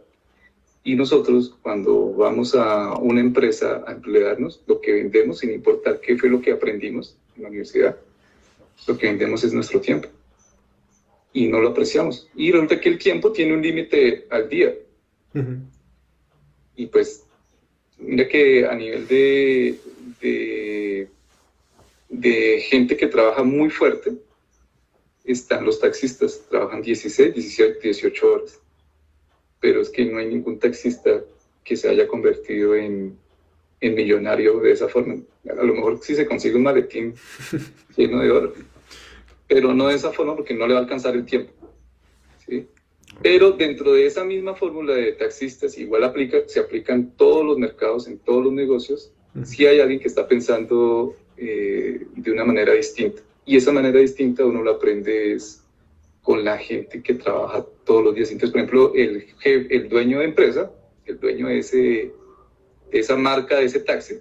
Y 0.86 0.96
nosotros 0.96 1.56
cuando 1.62 2.12
vamos 2.12 2.54
a 2.54 2.98
una 2.98 3.20
empresa 3.20 3.82
a 3.86 3.92
emplearnos, 3.92 4.62
lo 4.66 4.82
que 4.82 4.92
vendemos, 4.92 5.38
sin 5.38 5.50
importar 5.50 5.98
qué 5.98 6.18
fue 6.18 6.28
lo 6.28 6.42
que 6.42 6.52
aprendimos 6.52 7.16
en 7.34 7.44
la 7.44 7.48
universidad, 7.48 7.96
lo 8.86 8.98
que 8.98 9.06
vendemos 9.06 9.42
es 9.44 9.54
nuestro 9.54 9.80
tiempo. 9.80 10.08
Y 11.32 11.48
no 11.48 11.58
lo 11.60 11.70
apreciamos. 11.70 12.28
Y 12.36 12.52
resulta 12.52 12.78
que 12.78 12.90
el 12.90 12.98
tiempo 12.98 13.32
tiene 13.32 13.54
un 13.54 13.62
límite 13.62 14.26
al 14.28 14.46
día. 14.46 14.74
Y 16.76 16.86
pues, 16.86 17.24
mira 17.98 18.28
que 18.28 18.66
a 18.66 18.74
nivel 18.74 19.08
de, 19.08 19.78
de, 20.20 21.08
de 22.10 22.60
gente 22.60 22.94
que 22.94 23.06
trabaja 23.06 23.42
muy 23.42 23.70
fuerte, 23.70 24.12
están 25.24 25.64
los 25.64 25.80
taxistas, 25.80 26.42
trabajan 26.50 26.82
16, 26.82 27.32
17, 27.32 27.80
18 27.80 28.32
horas 28.32 28.60
pero 29.64 29.80
es 29.80 29.88
que 29.88 30.04
no 30.04 30.18
hay 30.18 30.26
ningún 30.26 30.58
taxista 30.58 31.24
que 31.64 31.74
se 31.74 31.88
haya 31.88 32.06
convertido 32.06 32.74
en, 32.74 33.16
en 33.80 33.94
millonario 33.94 34.60
de 34.60 34.72
esa 34.72 34.88
forma. 34.88 35.16
A 35.48 35.64
lo 35.64 35.72
mejor 35.72 36.00
sí 36.02 36.14
se 36.14 36.26
consigue 36.26 36.56
un 36.56 36.64
maletín 36.64 37.14
lleno 37.96 38.20
de 38.20 38.30
oro, 38.30 38.52
pero 39.48 39.72
no 39.72 39.88
de 39.88 39.94
esa 39.94 40.12
forma 40.12 40.36
porque 40.36 40.52
no 40.52 40.66
le 40.66 40.74
va 40.74 40.80
a 40.80 40.82
alcanzar 40.82 41.14
el 41.14 41.24
tiempo. 41.24 41.50
¿sí? 42.46 42.66
Pero 43.22 43.52
dentro 43.52 43.94
de 43.94 44.04
esa 44.04 44.22
misma 44.22 44.54
fórmula 44.54 44.92
de 44.96 45.12
taxistas, 45.12 45.78
igual 45.78 46.04
aplica, 46.04 46.46
se 46.46 46.60
aplican 46.60 47.12
todos 47.16 47.42
los 47.42 47.56
mercados, 47.56 48.06
en 48.06 48.18
todos 48.18 48.44
los 48.44 48.52
negocios, 48.52 49.12
si 49.44 49.64
hay 49.64 49.80
alguien 49.80 49.98
que 49.98 50.08
está 50.08 50.28
pensando 50.28 51.16
eh, 51.38 52.06
de 52.14 52.30
una 52.30 52.44
manera 52.44 52.74
distinta. 52.74 53.22
Y 53.46 53.56
esa 53.56 53.72
manera 53.72 53.98
distinta 53.98 54.44
uno 54.44 54.62
la 54.62 54.72
aprende 54.72 55.32
es 55.32 55.63
con 56.24 56.42
la 56.42 56.56
gente 56.56 57.02
que 57.02 57.14
trabaja 57.14 57.64
todos 57.84 58.02
los 58.02 58.14
días. 58.14 58.30
Entonces, 58.30 58.50
por 58.50 58.60
ejemplo, 58.60 58.92
el, 58.94 59.26
el 59.44 59.88
dueño 59.90 60.20
de 60.20 60.24
empresa, 60.24 60.72
el 61.04 61.20
dueño 61.20 61.48
de, 61.48 61.58
ese, 61.58 62.12
de 62.90 62.98
esa 62.98 63.14
marca, 63.14 63.58
de 63.58 63.66
ese 63.66 63.80
taxi, 63.80 64.14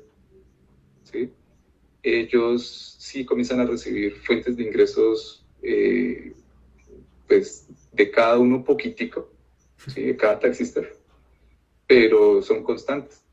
¿sí? 1.06 1.32
ellos 2.04 2.98
sí 3.00 3.24
comienzan 3.26 3.62
a 3.62 3.66
recibir 3.66 4.16
fuentes 4.18 4.58
de 4.58 4.64
ingresos 4.64 5.46
eh, 5.62 6.34
pues, 7.26 7.68
de 7.94 8.12
cada 8.12 8.38
uno 8.38 8.66
poquitico, 8.66 9.32
¿sí? 9.88 10.02
de 10.02 10.18
cada 10.18 10.38
taxista, 10.42 10.82
pero 11.88 12.42
son 12.42 12.64
constantes 12.64 13.24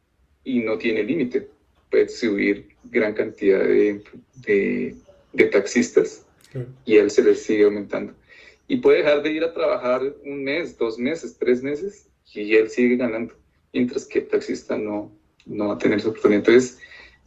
y 0.45 0.61
no 0.61 0.79
tiene 0.79 1.03
límite. 1.03 1.49
Puede 1.91 2.09
subir 2.09 2.69
gran 2.85 3.15
cantidad 3.15 3.59
de, 3.59 4.05
de, 4.47 4.95
de 5.33 5.45
taxistas 5.47 6.25
y 6.85 6.99
él 6.99 7.11
se 7.11 7.25
les 7.25 7.43
sigue 7.43 7.65
aumentando 7.65 8.15
y 8.71 8.77
puede 8.77 8.99
dejar 8.99 9.21
de 9.25 9.33
ir 9.33 9.43
a 9.43 9.53
trabajar 9.53 10.01
un 10.25 10.45
mes, 10.45 10.79
dos 10.79 10.97
meses, 10.97 11.37
tres 11.37 11.61
meses 11.61 12.09
y 12.33 12.55
él 12.55 12.71
sigue 12.71 12.95
ganando, 12.95 13.35
mientras 13.73 14.07
que 14.07 14.21
el 14.21 14.29
taxista 14.29 14.79
no, 14.79 15.11
no 15.45 15.69
va 15.69 15.75
a 15.75 15.79
tener 15.79 16.01
su 16.01 16.11
oportunidad. 16.11 16.39
Entonces, 16.39 16.79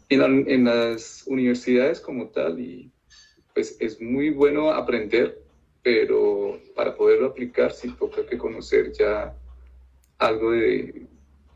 en, 0.07 0.49
en, 0.49 0.63
las 0.63 1.25
universidades 1.27 1.99
como 1.99 2.29
tal, 2.29 2.61
y 2.61 2.89
pues 3.53 3.75
es 3.81 3.99
muy 3.99 4.29
bueno 4.29 4.71
aprender, 4.71 5.37
pero 5.83 6.61
para 6.75 6.95
poderlo 6.95 7.27
aplicar 7.27 7.73
sí 7.73 7.93
toca 7.99 8.25
que 8.25 8.37
conocer 8.37 8.93
ya 8.93 9.35
algo 10.19 10.51
de, 10.51 11.07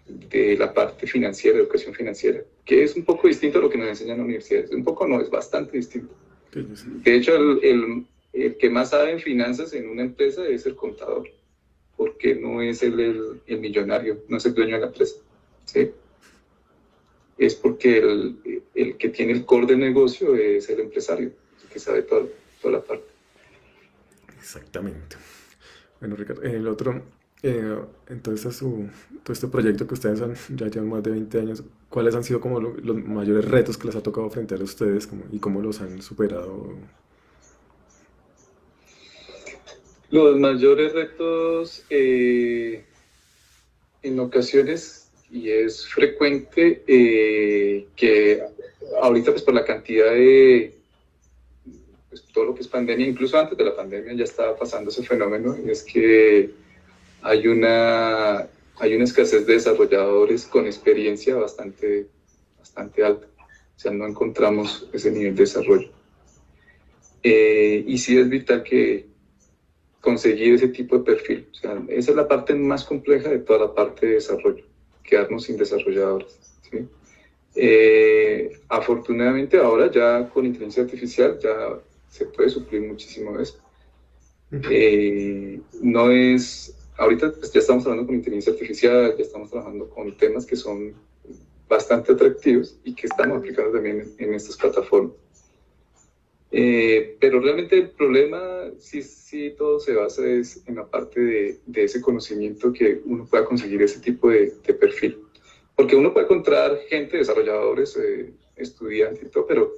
de 0.06 0.58
la 0.58 0.73
parte 0.73 1.08
financiera, 1.08 1.60
educación 1.60 1.93
financiera, 1.93 2.43
que 2.65 2.84
es 2.84 2.93
un 2.97 3.06
poco 3.06 3.30
distinto 3.30 3.60
a 3.60 3.62
lo 3.62 3.69
que 3.69 3.78
nos 3.78 3.88
enseñan 3.88 4.17
las 4.17 4.26
universidades. 4.26 4.69
Un 4.69 4.84
poco 4.84 5.08
no, 5.08 5.21
es 5.21 5.30
bastante 5.30 5.78
distinto. 5.78 6.13
De 6.52 7.15
hecho, 7.15 7.38
el, 7.38 7.63
el 7.63 8.06
el 8.45 8.58
que 8.58 8.69
más 8.69 8.91
sabe 8.91 9.12
en 9.12 9.19
finanzas 9.19 9.73
en 9.73 9.89
una 9.89 10.04
empresa 10.04 10.45
es 10.47 10.65
el 10.65 10.76
contador, 10.76 11.30
porque 11.95 12.36
no 12.36 12.62
es 12.62 12.84
el, 12.84 13.39
el, 13.45 13.60
millonario, 13.60 14.23
no 14.28 14.38
es 14.38 14.45
el 14.45 14.54
dueño 14.54 14.76
de 14.76 14.82
la 14.82 14.88
empresa. 14.88 15.15
¿sí? 15.65 15.91
Es 17.38 17.56
porque 17.56 17.97
el, 17.97 18.62
el, 18.76 18.97
que 18.97 19.10
tiene 19.10 19.34
el 19.34 19.45
core 19.45 19.67
de 19.67 19.78
negocio 19.78 20.36
es 20.36 20.69
el 20.69 20.82
empresario, 20.82 21.32
que 21.71 21.80
sabe 21.80 22.04
todo, 22.04 22.30
toda 22.62 22.76
la 22.76 22.82
parte. 22.82 23.06
Exactamente. 24.38 25.17
Bueno, 26.00 26.15
Ricardo, 26.15 26.43
el 26.43 26.67
otro, 26.67 27.02
eh, 27.43 27.76
entonces 28.08 28.56
su, 28.56 28.89
todo 29.23 29.34
este 29.34 29.47
proyecto 29.47 29.88
que 29.88 29.93
ustedes 29.93 30.21
han, 30.21 30.36
ya 30.56 30.67
llevan 30.67 30.89
más 30.89 31.04
de 31.04 31.12
20 31.12 31.39
años, 31.39 31.63
¿cuáles 31.89 32.15
han 32.15 32.23
sido 32.23 32.39
como 32.39 32.60
los 32.60 32.95
mayores 33.06 33.45
retos 33.45 33.78
que 33.78 33.88
les 33.88 33.95
ha 33.95 34.04
tocado 34.04 34.30
frente 34.30 34.56
a 34.56 34.58
ustedes 34.58 35.08
como, 35.08 35.23
y 35.32 35.39
cómo 35.39 35.62
los 35.62 35.82
han 35.82 36.02
superado 36.02 36.76
Los 40.09 40.37
mayores 40.37 40.93
retos 40.93 41.83
eh, 41.89 42.83
en 44.03 44.19
ocasiones, 44.19 45.09
y 45.29 45.49
es 45.49 45.85
frecuente, 45.85 46.83
eh, 46.87 47.87
que 47.95 48.41
ahorita 49.01 49.31
pues 49.31 49.43
por 49.43 49.53
la 49.53 49.65
cantidad 49.65 50.11
de 50.11 50.73
pues, 52.09 52.23
todo 52.33 52.45
lo 52.45 52.55
que 52.55 52.61
es 52.61 52.67
pandemia, 52.67 53.05
incluso 53.05 53.37
antes 53.37 53.57
de 53.57 53.65
la 53.65 53.75
pandemia 53.75 54.13
ya 54.13 54.23
estaba 54.23 54.55
pasando 54.55 54.89
ese 54.89 55.03
fenómeno, 55.03 55.57
y 55.65 55.69
es 55.69 55.83
que 55.83 56.51
hay 57.21 57.47
una, 57.47 58.47
hay 58.77 58.95
una 58.95 59.03
escasez 59.03 59.45
de 59.45 59.53
desarrolladores 59.53 60.45
con 60.45 60.65
experiencia 60.65 61.35
bastante, 61.35 62.07
bastante 62.57 63.03
alta. 63.03 63.27
O 63.75 63.79
sea, 63.79 63.91
no 63.91 64.07
encontramos 64.07 64.87
ese 64.93 65.11
nivel 65.11 65.35
de 65.35 65.41
desarrollo. 65.41 65.89
Eh, 67.21 67.83
y 67.85 67.97
sí 67.97 68.17
es 68.17 68.29
vital 68.29 68.63
que, 68.63 69.05
conseguir 70.07 70.53
ese 70.53 70.69
tipo 70.69 70.97
de 70.97 71.03
perfil. 71.03 71.49
O 71.51 71.53
sea, 71.53 71.83
esa 71.89 72.11
es 72.11 72.15
la 72.15 72.29
parte 72.29 72.55
más 72.55 72.85
compleja 72.85 73.27
de 73.27 73.39
toda 73.39 73.59
la 73.59 73.75
parte 73.75 74.05
de 74.05 74.13
desarrollo, 74.13 74.63
quedarnos 75.03 75.43
sin 75.43 75.57
desarrolladores. 75.57 76.39
¿sí? 76.71 76.87
Eh, 77.55 78.57
afortunadamente 78.69 79.57
ahora 79.57 79.91
ya 79.91 80.29
con 80.29 80.45
inteligencia 80.45 80.83
artificial 80.83 81.37
ya 81.43 81.77
se 82.07 82.25
puede 82.27 82.49
suplir 82.49 82.83
muchísimo 82.83 83.35
de 83.35 83.43
eso. 83.43 83.57
Eh, 84.71 85.59
no 85.81 86.09
es, 86.09 86.73
ahorita 86.95 87.33
pues, 87.33 87.51
ya 87.51 87.59
estamos 87.59 87.83
hablando 87.85 88.05
con 88.05 88.15
inteligencia 88.15 88.53
artificial, 88.53 89.13
ya 89.17 89.23
estamos 89.25 89.49
trabajando 89.49 89.89
con 89.89 90.15
temas 90.15 90.45
que 90.45 90.55
son 90.55 90.93
bastante 91.67 92.13
atractivos 92.13 92.79
y 92.85 92.95
que 92.95 93.07
estamos 93.07 93.39
aplicando 93.39 93.73
también 93.73 94.09
en 94.19 94.33
estas 94.33 94.55
plataformas. 94.55 95.17
Eh, 96.51 97.17
pero 97.19 97.41
realmente 97.41 97.77
el 97.77 97.89
problema, 97.89 98.71
sí, 98.77 99.01
sí, 99.01 99.53
todo 99.57 99.79
se 99.79 99.93
basa 99.93 100.25
es 100.25 100.63
en 100.65 100.75
la 100.75 100.86
parte 100.88 101.19
de, 101.19 101.60
de, 101.65 101.83
ese 101.83 101.99
conocimiento 101.99 102.71
que 102.71 103.01
uno 103.03 103.25
pueda 103.25 103.43
conseguir 103.43 103.81
ese 103.81 103.99
tipo 103.99 104.29
de, 104.29 104.53
de, 104.65 104.73
perfil. 104.73 105.17
Porque 105.75 105.95
uno 105.95 106.13
puede 106.13 106.25
encontrar 106.25 106.77
gente, 106.88 107.17
desarrolladores, 107.17 107.97
eh, 107.97 108.31
estudiantes 108.55 109.23
y 109.23 109.29
todo, 109.29 109.45
pero 109.45 109.73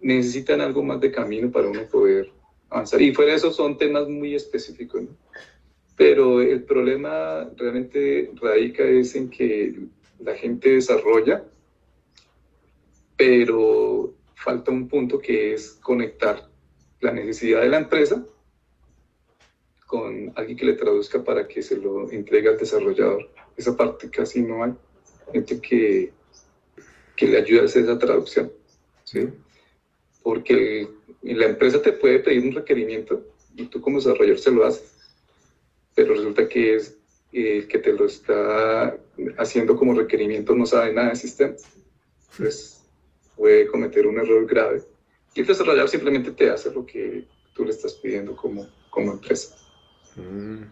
necesitan 0.00 0.60
algo 0.60 0.82
más 0.82 1.00
de 1.00 1.10
camino 1.10 1.50
para 1.50 1.68
uno 1.68 1.84
poder 1.90 2.30
avanzar. 2.70 3.02
Y 3.02 3.12
fuera 3.12 3.32
de 3.32 3.38
eso 3.38 3.52
son 3.52 3.76
temas 3.76 4.08
muy 4.08 4.34
específicos, 4.34 5.02
¿no? 5.02 5.16
Pero 5.96 6.40
el 6.40 6.62
problema 6.64 7.50
realmente 7.56 8.30
radica 8.40 8.84
es 8.84 9.14
en 9.14 9.28
que 9.28 9.74
la 10.20 10.34
gente 10.34 10.70
desarrolla, 10.70 11.44
pero 13.16 14.11
falta 14.42 14.70
un 14.70 14.88
punto 14.88 15.18
que 15.18 15.54
es 15.54 15.78
conectar 15.82 16.48
la 17.00 17.12
necesidad 17.12 17.60
de 17.60 17.68
la 17.68 17.78
empresa 17.78 18.24
con 19.86 20.32
alguien 20.36 20.56
que 20.56 20.66
le 20.66 20.72
traduzca 20.72 21.22
para 21.22 21.46
que 21.46 21.62
se 21.62 21.76
lo 21.76 22.10
entregue 22.10 22.48
al 22.48 22.58
desarrollador. 22.58 23.30
Esa 23.56 23.76
parte 23.76 24.10
casi 24.10 24.42
no 24.42 24.64
hay 24.64 24.72
gente 25.32 25.60
que, 25.60 26.12
que 27.14 27.26
le 27.26 27.38
ayude 27.38 27.60
a 27.60 27.64
hacer 27.64 27.84
esa 27.84 27.98
traducción. 27.98 28.50
¿sí? 29.04 29.28
Porque 30.22 30.88
la 31.22 31.46
empresa 31.46 31.80
te 31.80 31.92
puede 31.92 32.20
pedir 32.20 32.44
un 32.44 32.52
requerimiento 32.52 33.24
y 33.54 33.66
tú 33.66 33.80
como 33.80 33.98
desarrollador 33.98 34.38
se 34.38 34.50
lo 34.50 34.64
haces, 34.64 34.96
pero 35.94 36.14
resulta 36.14 36.48
que 36.48 36.76
es 36.76 36.96
el 37.32 37.68
que 37.68 37.78
te 37.78 37.92
lo 37.92 38.06
está 38.06 38.96
haciendo 39.38 39.76
como 39.76 39.94
requerimiento 39.94 40.54
no 40.54 40.66
sabe 40.66 40.92
nada 40.92 41.10
de 41.10 41.16
sistemas. 41.16 41.62
Entonces, 42.30 42.81
puede 43.42 43.66
cometer 43.66 44.06
un 44.06 44.20
error 44.20 44.46
grave 44.46 44.84
y 45.34 45.40
el 45.40 45.46
desarrollador 45.48 45.88
simplemente 45.88 46.30
te 46.30 46.48
hace 46.48 46.72
lo 46.72 46.86
que 46.86 47.24
tú 47.52 47.64
le 47.64 47.72
estás 47.72 47.94
pidiendo 47.94 48.36
como, 48.36 48.68
como 48.88 49.14
empresa. 49.14 49.56
Mm. 50.14 50.62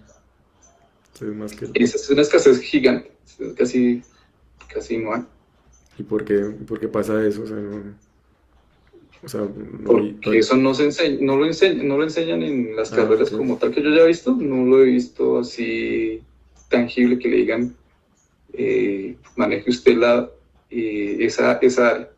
más 1.35 1.53
que... 1.53 1.69
Esa 1.75 1.97
es 1.97 2.09
una 2.11 2.23
escasez 2.23 2.61
gigante, 2.61 3.11
casi, 3.57 4.05
casi 4.73 4.99
no 4.99 5.15
hay. 5.15 5.23
¿Y 5.99 6.05
por 6.05 6.25
qué, 6.25 6.37
por 6.65 6.79
qué 6.79 6.87
pasa 6.87 7.27
eso? 7.27 7.43
O 7.43 7.47
sea, 7.49 7.57
no, 7.57 7.97
o 9.25 9.29
sea, 9.29 9.49
Porque 9.85 10.39
eso 10.39 10.57
no, 10.57 10.73
se 10.73 10.85
enseña, 10.85 11.19
no, 11.23 11.39
lo 11.39 11.47
enseñan, 11.47 11.89
no 11.89 11.97
lo 11.97 12.05
enseñan 12.05 12.41
en 12.45 12.77
las 12.77 12.93
ah, 12.93 12.97
carreras 12.97 13.31
como 13.31 13.57
tal 13.57 13.73
que 13.73 13.83
yo 13.83 13.91
ya 13.91 14.03
he 14.03 14.07
visto, 14.07 14.37
no 14.37 14.65
lo 14.65 14.81
he 14.85 14.91
visto 14.91 15.41
así 15.41 16.23
tangible 16.69 17.19
que 17.19 17.31
le 17.31 17.37
digan, 17.39 17.75
eh, 18.53 19.17
maneje 19.35 19.71
usted 19.71 19.97
la 19.97 20.31
eh, 20.71 21.17
esa, 21.19 21.55
esa 21.55 22.11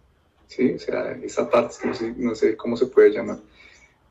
¿sí? 0.55 0.73
O 0.75 0.79
sea, 0.79 1.13
esa 1.23 1.49
parte, 1.49 1.77
no 1.85 1.95
sé, 1.95 2.15
no 2.17 2.35
sé 2.35 2.57
cómo 2.57 2.77
se 2.77 2.87
puede 2.87 3.11
llamar. 3.11 3.39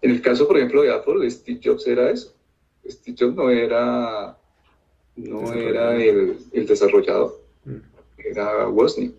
En 0.02 0.12
el 0.12 0.22
caso, 0.22 0.48
por 0.48 0.58
ejemplo, 0.58 0.82
de 0.82 0.94
Apple, 0.94 1.30
Steve 1.30 1.60
Jobs 1.64 1.86
era 1.88 2.10
eso. 2.10 2.34
Steve 2.88 3.16
Jobs 3.20 3.36
no 3.36 3.50
era, 3.50 4.38
no 5.16 5.54
era 5.54 5.96
el, 5.96 6.38
el 6.52 6.66
desarrollador, 6.66 7.40
mm. 7.66 7.78
era 8.18 8.68
Wozniak, 8.68 9.14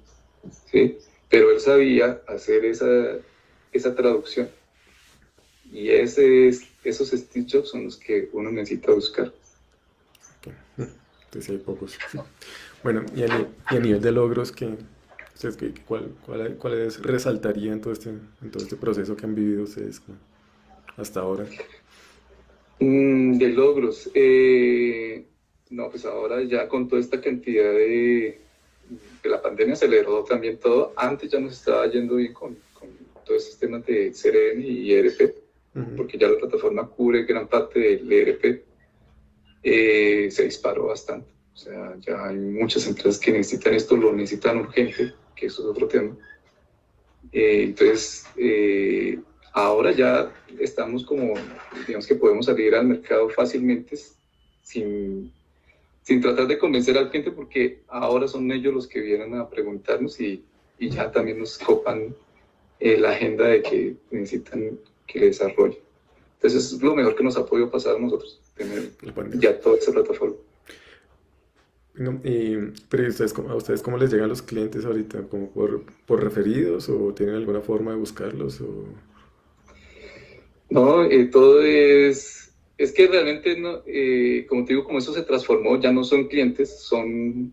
¿sí? 0.70 0.98
Pero 1.28 1.52
él 1.52 1.60
sabía 1.60 2.20
hacer 2.26 2.64
esa, 2.64 3.18
esa 3.72 3.94
traducción. 3.94 4.48
Y 5.70 5.88
ese 5.90 6.50
esos 6.84 7.10
Steve 7.10 7.46
Jobs 7.50 7.70
son 7.70 7.84
los 7.84 7.96
que 7.96 8.28
uno 8.32 8.50
necesita 8.50 8.92
buscar. 8.92 9.32
Entonces 10.76 11.50
hay 11.50 11.58
pocos. 11.58 11.98
Bueno, 12.82 13.06
y 13.14 13.22
a, 13.22 13.48
y 13.70 13.76
a 13.76 13.78
nivel 13.78 14.02
de 14.02 14.10
logros, 14.10 14.50
¿qué, 15.58 15.74
cuál, 15.86 16.14
cuál, 16.24 16.56
¿Cuáles 16.56 17.00
resaltarían 17.02 17.80
todo, 17.80 17.92
este, 17.92 18.10
en 18.10 18.50
todo 18.50 18.62
este 18.62 18.76
proceso 18.76 19.16
que 19.16 19.26
han 19.26 19.34
vivido 19.34 19.64
ustedes 19.64 20.02
hasta 20.96 21.20
ahora? 21.20 21.46
Mm, 22.78 23.38
de 23.38 23.48
logros. 23.48 24.10
Eh, 24.14 25.24
no, 25.70 25.88
pues 25.90 26.04
ahora 26.04 26.42
ya 26.42 26.68
con 26.68 26.88
toda 26.88 27.00
esta 27.00 27.20
cantidad 27.20 27.72
de, 27.72 28.40
que 29.22 29.28
la 29.28 29.40
pandemia 29.40 29.74
aceleró 29.74 30.24
también 30.24 30.58
todo. 30.58 30.92
Antes 30.96 31.30
ya 31.30 31.40
nos 31.40 31.54
estaba 31.54 31.86
yendo 31.86 32.16
bien 32.16 32.32
con, 32.32 32.56
con 32.78 32.90
todos 33.24 33.44
estos 33.44 33.58
temas 33.58 33.86
de 33.86 34.12
CRM 34.12 34.60
y 34.60 34.92
ERP, 34.92 35.34
porque 35.96 36.18
ya 36.18 36.28
la 36.28 36.38
plataforma 36.38 36.88
cubre 36.88 37.24
gran 37.24 37.48
parte 37.48 37.78
del 37.80 38.12
ERP. 38.12 38.64
Eh, 39.62 40.28
se 40.30 40.44
disparó 40.44 40.86
bastante. 40.86 41.30
O 41.54 41.56
sea, 41.56 41.96
ya 42.00 42.26
hay 42.26 42.36
muchas 42.36 42.86
empresas 42.86 43.18
que 43.18 43.30
necesitan 43.30 43.74
esto, 43.74 43.96
lo 43.96 44.12
necesitan 44.12 44.58
urgente, 44.58 45.14
que 45.34 45.46
eso 45.46 45.62
es 45.62 45.68
otro 45.68 45.88
tema. 45.88 46.16
Eh, 47.32 47.64
entonces, 47.64 48.26
eh, 48.36 49.18
ahora 49.52 49.92
ya 49.92 50.32
estamos 50.58 51.04
como, 51.04 51.34
digamos 51.86 52.06
que 52.06 52.14
podemos 52.14 52.46
salir 52.46 52.74
al 52.74 52.86
mercado 52.86 53.28
fácilmente 53.30 53.96
sin 54.62 55.32
sin 56.02 56.20
tratar 56.20 56.46
de 56.46 56.58
convencer 56.58 56.98
al 56.98 57.10
cliente 57.10 57.30
porque 57.30 57.82
ahora 57.88 58.26
son 58.28 58.50
ellos 58.50 58.74
los 58.74 58.86
que 58.88 59.00
vienen 59.00 59.34
a 59.34 59.48
preguntarnos 59.48 60.20
y, 60.20 60.44
y 60.78 60.90
ya 60.90 61.10
también 61.10 61.38
nos 61.38 61.58
copan 61.58 62.14
eh, 62.80 62.98
la 62.98 63.10
agenda 63.10 63.46
de 63.46 63.62
que 63.62 63.96
necesitan 64.10 64.78
que 65.06 65.20
desarrolle. 65.20 65.80
Entonces 66.34 66.72
es 66.72 66.82
lo 66.82 66.94
mejor 66.96 67.14
que 67.14 67.22
nos 67.22 67.36
ha 67.36 67.46
podido 67.46 67.70
pasar 67.70 67.96
a 67.96 67.98
nosotros, 68.00 68.40
tener 68.56 68.90
ya 69.38 69.58
toda 69.60 69.78
esa 69.78 69.92
plataforma. 69.92 70.34
Y, 72.24 72.56
pero 72.88 73.08
ustedes, 73.08 73.34
¿a 73.36 73.54
ustedes 73.54 73.82
cómo 73.82 73.98
les 73.98 74.12
llegan 74.12 74.28
los 74.28 74.42
clientes 74.42 74.84
ahorita? 74.84 75.22
¿Como 75.28 75.50
por, 75.50 75.84
por 76.06 76.22
referidos 76.22 76.88
o 76.88 77.12
tienen 77.14 77.34
alguna 77.34 77.60
forma 77.60 77.92
de 77.92 77.98
buscarlos? 77.98 78.60
O... 78.60 78.86
No, 80.70 81.04
eh, 81.04 81.26
todo 81.26 81.62
es 81.62 82.42
es 82.82 82.92
que 82.92 83.06
realmente, 83.06 83.56
no, 83.58 83.82
eh, 83.86 84.46
como 84.48 84.64
te 84.64 84.72
digo, 84.72 84.84
como 84.84 84.98
eso 84.98 85.12
se 85.12 85.22
transformó, 85.22 85.80
ya 85.80 85.92
no 85.92 86.04
son 86.04 86.26
clientes, 86.28 86.80
son 86.80 87.04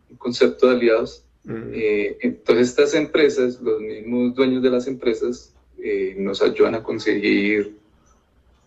un 0.10 0.18
concepto 0.18 0.68
de 0.68 0.76
aliados. 0.76 1.24
Mm. 1.44 1.72
Eh, 1.74 2.18
entonces 2.22 2.70
estas 2.70 2.94
empresas, 2.96 3.62
los 3.62 3.82
mismos 3.82 4.34
dueños 4.34 4.64
de 4.64 4.70
las 4.70 4.88
empresas, 4.88 5.54
eh, 5.82 6.16
nos 6.18 6.42
ayudan 6.42 6.76
a 6.76 6.84
conseguir 6.84 7.76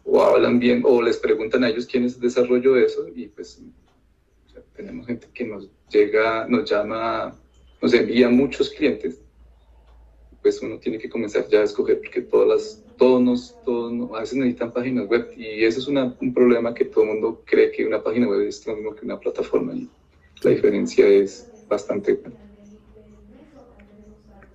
o 0.04 0.22
hablan 0.22 0.58
bien 0.58 0.82
o 0.85 1.02
les 1.02 1.16
preguntan 1.16 1.62
a 1.64 1.68
ellos 1.68 1.87
quién 1.87 2.04
es 2.04 2.14
el 2.14 2.22
desarrollo 2.22 2.74
de 2.74 2.85
eso 2.85 3.06
y 3.14 3.26
pues 3.26 3.61
tenemos 4.74 5.06
gente 5.06 5.28
que 5.32 5.44
nos 5.44 5.68
llega, 5.90 6.46
nos 6.48 6.70
llama, 6.70 7.38
nos 7.80 7.94
envía 7.94 8.28
muchos 8.28 8.70
clientes 8.70 9.22
pues 10.42 10.60
uno 10.60 10.78
tiene 10.78 10.98
que 10.98 11.08
comenzar 11.08 11.48
ya 11.48 11.60
a 11.60 11.64
escoger 11.64 12.00
porque 12.00 12.20
todas 12.20 12.48
las, 12.48 12.84
todos, 12.98 13.22
nos, 13.22 13.56
todos 13.64 14.10
a 14.12 14.20
veces 14.20 14.36
necesitan 14.36 14.72
páginas 14.72 15.08
web 15.08 15.30
y 15.36 15.64
ese 15.64 15.78
es 15.78 15.86
una, 15.86 16.16
un 16.20 16.34
problema 16.34 16.74
que 16.74 16.84
todo 16.84 17.04
el 17.04 17.10
mundo 17.10 17.42
cree 17.46 17.70
que 17.70 17.86
una 17.86 18.02
página 18.02 18.28
web 18.28 18.42
es 18.42 18.66
lo 18.66 18.74
mismo 18.74 18.94
que 18.94 19.04
una 19.04 19.20
plataforma 19.20 19.72
y 19.72 19.88
la 20.42 20.50
diferencia 20.50 21.06
es 21.06 21.48
bastante 21.68 22.20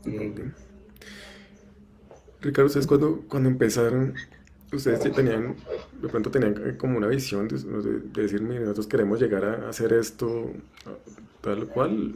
mm. 0.04 0.52
Ricardo, 2.42 2.68
ustedes 2.68 2.86
cuando, 2.86 3.24
cuando 3.30 3.50
empezaron, 3.50 4.14
ustedes 4.72 5.00
tenían, 5.14 5.56
de 6.02 6.08
pronto 6.10 6.30
tenían 6.30 6.76
como 6.78 6.98
una 6.98 7.08
visión 7.08 7.48
de, 7.48 7.58
de 7.58 8.22
decir, 8.22 8.42
mire, 8.42 8.62
nosotros 8.62 8.88
queremos 8.88 9.20
llegar 9.22 9.46
a 9.46 9.70
hacer 9.70 9.94
esto 9.94 10.52
tal 11.42 11.68
cual, 11.68 12.14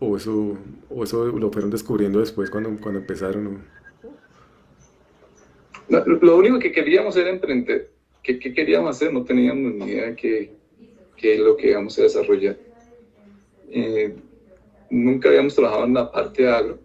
¿O 0.00 0.16
eso, 0.16 0.56
o 0.88 1.04
eso 1.04 1.26
lo 1.26 1.50
fueron 1.50 1.70
descubriendo 1.70 2.20
después 2.20 2.50
cuando, 2.50 2.70
cuando 2.80 3.00
empezaron? 3.00 3.64
lo 5.88 6.36
único 6.36 6.58
que 6.58 6.70
queríamos 6.70 7.16
era 7.16 7.30
emprender. 7.30 7.90
¿Qué, 8.22 8.38
¿Qué, 8.38 8.52
queríamos 8.52 8.94
hacer? 8.94 9.12
No 9.12 9.24
teníamos 9.24 9.74
ni 9.74 9.86
idea 9.86 10.06
de 10.06 10.14
qué, 10.16 10.52
qué 11.16 11.34
es 11.34 11.40
lo 11.40 11.56
que 11.56 11.70
íbamos 11.70 11.98
a 11.98 12.02
desarrollar. 12.02 12.56
Eh, 13.70 14.14
nunca 14.90 15.30
habíamos 15.30 15.54
trabajado 15.54 15.84
en 15.86 15.94
la 15.94 16.12
parte 16.12 16.48
agro. 16.48 16.78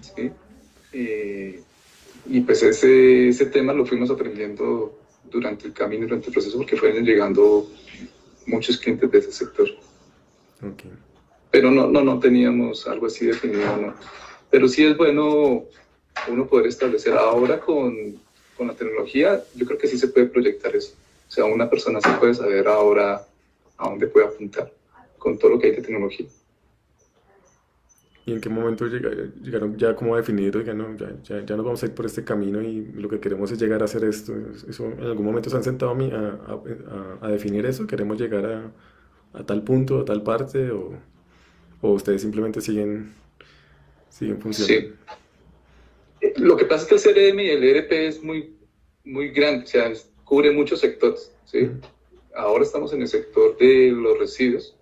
¿sí? 0.00 0.30
Eh, 0.92 1.60
y 2.26 2.40
pues 2.40 2.62
ese, 2.62 3.28
ese 3.28 3.46
tema 3.46 3.72
lo 3.72 3.86
fuimos 3.86 4.10
aprendiendo 4.10 4.98
durante 5.30 5.66
el 5.66 5.72
camino, 5.72 6.06
durante 6.06 6.28
el 6.28 6.32
proceso, 6.32 6.56
porque 6.56 6.76
fueron 6.76 7.04
llegando 7.04 7.68
muchos 8.46 8.78
clientes 8.78 9.10
de 9.10 9.18
ese 9.18 9.32
sector. 9.32 9.68
Okay 10.72 10.90
pero 11.50 11.70
no, 11.70 11.88
no, 11.88 12.02
no 12.02 12.18
teníamos 12.18 12.86
algo 12.86 13.06
así 13.06 13.26
definido, 13.26 13.76
¿no? 13.76 13.94
Pero 14.50 14.68
sí 14.68 14.84
es 14.84 14.96
bueno 14.96 15.64
uno 16.28 16.46
poder 16.46 16.66
establecer 16.66 17.14
ahora 17.14 17.60
con, 17.60 18.20
con 18.56 18.68
la 18.68 18.74
tecnología, 18.74 19.42
yo 19.54 19.66
creo 19.66 19.78
que 19.78 19.88
sí 19.88 19.98
se 19.98 20.08
puede 20.08 20.26
proyectar 20.26 20.74
eso. 20.74 20.94
O 21.28 21.30
sea, 21.30 21.44
una 21.44 21.68
persona 21.68 22.00
sí 22.00 22.10
puede 22.18 22.34
saber 22.34 22.68
ahora 22.68 23.26
a 23.76 23.88
dónde 23.88 24.06
puede 24.06 24.26
apuntar 24.26 24.72
con 25.18 25.38
todo 25.38 25.52
lo 25.52 25.58
que 25.58 25.68
hay 25.68 25.76
de 25.76 25.82
tecnología. 25.82 26.26
¿Y 28.30 28.32
en 28.32 28.40
qué 28.40 28.48
momento 28.48 28.86
llegaron 28.86 29.76
ya 29.76 29.96
como 29.96 30.14
a 30.14 30.18
definir, 30.18 30.64
ya, 30.64 30.72
no, 30.72 30.96
ya, 30.96 31.10
ya, 31.24 31.44
ya, 31.44 31.56
nos 31.56 31.64
vamos 31.64 31.82
a 31.82 31.86
ir 31.86 31.94
por 31.94 32.06
este 32.06 32.22
camino 32.22 32.62
y 32.62 32.92
lo 32.94 33.08
que 33.08 33.18
queremos 33.18 33.50
es 33.50 33.58
llegar 33.60 33.82
a 33.82 33.86
hacer 33.86 34.04
esto? 34.04 34.32
Eso, 34.68 34.86
¿En 34.86 35.02
algún 35.02 35.26
momento 35.26 35.50
se 35.50 35.56
han 35.56 35.64
sentado 35.64 35.90
a, 35.90 35.94
mí 35.96 36.10
a, 36.12 36.38
a, 36.46 37.26
a 37.26 37.28
definir 37.28 37.66
eso? 37.66 37.86
¿Queremos 37.86 38.20
llegar 38.20 38.46
a, 38.46 38.72
a, 39.32 39.44
tal 39.44 39.64
punto, 39.64 40.00
a 40.00 40.04
tal 40.04 40.22
parte? 40.22 40.70
O 40.70 40.92
o 41.80 41.92
ustedes 41.92 42.22
simplemente 42.22 42.60
siguen, 42.60 43.12
siguen 44.08 44.40
funcionando? 44.40 44.96
Sí. 46.20 46.32
Lo 46.36 46.56
que 46.56 46.66
pasa 46.66 46.82
es 46.82 47.02
que 47.02 47.10
el 47.10 47.32
CRM 47.32 47.40
y 47.40 47.48
el 47.48 47.64
ERP 47.64 47.92
es 47.92 48.22
muy, 48.22 48.54
muy 49.04 49.30
grande, 49.30 49.64
o 49.64 49.66
sea, 49.66 49.92
cubre 50.24 50.52
muchos 50.52 50.80
sectores. 50.80 51.32
¿sí? 51.46 51.70
Ahora 52.34 52.64
estamos 52.64 52.92
en 52.92 53.02
el 53.02 53.08
sector 53.08 53.56
de 53.56 53.90
los 53.92 54.18
residuos 54.18 54.76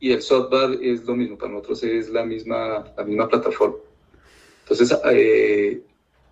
y 0.00 0.12
el 0.12 0.22
software 0.22 0.78
es 0.82 1.04
lo 1.04 1.16
mismo, 1.16 1.36
para 1.36 1.52
nosotros 1.52 1.82
es 1.82 2.08
la 2.10 2.24
misma, 2.24 2.92
la 2.96 3.04
misma 3.04 3.28
plataforma. 3.28 3.76
Entonces, 4.62 4.96
eh, 5.12 5.82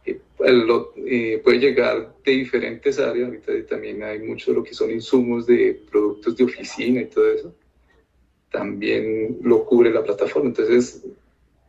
eh, 0.05 0.20
eh, 0.38 1.40
puede 1.42 1.59
llegar 1.59 2.14
de 2.24 2.33
diferentes 2.33 2.98
áreas, 2.98 3.29
ahorita 3.29 3.66
también 3.66 4.02
hay 4.02 4.20
mucho 4.20 4.50
de 4.50 4.59
lo 4.59 4.62
que 4.64 4.74
son 4.74 4.90
insumos 4.90 5.46
de 5.46 5.83
productos 5.90 6.37
de 6.37 6.44
oficina 6.44 7.00
y 7.00 7.07
todo 7.07 7.31
eso 7.31 7.55
también 8.50 9.38
lo 9.42 9.64
cubre 9.64 9.90
la 9.90 10.02
plataforma. 10.02 10.48
Entonces, 10.48 11.05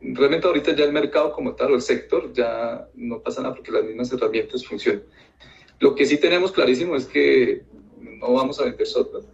realmente 0.00 0.46
ahorita 0.46 0.74
ya 0.74 0.84
el 0.84 0.92
mercado 0.92 1.32
como 1.32 1.54
tal, 1.54 1.72
o 1.72 1.74
el 1.74 1.82
sector, 1.82 2.32
ya 2.32 2.88
no 2.94 3.20
pasa 3.20 3.42
nada 3.42 3.54
porque 3.54 3.72
las 3.72 3.84
mismas 3.84 4.12
herramientas 4.12 4.64
funcionan. 4.66 5.02
Lo 5.80 5.94
que 5.94 6.06
sí 6.06 6.18
tenemos 6.18 6.52
clarísimo 6.52 6.96
es 6.96 7.06
que 7.06 7.62
no 8.00 8.32
vamos 8.32 8.58
a 8.60 8.64
vender 8.64 8.86
software, 8.86 9.24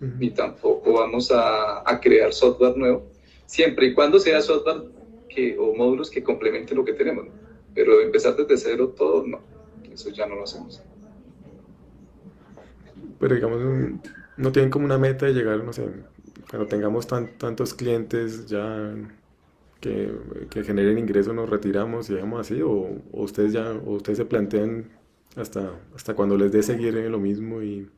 ni 0.00 0.30
tampoco 0.30 0.92
vamos 0.92 1.30
a, 1.30 1.88
a, 1.88 2.00
crear 2.00 2.32
software 2.32 2.76
nuevo, 2.76 3.06
siempre 3.46 3.86
y 3.86 3.94
cuando 3.94 4.18
sea 4.18 4.40
software 4.42 4.82
que, 5.28 5.56
o 5.58 5.74
módulos 5.74 6.10
que 6.10 6.22
complementen 6.22 6.76
lo 6.76 6.84
que 6.84 6.92
tenemos. 6.92 7.26
Pero 7.74 8.00
empezar 8.00 8.36
desde 8.36 8.56
cero 8.56 8.94
todo, 8.96 9.26
no, 9.26 9.40
eso 9.92 10.10
ya 10.10 10.26
no 10.26 10.36
lo 10.36 10.44
hacemos. 10.44 10.82
Pero 13.18 13.34
digamos, 13.34 13.60
no 14.36 14.52
tienen 14.52 14.70
como 14.70 14.84
una 14.84 14.98
meta 14.98 15.26
de 15.26 15.32
llegar, 15.32 15.62
no 15.64 15.72
sé, 15.72 15.86
cuando 16.50 16.68
tengamos 16.68 17.06
tantos 17.06 17.74
clientes 17.74 18.46
ya 18.46 18.94
que, 19.80 20.12
que, 20.50 20.64
generen 20.64 20.98
ingresos 20.98 21.34
nos 21.34 21.48
retiramos 21.48 22.08
y 22.08 22.14
dejamos 22.14 22.40
así 22.40 22.62
o, 22.62 22.98
ustedes 23.12 23.52
ya 23.52 23.72
o 23.72 23.92
ustedes 23.94 24.18
se 24.18 24.24
plantean 24.24 24.88
hasta 25.36 25.72
hasta 25.94 26.14
cuando 26.14 26.36
les 26.36 26.52
dé 26.52 26.62
seguir 26.62 26.96
en 26.96 27.12
lo 27.12 27.18
mismo 27.18 27.62
y 27.62 27.88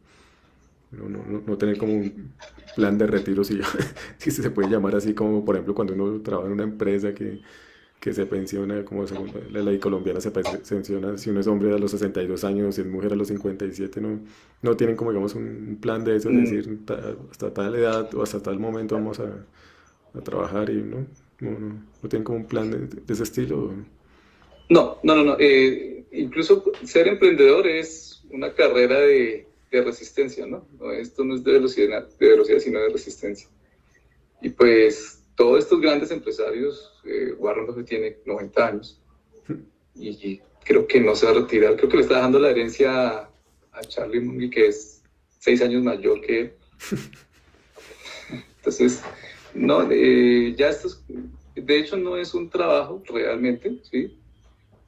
no, 0.91 1.09
no, 1.09 1.43
no, 1.47 1.59
tener 1.59 1.77
como 1.77 1.95
un 1.95 2.33
plan 2.75 2.97
de 2.97 3.07
retiro 3.07 3.45
si, 3.45 3.61
si 4.19 4.31
se 4.31 4.51
puede 4.51 4.71
llamar 4.71 4.97
así 4.97 5.15
como 5.15 5.45
por 5.45 5.57
ejemplo 5.57 5.75
cuando 5.75 5.95
uno 5.95 6.21
trabaja 6.23 6.47
en 6.47 6.55
una 6.55 6.65
empresa 6.65 7.15
que 7.15 7.41
que 8.01 8.13
se 8.15 8.27
pensiona, 8.27 8.85
como 8.85 9.07
según 9.07 9.33
la 9.51 9.61
ley 9.61 9.79
colombiana 9.79 10.21
se 10.21 10.31
pensiona 10.31 11.19
si 11.19 11.31
uno 11.31 11.41
es 11.41 11.47
hombre 11.49 11.75
a 11.75 11.79
los 11.79 11.91
62 11.91 12.45
años, 12.45 12.75
si 12.77 12.83
es 12.83 12.87
mujer 12.87 13.13
a 13.13 13.17
los 13.17 13.29
57, 13.29 14.01
no, 14.01 14.21
no 14.63 14.77
tienen 14.77 14.95
como 14.95 15.11
digamos 15.11 15.35
un 15.35 15.79
plan 15.81 16.05
de 16.05 16.17
eso, 16.17 16.29
es 16.31 16.35
mm. 16.35 16.41
decir, 16.45 16.79
hasta 17.31 17.53
tal 17.53 17.75
edad 17.75 18.15
o 18.15 18.23
hasta 18.23 18.41
tal 18.41 18.61
momento 18.61 18.95
vamos 18.95 19.19
a, 19.19 19.45
a 20.15 20.21
trabajar 20.21 20.71
y 20.71 20.77
no. 20.83 21.07
¿No, 21.41 21.51
no, 22.03 22.09
tienen 22.09 22.25
como 22.25 22.39
un 22.39 22.47
plan 22.47 22.71
de, 22.71 23.13
ese 23.13 23.23
estilo? 23.23 23.73
No, 24.69 24.99
no, 25.05 25.15
no, 25.15 25.23
no. 25.23 25.37
Eh, 25.39 26.05
incluso 26.11 26.65
ser 26.83 27.07
emprendedor 27.07 27.67
es 27.69 28.25
una 28.31 28.53
carrera 28.55 28.99
de, 28.99 29.47
de 29.71 29.83
resistencia, 29.83 30.47
¿no? 30.47 30.67
Esto 30.93 31.25
no 31.25 31.35
es 31.35 31.45
de 31.45 31.53
velocidad, 31.53 32.09
de 32.19 32.29
velocidad, 32.29 32.59
sino 32.59 32.81
de 32.81 32.89
resistencia. 32.89 33.49
Y 34.41 34.51
pues 34.51 35.23
todos 35.35 35.61
estos 35.61 35.81
grandes 35.81 36.11
empresarios, 36.11 36.93
eh, 37.05 37.35
Warren 37.39 37.67
Buffett 37.67 37.87
tiene 37.87 38.17
90 38.25 38.67
años 38.67 39.01
y, 39.95 40.41
creo 40.65 40.87
que 40.87 41.01
no 41.01 41.15
se 41.15 41.25
va 41.25 41.33
a 41.33 41.35
retirar, 41.37 41.77
creo 41.77 41.89
que 41.89 41.97
le 41.97 42.03
está 42.03 42.17
dejando 42.17 42.39
la 42.39 42.51
herencia 42.51 43.21
a, 43.73 43.81
Charlie 43.87 44.21
Munger, 44.21 44.51
que 44.51 44.67
es 44.67 45.03
seis 45.39 45.63
años 45.63 45.83
mayor 45.83 46.21
que 46.21 46.41
él. 46.41 46.53
Entonces, 48.59 49.03
no, 49.55 49.91
eh, 49.91 50.55
ya 50.59 50.69
esto 50.69 50.89
de 51.55 51.79
hecho 51.79 51.97
no 51.97 52.17
es 52.17 52.35
un 52.35 52.51
trabajo 52.51 53.03
realmente, 53.09 53.79
¿sí? 53.91 54.19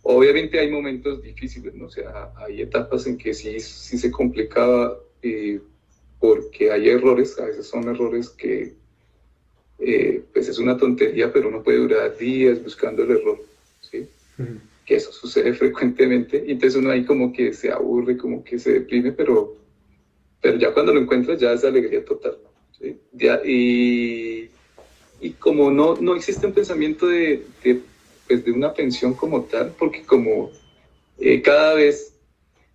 Obviamente 0.02 0.58
hay 0.58 0.70
momentos 0.70 1.22
difíciles, 1.22 1.74
¿no? 1.74 1.86
O 1.86 1.90
sea, 1.90 2.32
hay 2.36 2.62
etapas 2.62 3.06
en 3.06 3.18
que 3.18 3.34
sí, 3.34 3.60
sí 3.60 3.98
se 3.98 4.10
complicaba 4.10 4.98
eh, 5.22 5.60
porque 6.18 6.70
hay 6.70 6.88
errores, 6.88 7.38
a 7.38 7.46
veces 7.46 7.66
son 7.66 7.88
errores 7.88 8.30
que 8.30 8.74
eh, 9.78 10.22
pues 10.32 10.48
es 10.48 10.58
una 10.58 10.76
tontería, 10.76 11.32
pero 11.32 11.48
uno 11.48 11.62
puede 11.62 11.78
durar 11.78 12.16
días 12.16 12.62
buscando 12.62 13.02
el 13.02 13.12
error, 13.12 13.40
¿sí? 13.80 14.06
Que 14.86 14.96
eso 14.96 15.12
sucede 15.12 15.52
frecuentemente 15.54 16.44
y 16.46 16.52
entonces 16.52 16.78
uno 16.78 16.90
ahí 16.90 17.04
como 17.04 17.32
que 17.32 17.52
se 17.52 17.70
aburre, 17.70 18.16
como 18.16 18.42
que 18.42 18.58
se 18.58 18.72
deprime, 18.72 19.12
pero, 19.12 19.56
pero 20.40 20.58
ya 20.58 20.72
cuando 20.72 20.94
lo 20.94 21.00
encuentras 21.00 21.40
ya 21.40 21.52
es 21.52 21.64
alegría 21.64 22.04
total, 22.04 22.38
¿sí? 22.78 22.98
y, 23.44 24.48
y 25.20 25.30
como 25.38 25.70
no, 25.70 25.96
no 25.96 26.14
existe 26.14 26.46
un 26.46 26.54
pensamiento 26.54 27.06
de, 27.06 27.42
de 27.64 27.80
pues, 28.30 28.44
de 28.44 28.52
una 28.52 28.72
pensión 28.72 29.14
como 29.14 29.42
tal, 29.42 29.74
porque 29.76 30.04
como 30.04 30.52
eh, 31.18 31.42
cada 31.42 31.74
vez, 31.74 32.16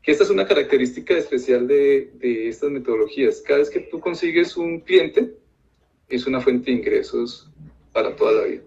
que 0.03 0.11
esta 0.11 0.25
es 0.25 0.29
una 0.29 0.45
característica 0.45 1.17
especial 1.17 1.65
de, 1.65 2.11
de, 2.15 2.49
estas 2.49 2.71
metodologías, 2.71 3.39
cada 3.39 3.59
vez 3.59 3.69
que 3.69 3.79
tú 3.79 4.01
consigues 4.01 4.57
un 4.57 4.81
cliente, 4.81 5.33
es 6.09 6.27
una 6.27 6.41
fuente 6.41 6.71
de 6.71 6.77
ingresos 6.77 7.49
para 7.93 8.13
toda 8.17 8.33
la 8.33 8.43
vida, 8.47 8.63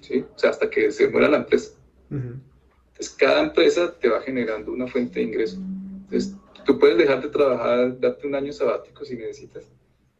¿sí? 0.00 0.24
O 0.34 0.36
sea, 0.36 0.50
hasta 0.50 0.68
que 0.68 0.90
se 0.90 1.06
muera 1.06 1.28
la 1.28 1.36
empresa. 1.36 1.70
Entonces, 2.10 3.10
cada 3.16 3.44
empresa 3.44 3.94
te 3.96 4.08
va 4.08 4.20
generando 4.20 4.72
una 4.72 4.88
fuente 4.88 5.20
de 5.20 5.26
ingresos. 5.26 5.60
Entonces, 6.04 6.34
tú 6.64 6.80
puedes 6.80 6.98
dejar 6.98 7.22
de 7.22 7.28
trabajar, 7.28 8.00
darte 8.00 8.26
un 8.26 8.34
año 8.34 8.52
sabático 8.52 9.04
si 9.04 9.14
necesitas, 9.14 9.70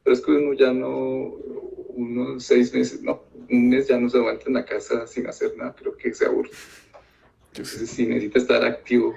pero 0.04 0.14
es 0.14 0.20
que 0.20 0.30
uno 0.30 0.52
ya 0.52 0.72
no, 0.72 1.34
unos 1.88 2.44
seis 2.44 2.72
meses, 2.74 3.02
no, 3.02 3.24
un 3.50 3.70
mes 3.70 3.88
ya 3.88 3.98
no 3.98 4.10
se 4.10 4.18
aguanta 4.18 4.44
en 4.46 4.54
la 4.54 4.64
casa 4.64 5.06
sin 5.06 5.26
hacer 5.26 5.56
nada, 5.56 5.74
creo 5.74 5.96
que 5.96 6.12
se 6.14 6.26
aburre. 6.26 6.50
Entonces 7.48 7.88
sí 7.88 8.06
necesita 8.06 8.38
estar 8.38 8.64
activo 8.64 9.14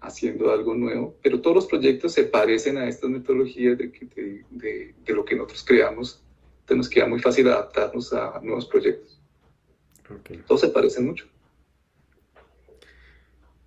haciendo 0.00 0.52
algo 0.52 0.74
nuevo, 0.74 1.16
pero 1.22 1.40
todos 1.40 1.56
los 1.56 1.66
proyectos 1.66 2.12
se 2.12 2.24
parecen 2.24 2.78
a 2.78 2.86
estas 2.88 3.10
metodologías 3.10 3.76
de, 3.76 3.88
de, 4.50 4.94
de, 5.04 5.12
lo 5.12 5.24
que 5.24 5.34
nosotros 5.34 5.64
creamos, 5.64 6.22
entonces 6.60 6.76
nos 6.76 6.88
queda 6.88 7.06
muy 7.06 7.18
fácil 7.18 7.48
adaptarnos 7.48 8.12
a 8.12 8.40
nuevos 8.42 8.66
proyectos. 8.66 9.20
Todos 10.46 10.60
se 10.60 10.68
parecen 10.68 11.06
mucho. 11.06 11.26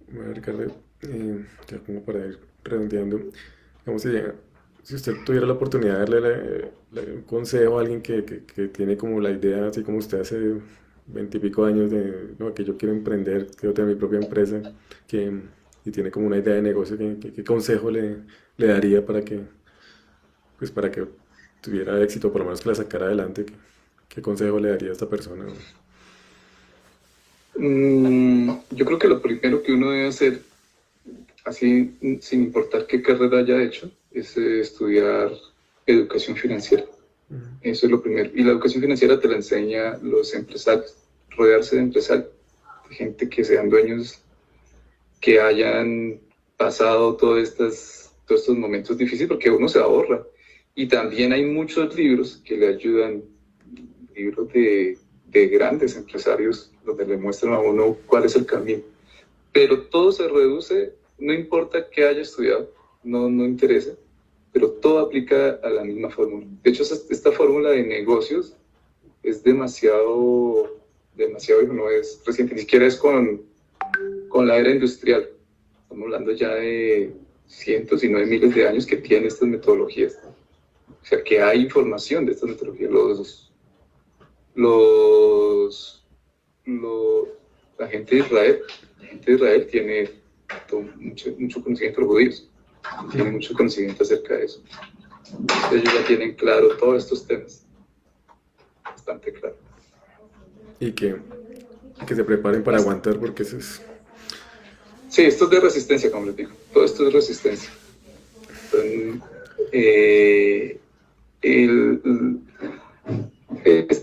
Bueno, 0.07 0.33
Ricardo, 0.33 0.63
eh, 1.01 1.45
ya 1.67 1.79
como 1.79 2.01
para 2.03 2.25
ir 2.25 2.39
redondeando, 2.63 3.19
vamos 3.85 4.05
a 4.05 4.09
llegar 4.09 4.48
si 4.83 4.95
usted 4.95 5.13
tuviera 5.25 5.45
la 5.45 5.53
oportunidad 5.53 5.99
de 5.99 6.71
darle 6.91 7.13
un 7.13 7.21
consejo 7.23 7.77
a 7.77 7.81
alguien 7.81 8.01
que, 8.01 8.23
que, 8.23 8.67
tiene 8.69 8.97
como 8.97 9.19
la 9.19 9.31
idea, 9.31 9.67
así 9.67 9.83
como 9.83 9.97
usted 9.97 10.21
hace 10.21 10.55
veintipico 11.07 11.65
años, 11.65 11.91
de 11.91 12.35
no, 12.37 12.53
que 12.53 12.63
yo 12.63 12.77
quiero 12.77 12.93
emprender, 12.93 13.47
quiero 13.57 13.73
tener 13.73 13.93
mi 13.93 13.99
propia 13.99 14.19
empresa, 14.19 14.61
que, 15.07 15.41
y 15.85 15.91
tiene 15.91 16.11
como 16.11 16.27
una 16.27 16.37
idea 16.37 16.55
de 16.55 16.61
negocio, 16.61 16.97
¿qué, 16.97 17.43
consejo 17.43 17.91
le, 17.91 18.17
le, 18.57 18.67
daría 18.67 19.05
para 19.05 19.21
que, 19.23 19.41
pues 20.57 20.71
para 20.71 20.91
que 20.91 21.05
tuviera 21.61 22.01
éxito, 22.01 22.31
por 22.31 22.41
lo 22.41 22.45
menos 22.45 22.61
que 22.61 22.69
la 22.69 22.75
sacara 22.75 23.07
adelante? 23.07 23.45
¿Qué, 24.07 24.21
consejo 24.21 24.59
le 24.59 24.69
daría 24.69 24.89
a 24.89 24.93
esta 24.93 25.09
persona? 25.09 25.45
Mm, 27.55 28.51
yo 28.71 28.85
creo 28.85 28.99
que 28.99 29.07
lo 29.07 29.21
primero 29.21 29.61
que 29.61 29.73
uno 29.73 29.91
debe 29.91 30.07
hacer, 30.07 30.41
así 31.49 31.93
sin 32.21 32.43
importar 32.43 32.87
qué 32.87 33.01
carrera 33.01 33.39
haya 33.39 33.61
hecho, 33.61 33.91
es 34.11 34.37
eh, 34.37 34.61
estudiar 34.61 35.31
educación 35.85 36.35
financiera. 36.37 36.85
Eso 37.61 37.85
es 37.85 37.91
lo 37.91 38.01
primero. 38.01 38.31
Y 38.33 38.43
la 38.43 38.51
educación 38.51 38.81
financiera 38.81 39.19
te 39.19 39.27
la 39.27 39.35
enseña 39.35 39.97
los 40.01 40.33
empresarios, 40.33 40.95
rodearse 41.29 41.75
de 41.75 41.83
empresarios, 41.83 42.27
de 42.89 42.95
gente 42.95 43.29
que 43.29 43.43
sean 43.43 43.69
dueños, 43.69 44.19
que 45.19 45.39
hayan 45.39 46.19
pasado 46.57 47.15
todos 47.15 47.39
estos, 47.39 48.11
todos 48.25 48.41
estos 48.41 48.57
momentos 48.57 48.97
difíciles, 48.97 49.27
porque 49.27 49.51
uno 49.51 49.67
se 49.67 49.79
ahorra. 49.79 50.25
Y 50.73 50.87
también 50.87 51.33
hay 51.33 51.45
muchos 51.45 51.95
libros 51.95 52.41
que 52.43 52.57
le 52.57 52.67
ayudan, 52.69 53.23
libros 54.15 54.51
de, 54.53 54.97
de 55.27 55.47
grandes 55.47 55.95
empresarios, 55.95 56.71
donde 56.83 57.05
le 57.05 57.17
muestran 57.17 57.53
a 57.53 57.59
uno 57.59 57.97
cuál 58.07 58.25
es 58.25 58.35
el 58.35 58.45
camino. 58.45 58.81
Pero 59.51 59.81
todo 59.83 60.11
se 60.11 60.27
reduce, 60.27 60.93
no 61.19 61.33
importa 61.33 61.89
qué 61.89 62.05
haya 62.05 62.21
estudiado, 62.21 62.71
no, 63.03 63.29
no 63.29 63.45
interesa, 63.45 63.91
pero 64.51 64.71
todo 64.71 64.99
aplica 64.99 65.59
a 65.63 65.69
la 65.69 65.83
misma 65.83 66.09
fórmula. 66.09 66.45
De 66.63 66.69
hecho, 66.69 66.83
esta 66.83 67.31
fórmula 67.31 67.71
de 67.71 67.83
negocios 67.83 68.55
es 69.23 69.43
demasiado, 69.43 70.79
demasiado, 71.15 71.63
no 71.63 71.89
es 71.89 72.21
reciente, 72.25 72.55
ni 72.55 72.61
siquiera 72.61 72.85
es 72.85 72.95
con, 72.95 73.41
con 74.29 74.47
la 74.47 74.57
era 74.57 74.71
industrial. 74.71 75.29
Estamos 75.83 76.05
hablando 76.05 76.31
ya 76.31 76.55
de 76.55 77.13
cientos 77.47 78.03
y 78.03 78.09
no 78.09 78.19
de 78.19 78.25
miles 78.25 78.53
de 78.55 78.67
años 78.67 78.85
que 78.85 78.97
tiene 78.97 79.27
estas 79.27 79.47
metodologías. 79.47 80.17
O 81.01 81.05
sea, 81.05 81.23
que 81.23 81.41
hay 81.41 81.61
información 81.61 82.25
de 82.25 82.33
estas 82.33 82.49
metodologías. 82.49 82.91
Los, 82.91 83.51
los, 84.55 86.03
los, 86.65 87.27
la 87.77 87.87
gente 87.87 88.15
de 88.15 88.21
Israel, 88.21 88.61
la 88.99 89.07
gente 89.07 89.31
de 89.31 89.37
Israel 89.37 89.67
tiene 89.69 90.18
mucho, 90.97 91.29
mucho 91.37 91.63
conocimiento 91.63 92.01
los 92.01 92.09
judíos 92.09 92.49
tienen 93.11 93.33
mucho 93.33 93.53
conocimiento 93.53 94.03
acerca 94.03 94.35
de 94.35 94.45
eso. 94.45 94.61
Ellos 95.71 95.93
ya 95.93 96.05
tienen 96.05 96.33
claro 96.35 96.69
todos 96.77 97.03
estos 97.03 97.25
temas. 97.25 97.65
Bastante 98.83 99.31
claro. 99.33 99.55
Y 100.79 100.91
que, 100.91 101.17
que 102.07 102.15
se 102.15 102.23
preparen 102.23 102.63
para 102.63 102.77
aguantar 102.77 103.19
porque 103.19 103.43
eso 103.43 103.57
es... 103.57 103.81
Sí, 105.09 105.23
esto 105.23 105.45
es 105.45 105.51
de 105.51 105.59
resistencia, 105.59 106.11
como 106.11 106.27
les 106.27 106.35
digo. 106.35 106.51
Todo 106.73 106.85
esto 106.85 107.07
es 107.07 107.13
resistencia. 107.13 107.69
Eh, 109.71 110.79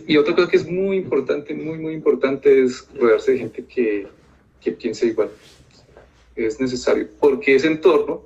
y 0.07 0.17
otra 0.17 0.35
cosa 0.35 0.49
que 0.49 0.57
es 0.57 0.69
muy 0.69 0.97
importante, 0.97 1.55
muy, 1.55 1.79
muy 1.79 1.95
importante 1.95 2.65
es 2.65 2.87
rodearse 2.95 3.33
de 3.33 3.39
gente 3.39 3.65
que, 3.65 4.07
que 4.61 4.73
piense 4.73 5.07
igual. 5.07 5.31
Es 6.37 6.61
necesario, 6.61 7.09
porque 7.19 7.55
ese 7.55 7.67
entorno 7.67 8.23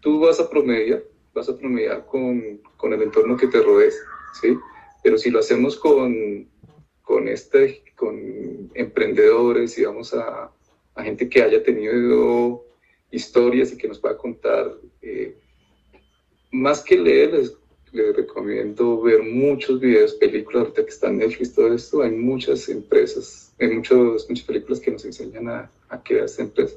tú 0.00 0.20
vas 0.20 0.38
a 0.38 0.48
promediar, 0.48 1.02
vas 1.34 1.48
a 1.48 1.56
promediar 1.56 2.06
con, 2.06 2.60
con 2.76 2.92
el 2.92 3.02
entorno 3.02 3.36
que 3.36 3.48
te 3.48 3.60
rodees, 3.60 4.00
¿sí? 4.40 4.56
Pero 5.02 5.18
si 5.18 5.30
lo 5.30 5.40
hacemos 5.40 5.76
con, 5.76 6.48
con, 7.02 7.28
este, 7.28 7.82
con 7.96 8.70
emprendedores 8.74 9.76
y 9.78 9.84
vamos 9.84 10.14
a, 10.14 10.50
a 10.94 11.02
gente 11.02 11.28
que 11.28 11.42
haya 11.42 11.62
tenido 11.62 12.64
historias 13.10 13.72
y 13.72 13.78
que 13.78 13.88
nos 13.88 13.98
pueda 13.98 14.16
contar, 14.16 14.74
eh, 15.02 15.36
más 16.52 16.82
que 16.82 16.96
leer, 16.96 17.32
les, 17.32 17.56
recomiendo 18.16 19.00
ver 19.02 19.22
muchos 19.22 19.78
videos, 19.78 20.14
películas, 20.14 20.62
ahorita 20.62 20.84
que 20.84 20.90
están 20.90 21.18
Netflix, 21.18 21.54
todo 21.54 21.72
esto, 21.72 22.02
hay 22.02 22.10
muchas 22.10 22.68
empresas, 22.68 23.54
hay 23.60 23.68
muchos, 23.68 24.28
muchas 24.28 24.44
películas 24.44 24.80
que 24.80 24.90
nos 24.90 25.04
enseñan 25.04 25.48
a, 25.48 25.70
a 25.88 26.02
crear 26.02 26.24
esta 26.24 26.42
empresa. 26.42 26.76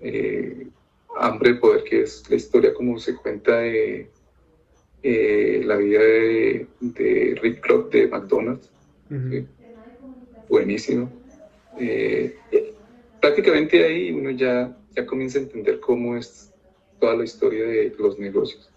Eh, 0.00 0.68
Hambre 1.16 1.54
de 1.54 1.58
Poder, 1.58 1.84
que 1.84 2.02
es 2.02 2.28
la 2.30 2.36
historia 2.36 2.72
como 2.74 2.98
se 2.98 3.16
cuenta 3.16 3.58
de 3.58 4.08
eh, 5.02 5.62
la 5.64 5.76
vida 5.76 6.00
de, 6.00 7.38
Rick 7.40 7.60
Kroc 7.60 7.92
de 7.92 8.08
McDonald's. 8.08 8.68
Buenísimo. 10.48 11.10
Eh, 11.76 12.36
prácticamente 13.20 13.84
ahí 13.84 14.10
uno 14.10 14.30
ya, 14.30 14.76
ya 14.94 15.06
comienza 15.06 15.38
a 15.38 15.42
entender 15.42 15.80
cómo 15.80 16.16
es 16.16 16.52
toda 17.00 17.16
la 17.16 17.24
historia 17.24 17.64
de 17.64 17.94
los 17.98 18.18
negocios. 18.18 18.68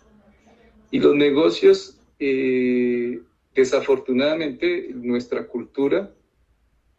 Y 0.92 1.00
los 1.00 1.16
negocios, 1.16 1.98
eh, 2.20 3.22
desafortunadamente, 3.56 4.90
nuestra 4.94 5.48
cultura 5.48 6.12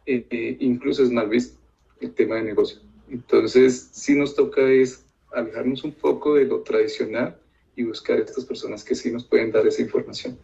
incluso 0.04 1.04
es 1.04 1.12
mal 1.12 1.28
visto 1.28 1.60
el 2.00 2.12
tema 2.12 2.36
de 2.36 2.42
negocios. 2.42 2.84
Entonces, 3.11 3.90
sí 3.92 4.14
nos 4.14 4.34
toca 4.34 4.62
es 4.62 5.05
alejarnos 5.32 5.84
un 5.84 5.92
poco 5.92 6.34
de 6.34 6.44
lo 6.44 6.61
tradicional 6.61 7.36
y 7.76 7.84
buscar 7.84 8.18
a 8.18 8.22
estas 8.22 8.44
personas 8.44 8.84
que 8.84 8.94
sí 8.94 9.11
nos 9.11 9.24
pueden 9.24 9.50
dar 9.50 9.66
esa 9.66 9.82
información. 9.82 10.38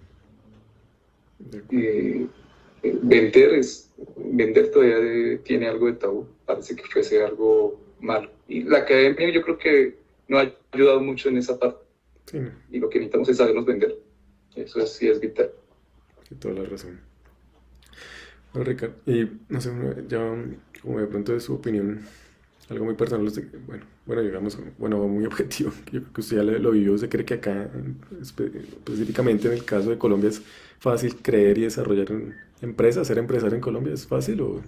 Eh, 1.70 2.26
vender 2.82 3.54
es 3.54 3.90
vender 4.16 4.70
todavía 4.70 5.38
tiene 5.42 5.68
algo 5.68 5.86
de 5.86 5.94
tabú, 5.94 6.26
parece 6.46 6.76
que 6.76 6.84
fuese 6.84 7.22
algo 7.22 7.80
malo. 8.00 8.30
Y 8.46 8.62
la 8.62 8.78
academia 8.78 9.30
yo 9.30 9.42
creo 9.42 9.58
que 9.58 9.98
no 10.28 10.38
ha 10.38 10.52
ayudado 10.72 11.00
mucho 11.00 11.28
en 11.28 11.38
esa 11.38 11.58
parte. 11.58 11.78
Y 12.70 12.78
lo 12.78 12.90
que 12.90 12.98
necesitamos 12.98 13.28
es 13.30 13.38
sabernos 13.38 13.64
vender. 13.64 13.96
Eso 14.54 14.86
sí 14.86 15.08
es 15.08 15.20
vital. 15.20 15.50
Tiene 16.28 16.40
toda 16.40 16.54
la 16.54 16.64
razón. 16.64 17.00
Bueno, 18.52 18.70
Ricardo, 18.70 18.94
y 19.06 19.30
no 19.48 19.60
sé, 19.60 19.70
ya 20.08 20.18
como 20.82 21.00
de 21.00 21.06
pronto 21.06 21.32
de 21.32 21.40
su 21.40 21.54
opinión, 21.54 22.00
algo 22.70 22.84
muy 22.84 22.94
personal, 22.94 23.32
bueno, 23.66 23.84
bueno, 24.04 24.22
digamos, 24.22 24.58
bueno, 24.78 24.98
muy 25.08 25.24
objetivo, 25.24 25.70
yo 25.92 26.00
creo 26.00 26.12
que 26.12 26.20
usted 26.20 26.36
ya 26.36 26.42
lo 26.42 26.70
vivió, 26.70 26.92
¿usted 26.92 27.08
cree 27.08 27.24
que 27.24 27.34
acá, 27.34 27.70
específicamente 28.20 29.48
en 29.48 29.54
el 29.54 29.64
caso 29.64 29.90
de 29.90 29.98
Colombia, 29.98 30.30
es 30.30 30.42
fácil 30.78 31.16
creer 31.16 31.58
y 31.58 31.62
desarrollar 31.62 32.08
empresas, 32.60 33.06
ser 33.06 33.18
empresario 33.18 33.54
en 33.54 33.60
Colombia, 33.62 33.94
es 33.94 34.06
fácil 34.06 34.40
o...? 34.42 34.62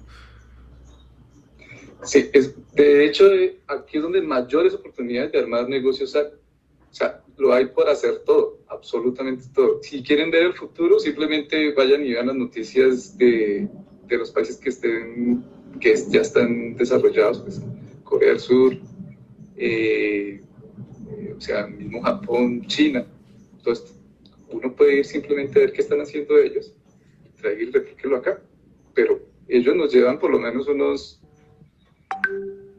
Sí, 2.02 2.30
es, 2.32 2.54
de 2.74 3.04
hecho, 3.04 3.26
aquí 3.66 3.98
es 3.98 4.02
donde 4.02 4.22
mayores 4.22 4.72
oportunidades 4.72 5.32
de 5.32 5.38
armar 5.38 5.68
negocios 5.68 6.16
hay. 6.16 6.24
O 6.90 6.94
sea, 6.94 7.22
lo 7.36 7.52
hay 7.52 7.66
por 7.66 7.88
hacer 7.88 8.20
todo, 8.24 8.58
absolutamente 8.68 9.44
todo. 9.54 9.82
Si 9.82 10.02
quieren 10.02 10.30
ver 10.30 10.44
el 10.44 10.54
futuro, 10.54 10.98
simplemente 10.98 11.72
vayan 11.74 12.04
y 12.04 12.12
vean 12.12 12.28
las 12.28 12.36
noticias 12.36 13.18
de, 13.18 13.68
de 14.06 14.16
los 14.16 14.30
países 14.30 14.56
que 14.56 14.70
estén, 14.70 15.44
que 15.78 15.94
ya 16.08 16.22
están 16.22 16.74
desarrollados, 16.74 17.40
pues 17.40 17.60
Corea 18.10 18.30
del 18.30 18.40
Sur, 18.40 18.76
eh, 19.56 20.40
eh, 21.10 21.34
o 21.36 21.40
sea, 21.40 21.66
mismo 21.68 22.02
Japón, 22.02 22.66
China. 22.66 23.06
Entonces, 23.56 23.94
uno 24.50 24.74
puede 24.74 24.98
ir 24.98 25.04
simplemente 25.04 25.58
a 25.58 25.62
ver 25.62 25.72
qué 25.72 25.80
están 25.80 26.00
haciendo 26.00 26.36
ellos 26.36 26.74
y 27.24 27.40
traer 27.40 27.62
y 27.62 27.70
replicarlo 27.70 28.16
acá. 28.16 28.42
Pero 28.94 29.20
ellos 29.48 29.76
nos 29.76 29.94
llevan 29.94 30.18
por 30.18 30.30
lo 30.32 30.40
menos 30.40 30.66
unos, 30.66 31.22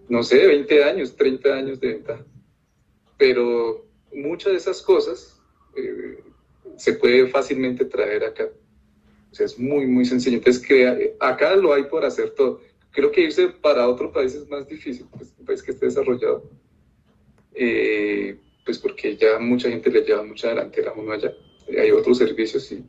no 0.09 0.21
sé, 0.21 0.45
20 0.45 0.83
años, 0.83 1.15
30 1.15 1.49
años 1.53 1.79
de 1.79 1.87
ventaja. 1.87 2.25
Pero 3.17 3.87
muchas 4.13 4.51
de 4.51 4.57
esas 4.57 4.81
cosas 4.81 5.41
eh, 5.77 6.19
se 6.75 6.93
puede 6.93 7.27
fácilmente 7.27 7.85
traer 7.85 8.25
acá. 8.25 8.49
O 9.31 9.33
sea, 9.35 9.45
es 9.45 9.57
muy, 9.57 9.87
muy 9.87 10.03
sencillo. 10.03 10.37
Entonces, 10.37 10.61
crea, 10.65 10.97
acá 11.21 11.55
lo 11.55 11.73
hay 11.73 11.83
por 11.83 12.03
hacer 12.03 12.31
todo. 12.31 12.59
Creo 12.91 13.11
que 13.11 13.21
irse 13.21 13.47
para 13.49 13.87
otro 13.87 14.11
país 14.11 14.33
es 14.35 14.49
más 14.49 14.67
difícil, 14.67 15.05
pues, 15.17 15.33
un 15.39 15.45
país 15.45 15.63
que 15.63 15.71
esté 15.71 15.85
desarrollado. 15.85 16.49
Eh, 17.53 18.37
pues 18.65 18.77
porque 18.79 19.17
ya 19.17 19.39
mucha 19.39 19.69
gente 19.69 19.89
le 19.89 20.01
lleva 20.01 20.23
mucha 20.23 20.49
delantera 20.49 20.91
a 20.91 20.93
uno 20.93 21.11
allá. 21.11 21.33
Hay 21.77 21.91
otros 21.91 22.17
servicios 22.17 22.71
y, 22.71 22.83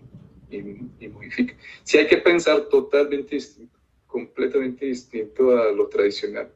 y, 0.51 1.09
modifica. 1.09 1.55
Sí 1.85 1.99
hay 1.99 2.07
que 2.07 2.19
pensar 2.19 2.69
totalmente 2.69 3.37
distinto, 3.37 3.79
completamente 4.07 4.87
distinto 4.87 5.57
a 5.57 5.73
lo 5.73 5.89
tradicional. 5.89 6.51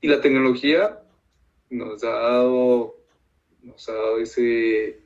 Y 0.00 0.08
la 0.08 0.20
tecnología 0.20 1.00
nos 1.70 2.04
ha 2.04 2.10
dado 2.10 2.96
nos 3.62 3.88
ha 3.88 3.92
dado 3.92 4.18
ese, 4.18 4.98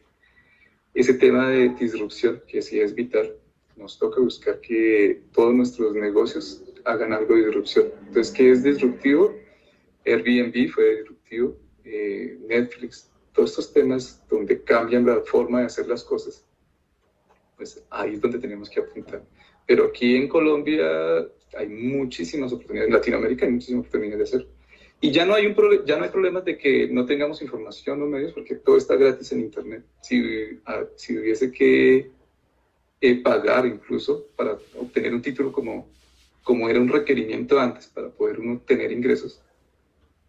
ese 0.95 1.15
tema 1.15 1.51
de 1.51 1.69
disrupción 1.71 2.43
que 2.49 2.63
sí 2.63 2.81
es 2.81 2.95
vital. 2.95 3.37
Nos 3.77 3.99
toca 3.99 4.21
buscar 4.21 4.61
que 4.61 5.23
todos 5.33 5.55
nuestros 5.55 5.95
negocios 5.95 6.63
hagan 6.87 7.13
algo 7.13 7.35
de 7.35 7.47
disrupción. 7.47 7.87
Entonces, 8.07 8.33
¿qué 8.33 8.51
es 8.51 8.63
disruptivo? 8.63 9.35
Airbnb 10.05 10.71
fue 10.71 10.99
disruptivo, 11.01 11.57
eh, 11.85 12.39
Netflix, 12.47 13.11
todos 13.33 13.51
estos 13.51 13.73
temas 13.73 14.23
donde 14.31 14.63
cambian 14.63 15.05
la 15.05 15.21
forma 15.21 15.61
de 15.61 15.67
hacer 15.67 15.87
las 15.89 16.05
cosas, 16.05 16.47
pues 17.57 17.85
ahí 17.91 18.15
es 18.15 18.21
donde 18.21 18.39
tenemos 18.39 18.71
que 18.71 18.81
apuntar. 18.81 19.23
Pero 19.67 19.87
aquí 19.87 20.17
en 20.17 20.29
Colombia 20.29 21.27
hay 21.57 21.69
muchísimas 21.69 22.53
oportunidades, 22.53 22.89
en 22.89 22.95
Latinoamérica 22.95 23.47
hay 23.47 23.53
muchísimas 23.53 23.81
oportunidades 23.81 24.19
de 24.19 24.39
hacer. 24.39 24.49
Y 25.01 25.11
ya 25.11 25.27
no 25.27 25.35
hay, 25.35 25.47
un 25.47 25.55
ya 25.85 25.99
no 25.99 26.05
hay 26.05 26.11
problemas 26.11 26.45
de 26.45 26.57
que 26.57 26.89
no 26.89 27.05
tengamos 27.05 27.43
información 27.43 28.01
los 28.01 28.09
medios 28.09 28.33
porque 28.33 28.55
todo 28.55 28.79
está 28.79 28.97
gratis 28.97 29.31
en 29.33 29.41
Internet. 29.41 29.85
Si, 30.01 30.23
ah, 30.65 30.85
si 30.97 31.19
hubiese 31.19 31.53
que 31.53 32.11
eh, 33.01 33.23
pagar 33.23 33.67
incluso 33.67 34.29
para 34.37 34.59
obtener 34.79 35.13
un 35.13 35.21
título 35.21 35.53
como, 35.53 35.91
como 36.47 36.69
era 36.69 36.81
un 36.81 36.89
requerimiento 36.89 37.59
antes 37.59 37.89
para 37.89 38.09
poder 38.09 38.39
uno 38.39 38.61
tener 38.65 38.93
ingresos, 38.93 39.43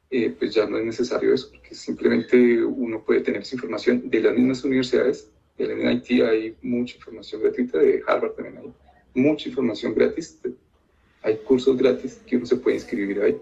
eh, 0.10 0.32
pues 0.32 0.52
ya 0.56 0.66
no 0.66 0.80
es 0.80 0.84
necesario 0.84 1.32
eso, 1.32 1.52
porque 1.52 1.76
simplemente 1.76 2.64
uno 2.66 3.04
puede 3.04 3.22
tener 3.22 3.44
esa 3.44 3.54
información 3.54 4.10
de 4.10 4.22
las 4.22 4.34
mismas 4.34 4.64
universidades. 4.64 5.30
De 5.60 5.68
la 5.68 5.76
MIT 5.76 6.24
hay 6.24 6.56
mucha 6.64 6.96
información 6.96 7.44
gratuita, 7.44 7.78
de 7.78 8.02
Harvard 8.08 8.32
también 8.32 8.58
hay 8.58 8.74
mucha 9.14 9.48
información 9.48 9.94
gratis. 9.94 10.40
Hay 11.22 11.36
cursos 11.38 11.78
gratis 11.78 12.20
que 12.26 12.38
uno 12.38 12.48
se 12.48 12.56
puede 12.56 12.78
inscribir 12.78 13.22
ahí. 13.22 13.38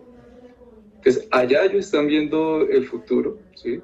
Entonces, 0.97 1.29
allá 1.31 1.63
ellos 1.63 1.85
están 1.85 2.07
viendo 2.07 2.67
el 2.67 2.85
futuro, 2.87 3.39
¿sí? 3.53 3.79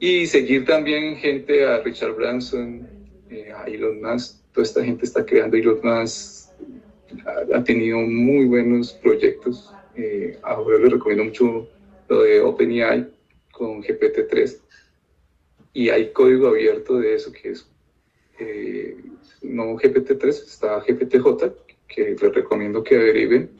Y 0.00 0.26
seguir 0.26 0.64
también 0.64 1.14
gente 1.18 1.64
a 1.64 1.78
Richard 1.78 2.16
Branson, 2.16 2.84
eh, 3.30 3.52
a 3.54 3.62
Elon 3.66 4.02
Musk, 4.02 4.42
toda 4.52 4.64
esta 4.64 4.84
gente 4.84 5.04
está 5.04 5.24
creando, 5.24 5.56
Elon 5.56 5.78
Musk 5.84 6.41
ha, 7.54 7.64
tenido 7.64 7.98
muy 8.00 8.46
buenos 8.46 8.92
proyectos. 8.92 9.72
Eh, 9.96 10.38
ahora 10.42 10.78
les 10.78 10.92
recomiendo 10.92 11.24
mucho 11.24 11.68
lo 12.08 12.22
de 12.22 12.40
OpenAI 12.40 13.08
con 13.52 13.82
GPT-3 13.82 14.58
y 15.74 15.88
hay 15.88 16.12
código 16.12 16.48
abierto 16.48 16.98
de 16.98 17.14
eso 17.14 17.32
que 17.32 17.50
es 17.50 17.66
eh, 18.38 18.96
no 19.42 19.76
GPT-3, 19.76 20.28
está 20.28 20.80
GPT-J, 20.80 21.54
que 21.88 22.16
les 22.20 22.34
recomiendo 22.34 22.82
que 22.82 22.96
deriven. 22.96 23.50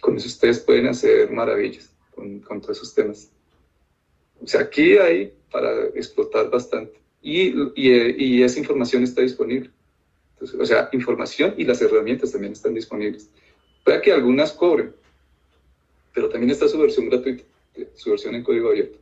Con 0.00 0.16
eso 0.16 0.26
ustedes 0.26 0.60
pueden 0.60 0.88
hacer 0.88 1.30
maravillas 1.30 1.94
con, 2.14 2.40
con 2.40 2.60
todos 2.60 2.78
esos 2.78 2.94
temas. 2.94 3.30
O 4.42 4.46
sea, 4.46 4.62
aquí 4.62 4.96
hay 4.98 5.32
para 5.50 5.86
explotar 5.94 6.50
bastante. 6.50 6.98
Y, 7.22 7.48
y, 7.74 8.14
y, 8.18 8.42
esa 8.42 8.60
información 8.60 9.02
está 9.02 9.22
disponible. 9.22 9.70
Entonces, 10.36 10.60
o 10.60 10.66
sea, 10.66 10.90
información 10.92 11.54
y 11.56 11.64
las 11.64 11.80
herramientas 11.80 12.32
también 12.32 12.52
están 12.52 12.74
disponibles. 12.74 13.30
Puede 13.82 14.02
que 14.02 14.12
algunas 14.12 14.52
cobren, 14.52 14.94
pero 16.12 16.28
también 16.28 16.50
está 16.50 16.68
su 16.68 16.78
versión 16.78 17.08
gratuita, 17.08 17.44
su 17.94 18.10
versión 18.10 18.34
en 18.34 18.42
código 18.42 18.68
abierto. 18.68 18.98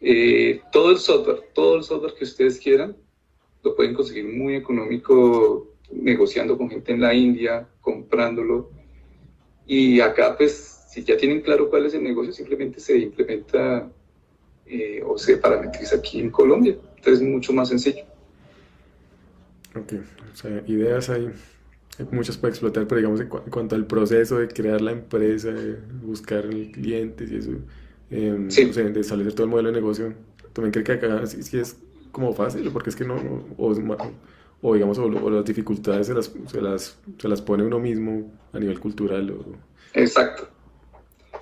Eh, 0.00 0.60
todo 0.72 0.90
el 0.90 0.98
software, 0.98 1.42
todo 1.52 1.76
el 1.76 1.82
software 1.82 2.14
que 2.14 2.24
ustedes 2.24 2.58
quieran, 2.58 2.96
lo 3.62 3.74
pueden 3.74 3.94
conseguir 3.94 4.26
muy 4.26 4.54
económico 4.54 5.74
negociando 5.90 6.56
con 6.56 6.70
gente 6.70 6.92
en 6.92 7.00
la 7.00 7.14
India, 7.14 7.68
comprándolo. 7.80 8.70
Y 9.66 10.00
acá, 10.00 10.36
pues, 10.36 10.86
si 10.90 11.04
ya 11.04 11.16
tienen 11.16 11.40
claro 11.40 11.68
cuál 11.68 11.86
es 11.86 11.94
el 11.94 12.02
negocio, 12.02 12.32
simplemente 12.32 12.80
se 12.80 12.98
implementa 12.98 13.90
eh, 14.66 15.02
o 15.04 15.18
se 15.18 15.36
parametriza 15.36 15.96
aquí 15.96 16.20
en 16.20 16.30
Colombia. 16.30 16.76
Entonces 16.96 17.20
es 17.20 17.28
mucho 17.28 17.52
más 17.52 17.68
sencillo. 17.68 18.04
Ok, 19.76 19.92
o 20.32 20.36
sea, 20.36 20.62
ideas 20.66 21.10
hay, 21.10 21.30
muchas 22.12 22.36
para 22.36 22.50
explotar, 22.50 22.86
pero 22.86 22.98
digamos 22.98 23.20
en, 23.20 23.28
cuanto 23.28 23.74
al 23.74 23.86
proceso 23.86 24.38
de 24.38 24.48
crear 24.48 24.80
la 24.80 24.92
empresa, 24.92 25.50
de 25.50 25.76
buscar 26.02 26.48
clientes 26.72 27.30
y 27.30 27.36
eso, 27.36 27.50
em, 28.10 28.48
de 28.48 29.00
establecer 29.00 29.32
todo 29.32 29.44
el 29.44 29.50
modelo 29.50 29.68
de 29.68 29.74
negocio, 29.74 30.14
¿también 30.52 30.72
cree 30.72 30.84
que 30.84 30.92
acá 30.92 31.26
sí, 31.26 31.58
es 31.58 31.76
como 32.12 32.32
fácil? 32.34 32.70
Porque 32.72 32.90
es 32.90 32.96
que 32.96 33.04
no, 33.04 33.16
o, 33.58 33.74
o 34.62 34.74
digamos, 34.74 34.98
o, 34.98 35.30
las 35.30 35.44
dificultades 35.44 36.06
se 36.06 36.14
las, 36.14 36.32
se, 36.46 36.60
las, 36.62 36.96
se 37.18 37.28
las 37.28 37.42
pone 37.42 37.64
uno 37.64 37.78
mismo 37.80 38.32
a 38.52 38.58
nivel 38.58 38.78
cultural. 38.78 39.30
O... 39.30 39.44
Exacto. 39.92 40.48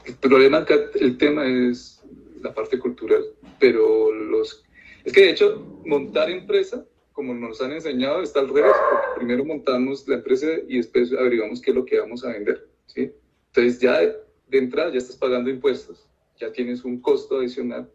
El 0.06 0.14
problema 0.16 0.58
acá, 0.58 0.74
el 0.94 1.16
tema 1.18 1.46
es 1.46 2.02
la 2.40 2.52
parte 2.52 2.78
cultural, 2.78 3.22
pero 3.60 4.12
los... 4.12 4.64
Es 5.04 5.12
que 5.12 5.20
de 5.20 5.30
hecho, 5.30 5.80
montar 5.84 6.30
empresa, 6.30 6.84
como 7.12 7.34
nos 7.34 7.60
han 7.60 7.72
enseñado, 7.72 8.22
está 8.22 8.40
al 8.40 8.48
revés, 8.48 8.72
porque 8.90 9.06
primero 9.16 9.44
montamos 9.44 10.06
la 10.08 10.16
empresa 10.16 10.46
y 10.68 10.78
después 10.78 11.12
averiguamos 11.12 11.60
qué 11.60 11.70
es 11.70 11.76
lo 11.76 11.84
que 11.84 12.00
vamos 12.00 12.24
a 12.24 12.32
vender, 12.32 12.68
¿sí? 12.86 13.12
Entonces 13.48 13.80
ya 13.80 14.00
de 14.00 14.58
entrada 14.58 14.90
ya 14.90 14.98
estás 14.98 15.16
pagando 15.16 15.50
impuestos, 15.50 16.08
ya 16.38 16.50
tienes 16.52 16.84
un 16.84 17.00
costo 17.00 17.38
adicional 17.38 17.90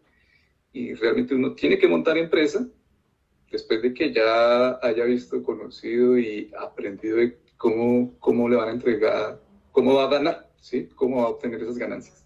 y 0.72 0.94
realmente 0.94 1.34
uno 1.34 1.54
tiene 1.54 1.78
que 1.78 1.88
montar 1.88 2.16
empresa 2.16 2.66
después 3.50 3.82
de 3.82 3.94
que 3.94 4.12
ya 4.12 4.78
haya 4.82 5.04
visto, 5.04 5.42
conocido 5.42 6.18
y 6.18 6.52
aprendido 6.58 7.16
de 7.16 7.38
cómo, 7.56 8.16
cómo 8.18 8.48
le 8.48 8.56
van 8.56 8.68
a 8.68 8.72
entregar, 8.72 9.40
cómo 9.72 9.94
va 9.94 10.04
a 10.04 10.10
ganar. 10.10 10.48
¿sí? 10.60 10.88
¿Cómo 10.94 11.18
va 11.18 11.24
a 11.24 11.28
obtener 11.28 11.62
esas 11.62 11.78
ganancias? 11.78 12.24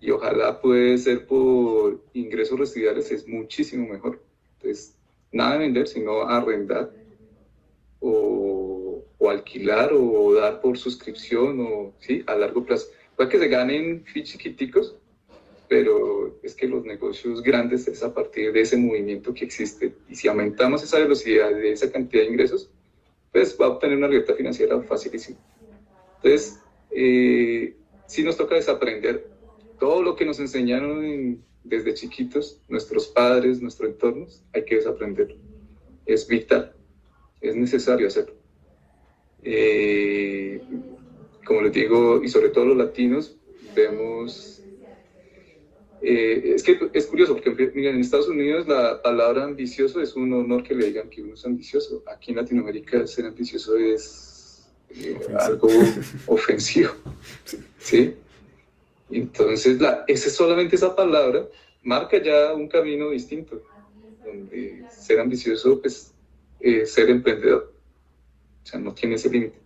Y 0.00 0.10
ojalá 0.10 0.60
puede 0.60 0.96
ser 0.98 1.26
por 1.26 2.02
ingresos 2.14 2.58
residuales, 2.58 3.10
es 3.10 3.28
muchísimo 3.28 3.86
mejor. 3.86 4.22
Entonces, 4.54 4.98
nada 5.32 5.52
de 5.54 5.58
vender, 5.58 5.86
sino 5.88 6.22
arrendar 6.22 6.90
o, 8.00 9.04
o 9.18 9.30
alquilar 9.30 9.92
o 9.92 10.34
dar 10.34 10.60
por 10.60 10.78
suscripción 10.78 11.60
o, 11.60 11.92
¿sí? 12.00 12.22
A 12.26 12.34
largo 12.34 12.64
plazo. 12.64 12.88
Puede 13.16 13.30
que 13.30 13.38
se 13.38 13.48
ganen 13.48 14.04
chiquiticos, 14.04 14.96
pero 15.68 16.38
es 16.42 16.54
que 16.54 16.66
los 16.66 16.84
negocios 16.84 17.42
grandes 17.42 17.86
es 17.86 18.02
a 18.02 18.12
partir 18.12 18.52
de 18.52 18.62
ese 18.62 18.76
movimiento 18.76 19.32
que 19.32 19.44
existe. 19.44 19.94
Y 20.08 20.14
si 20.16 20.26
aumentamos 20.26 20.82
esa 20.82 20.98
velocidad 20.98 21.50
de 21.50 21.72
esa 21.72 21.92
cantidad 21.92 22.22
de 22.22 22.30
ingresos, 22.30 22.70
pues 23.30 23.56
va 23.60 23.66
a 23.66 23.68
obtener 23.68 23.98
una 23.98 24.08
libertad 24.08 24.34
financiera 24.34 24.80
facilísima. 24.82 25.38
Entonces, 26.16 26.60
eh, 26.90 27.76
sí 28.06 28.22
nos 28.24 28.36
toca 28.36 28.56
desaprender 28.56 29.28
todo 29.78 30.02
lo 30.02 30.16
que 30.16 30.24
nos 30.24 30.40
enseñaron 30.40 31.44
desde 31.64 31.94
chiquitos, 31.94 32.60
nuestros 32.68 33.08
padres, 33.08 33.60
nuestro 33.60 33.86
entorno, 33.86 34.26
hay 34.52 34.64
que 34.64 34.76
desaprenderlo. 34.76 35.36
Es 36.06 36.26
vital, 36.26 36.74
es 37.40 37.54
necesario 37.54 38.06
hacerlo. 38.06 38.34
Eh, 39.42 40.60
como 41.44 41.62
les 41.62 41.72
digo, 41.72 42.22
y 42.22 42.28
sobre 42.28 42.50
todo 42.50 42.66
los 42.66 42.76
latinos, 42.76 43.36
vemos... 43.74 44.62
Eh, 46.02 46.54
es 46.54 46.62
que 46.62 46.78
es 46.94 47.06
curioso, 47.06 47.34
porque 47.34 47.70
en 47.74 48.00
Estados 48.00 48.28
Unidos 48.28 48.66
la 48.66 49.02
palabra 49.02 49.44
ambicioso 49.44 50.00
es 50.00 50.16
un 50.16 50.32
honor 50.32 50.62
que 50.62 50.74
le 50.74 50.86
digan 50.86 51.10
que 51.10 51.20
uno 51.20 51.34
es 51.34 51.44
ambicioso. 51.44 52.02
Aquí 52.06 52.30
en 52.30 52.38
Latinoamérica 52.38 53.06
ser 53.06 53.26
ambicioso 53.26 53.76
es 53.76 54.66
eh, 54.96 55.18
algo 55.38 55.68
ofensivo. 56.26 56.92
¿sí? 57.78 58.14
Entonces, 59.10 59.80
la, 59.80 60.04
ese, 60.06 60.30
solamente 60.30 60.76
esa 60.76 60.94
palabra 60.94 61.46
marca 61.82 62.22
ya 62.22 62.52
un 62.54 62.68
camino 62.68 63.10
distinto, 63.10 63.62
donde 64.24 64.84
ser 64.90 65.20
ambicioso, 65.20 65.80
pues, 65.80 66.12
ser 66.84 67.10
emprendedor. 67.10 67.72
O 68.62 68.66
sea, 68.66 68.78
no 68.78 68.94
tiene 68.94 69.16
ese 69.16 69.30
límite 69.30 69.60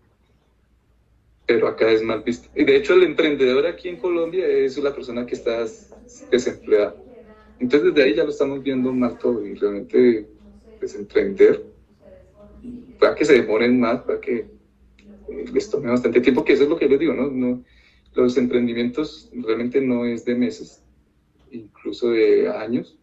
pero 1.46 1.68
acá 1.68 1.90
es 1.90 2.02
mal 2.02 2.22
visto. 2.22 2.48
Y 2.54 2.64
de 2.64 2.76
hecho 2.76 2.94
el 2.94 3.02
emprendedor 3.02 3.66
aquí 3.66 3.88
en 3.88 3.96
Colombia 3.96 4.46
es 4.46 4.78
la 4.78 4.94
persona 4.94 5.26
que 5.26 5.34
está 5.34 5.64
desempleada. 6.30 6.94
Entonces 7.60 7.94
desde 7.94 8.02
ahí 8.02 8.14
ya 8.16 8.24
lo 8.24 8.30
estamos 8.30 8.62
viendo 8.62 8.92
mal 8.92 9.18
todo 9.18 9.44
y 9.46 9.54
realmente 9.54 10.26
pues 10.78 10.94
emprender 10.94 11.64
para 12.98 13.14
que 13.14 13.24
se 13.24 13.34
demoren 13.34 13.78
más, 13.78 14.00
para 14.02 14.20
que 14.20 14.46
eh, 15.28 15.44
les 15.52 15.70
tome 15.70 15.90
bastante 15.90 16.20
tiempo, 16.20 16.44
que 16.44 16.54
eso 16.54 16.64
es 16.64 16.68
lo 16.68 16.76
que 16.76 16.88
les 16.88 16.98
digo, 16.98 17.12
¿no? 17.12 17.30
no 17.30 17.62
los 18.14 18.36
emprendimientos 18.36 19.30
realmente 19.32 19.80
no 19.80 20.04
es 20.04 20.24
de 20.24 20.34
meses, 20.34 20.82
incluso 21.50 22.10
de 22.10 22.48
años, 22.48 22.96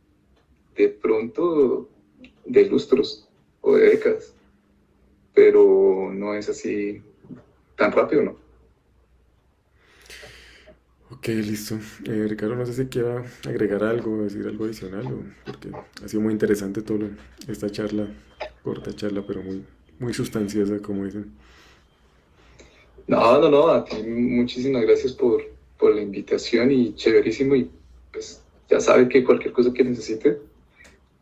de 0.75 0.89
pronto 0.89 1.89
de 2.45 2.65
lustros 2.65 3.27
o 3.61 3.75
de 3.75 3.89
décadas, 3.89 4.33
pero 5.33 6.11
no 6.13 6.33
es 6.33 6.49
así 6.49 7.01
tan 7.75 7.91
rápido, 7.91 8.23
¿no? 8.23 8.41
Ok, 11.11 11.27
listo. 11.27 11.77
Eh, 12.05 12.25
Ricardo, 12.27 12.55
no 12.55 12.65
sé 12.65 12.73
si 12.73 12.85
quiera 12.87 13.23
agregar 13.45 13.83
algo, 13.83 14.23
decir 14.23 14.47
algo 14.47 14.65
adicional, 14.65 15.35
porque 15.45 15.69
ha 16.03 16.07
sido 16.07 16.21
muy 16.21 16.31
interesante 16.31 16.81
toda 16.81 17.09
esta 17.47 17.69
charla, 17.69 18.07
corta 18.63 18.95
charla, 18.95 19.23
pero 19.27 19.43
muy, 19.43 19.63
muy 19.99 20.13
sustanciosa, 20.13 20.79
como 20.79 21.05
dicen. 21.05 21.31
No, 23.11 23.39
no, 23.41 23.49
no, 23.49 23.67
a 23.67 23.83
ti 23.83 24.01
muchísimas 24.03 24.83
gracias 24.83 25.11
por, 25.11 25.43
por 25.77 25.93
la 25.93 26.01
invitación 26.01 26.71
y 26.71 26.95
chéverísimo 26.95 27.55
y 27.55 27.69
pues 28.11 28.41
ya 28.69 28.79
sabe 28.79 29.09
que 29.09 29.23
cualquier 29.23 29.53
cosa 29.53 29.73
que 29.73 29.83
necesite, 29.83 30.39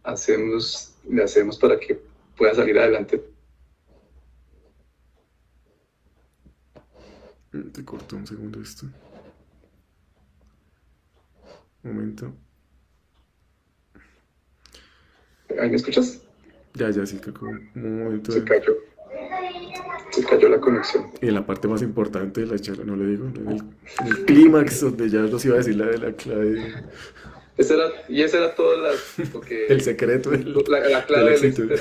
hacemos, 0.04 0.94
le 1.10 1.24
hacemos 1.24 1.58
para 1.58 1.80
que 1.80 2.00
pueda 2.38 2.54
salir 2.54 2.78
adelante 2.78 3.24
te 7.52 7.84
corto 7.84 8.16
un 8.16 8.28
segundo 8.28 8.62
esto. 8.62 8.86
Un 11.84 11.96
momento. 11.96 12.34
¿Ahí 15.60 15.70
me 15.70 15.76
escuchas? 15.76 16.22
Ya, 16.76 16.92
ya, 16.92 17.06
sí, 17.06 17.20
como 17.20 17.52
un 17.52 18.04
momento. 18.04 18.32
Se 18.32 18.44
cayó. 18.44 18.74
Se 20.12 20.24
cayó 20.24 20.50
la 20.50 20.60
conexión. 20.60 21.12
Y 21.22 21.28
en 21.28 21.36
la 21.36 21.46
parte 21.46 21.68
más 21.68 21.82
importante 21.82 22.42
de 22.42 22.48
la 22.48 22.60
charla, 22.60 22.84
no 22.84 22.96
le 22.96 23.06
digo, 23.06 23.26
en 23.26 24.08
el, 24.08 24.26
clímax 24.26 24.82
donde 24.82 25.10
ya 25.10 25.24
os 25.24 25.46
iba 25.46 25.56
a 25.56 25.58
decir 25.58 25.76
la 25.76 25.86
de 25.86 25.98
la 25.98 26.12
clave. 26.14 26.74
Ese 27.58 27.74
era, 27.74 27.86
y 28.08 28.22
ese 28.22 28.38
era 28.38 28.56
todo 28.56 28.82
la, 28.82 28.92
el 29.70 29.82
secreto. 29.82 30.32
la, 30.32 31.06
clave 31.06 31.32
del 31.32 31.46
éxito 31.46 31.64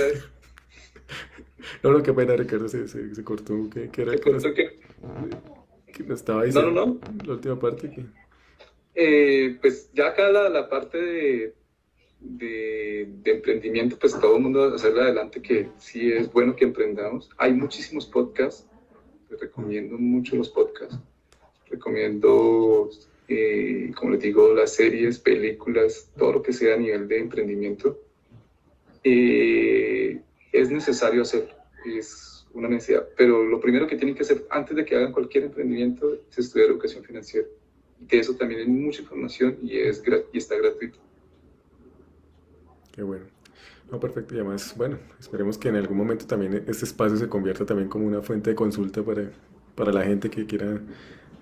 No, 1.82 1.92
no, 1.92 2.02
qué 2.02 2.12
pena, 2.12 2.34
Ricardo, 2.34 2.68
se, 2.68 2.88
se, 2.88 3.24
cortó. 3.24 3.68
¿Qué, 3.72 3.90
qué 3.90 4.02
era? 4.02 4.12
¿Se 4.12 4.20
cortó 4.20 4.54
qué? 4.54 4.80
estaba 6.12 6.44
diciendo? 6.44 6.70
No, 6.70 6.86
no, 6.86 6.94
no. 6.94 7.24
La 7.24 7.32
última 7.34 7.58
parte 7.58 7.90
que... 7.90 8.04
Eh, 8.94 9.58
pues 9.60 9.90
ya 9.92 10.08
acá 10.08 10.30
la, 10.30 10.48
la 10.48 10.68
parte 10.68 10.98
de, 10.98 11.54
de, 12.20 13.08
emprendimiento, 13.24 13.98
pues 13.98 14.18
todo 14.18 14.36
el 14.36 14.42
mundo 14.42 14.74
hacerle 14.74 15.02
adelante 15.02 15.40
que 15.40 15.68
sí 15.78 16.12
es 16.12 16.30
bueno 16.32 16.56
que 16.56 16.64
emprendamos. 16.64 17.30
Hay 17.38 17.52
muchísimos 17.52 18.06
podcasts, 18.06 18.66
les 19.30 19.40
recomiendo 19.40 19.98
mucho 19.98 20.36
los 20.36 20.48
podcasts. 20.48 20.98
Recomiendo, 21.70 22.90
eh, 23.28 23.92
como 23.94 24.12
les 24.12 24.20
digo, 24.20 24.54
las 24.54 24.74
series, 24.74 25.18
películas, 25.18 26.10
todo 26.16 26.32
lo 26.34 26.42
que 26.42 26.52
sea 26.52 26.74
a 26.74 26.78
nivel 26.78 27.06
de 27.08 27.18
emprendimiento. 27.18 28.00
Eh, 29.04 30.20
es 30.52 30.70
necesario 30.70 31.22
hacerlo. 31.22 31.54
Es 31.84 32.46
una 32.54 32.68
necesidad. 32.68 33.06
Pero 33.16 33.44
lo 33.44 33.60
primero 33.60 33.86
que 33.86 33.96
tienen 33.96 34.14
que 34.14 34.22
hacer 34.22 34.46
antes 34.50 34.76
de 34.76 34.84
que 34.84 34.96
hagan 34.96 35.12
cualquier 35.12 35.44
emprendimiento 35.44 36.14
es 36.30 36.38
estudiar 36.38 36.70
educación 36.70 37.04
financiera. 37.04 37.46
Que 38.08 38.18
eso 38.18 38.34
también 38.34 38.60
hay 38.60 38.66
mucha 38.66 39.02
información 39.02 39.58
y, 39.62 39.78
es 39.78 40.02
y 40.32 40.38
está 40.38 40.56
gratuito. 40.56 40.98
Qué 42.98 43.04
bueno. 43.04 43.26
No, 43.92 44.00
perfecto. 44.00 44.34
Y 44.34 44.38
además, 44.38 44.74
bueno, 44.76 44.98
esperemos 45.20 45.56
que 45.56 45.68
en 45.68 45.76
algún 45.76 45.96
momento 45.96 46.26
también 46.26 46.64
este 46.66 46.84
espacio 46.84 47.16
se 47.16 47.28
convierta 47.28 47.64
también 47.64 47.88
como 47.88 48.04
una 48.04 48.22
fuente 48.22 48.50
de 48.50 48.56
consulta 48.56 49.04
para, 49.04 49.30
para 49.76 49.92
la 49.92 50.02
gente 50.02 50.28
que 50.28 50.44
quiera 50.46 50.80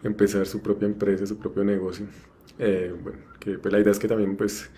empezar 0.02 0.44
su 0.46 0.60
propia 0.60 0.84
empresa, 0.84 1.26
su 1.26 1.38
propio 1.38 1.64
negocio. 1.64 2.04
Eh, 2.58 2.94
bueno, 3.02 3.20
que 3.40 3.58
pues, 3.58 3.72
la 3.72 3.80
idea 3.80 3.90
es 3.90 3.98
que 3.98 4.06
también 4.06 4.36
pues 4.36 4.68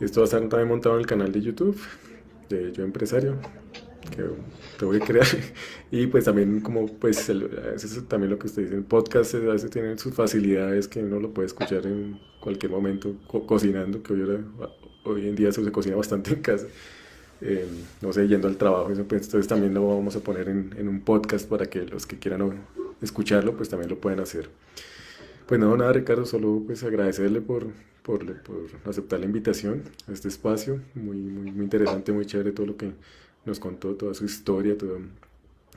esto 0.00 0.18
va 0.18 0.24
a 0.24 0.26
estar 0.26 0.40
también 0.48 0.68
montado 0.68 0.96
en 0.96 1.02
el 1.02 1.06
canal 1.06 1.30
de 1.30 1.40
YouTube 1.42 1.78
de 2.48 2.72
Yo 2.72 2.82
Empresario 2.82 3.38
que 4.10 4.24
te 4.76 4.84
voy 4.84 4.96
a 4.96 5.00
crear. 5.00 5.26
Y 5.92 6.08
pues 6.08 6.24
también 6.24 6.60
como 6.60 6.86
pues 6.88 7.28
es 7.28 8.08
también 8.08 8.32
lo 8.32 8.38
que 8.40 8.48
usted 8.48 8.62
dice, 8.62 8.74
el 8.74 8.82
podcast 8.82 9.32
a 9.36 9.38
veces 9.38 9.70
tienen 9.70 9.96
sus 9.96 10.12
facilidades 10.12 10.88
que 10.88 11.04
uno 11.04 11.20
lo 11.20 11.32
puede 11.32 11.46
escuchar 11.46 11.86
en 11.86 12.18
cualquier 12.40 12.72
momento 12.72 13.14
cocinando, 13.46 14.02
que 14.02 14.12
hoy, 14.12 14.44
hoy 15.04 15.28
en 15.28 15.36
día 15.36 15.52
se 15.52 15.70
cocina 15.72 15.96
bastante 15.96 16.32
en 16.32 16.40
casa. 16.40 16.66
Eh, 17.40 17.66
no 18.00 18.12
sé, 18.12 18.26
yendo 18.28 18.48
al 18.48 18.56
trabajo, 18.56 18.90
eso, 18.90 19.04
pues, 19.04 19.24
entonces 19.24 19.48
también 19.48 19.74
lo 19.74 19.86
vamos 19.86 20.16
a 20.16 20.20
poner 20.20 20.48
en, 20.48 20.74
en, 20.78 20.88
un 20.88 21.00
podcast 21.00 21.48
para 21.48 21.66
que 21.66 21.84
los 21.84 22.06
que 22.06 22.18
quieran 22.18 22.60
escucharlo, 23.02 23.56
pues 23.56 23.68
también 23.68 23.90
lo 23.90 23.98
puedan 23.98 24.20
hacer. 24.20 24.48
Pues 25.46 25.60
no, 25.60 25.76
nada, 25.76 25.92
Ricardo, 25.92 26.24
solo 26.24 26.62
pues 26.64 26.82
agradecerle 26.84 27.40
por, 27.42 27.66
por, 28.02 28.24
por 28.42 28.68
aceptar 28.86 29.20
la 29.20 29.26
invitación 29.26 29.82
a 30.08 30.12
este 30.12 30.28
espacio, 30.28 30.80
muy, 30.94 31.16
muy, 31.16 31.50
muy 31.50 31.64
interesante, 31.64 32.12
muy 32.12 32.24
chévere 32.24 32.52
todo 32.52 32.66
lo 32.66 32.76
que 32.76 32.92
nos 33.44 33.58
contó 33.60 33.94
toda 33.94 34.14
su 34.14 34.24
historia, 34.24 34.78
todo 34.78 34.98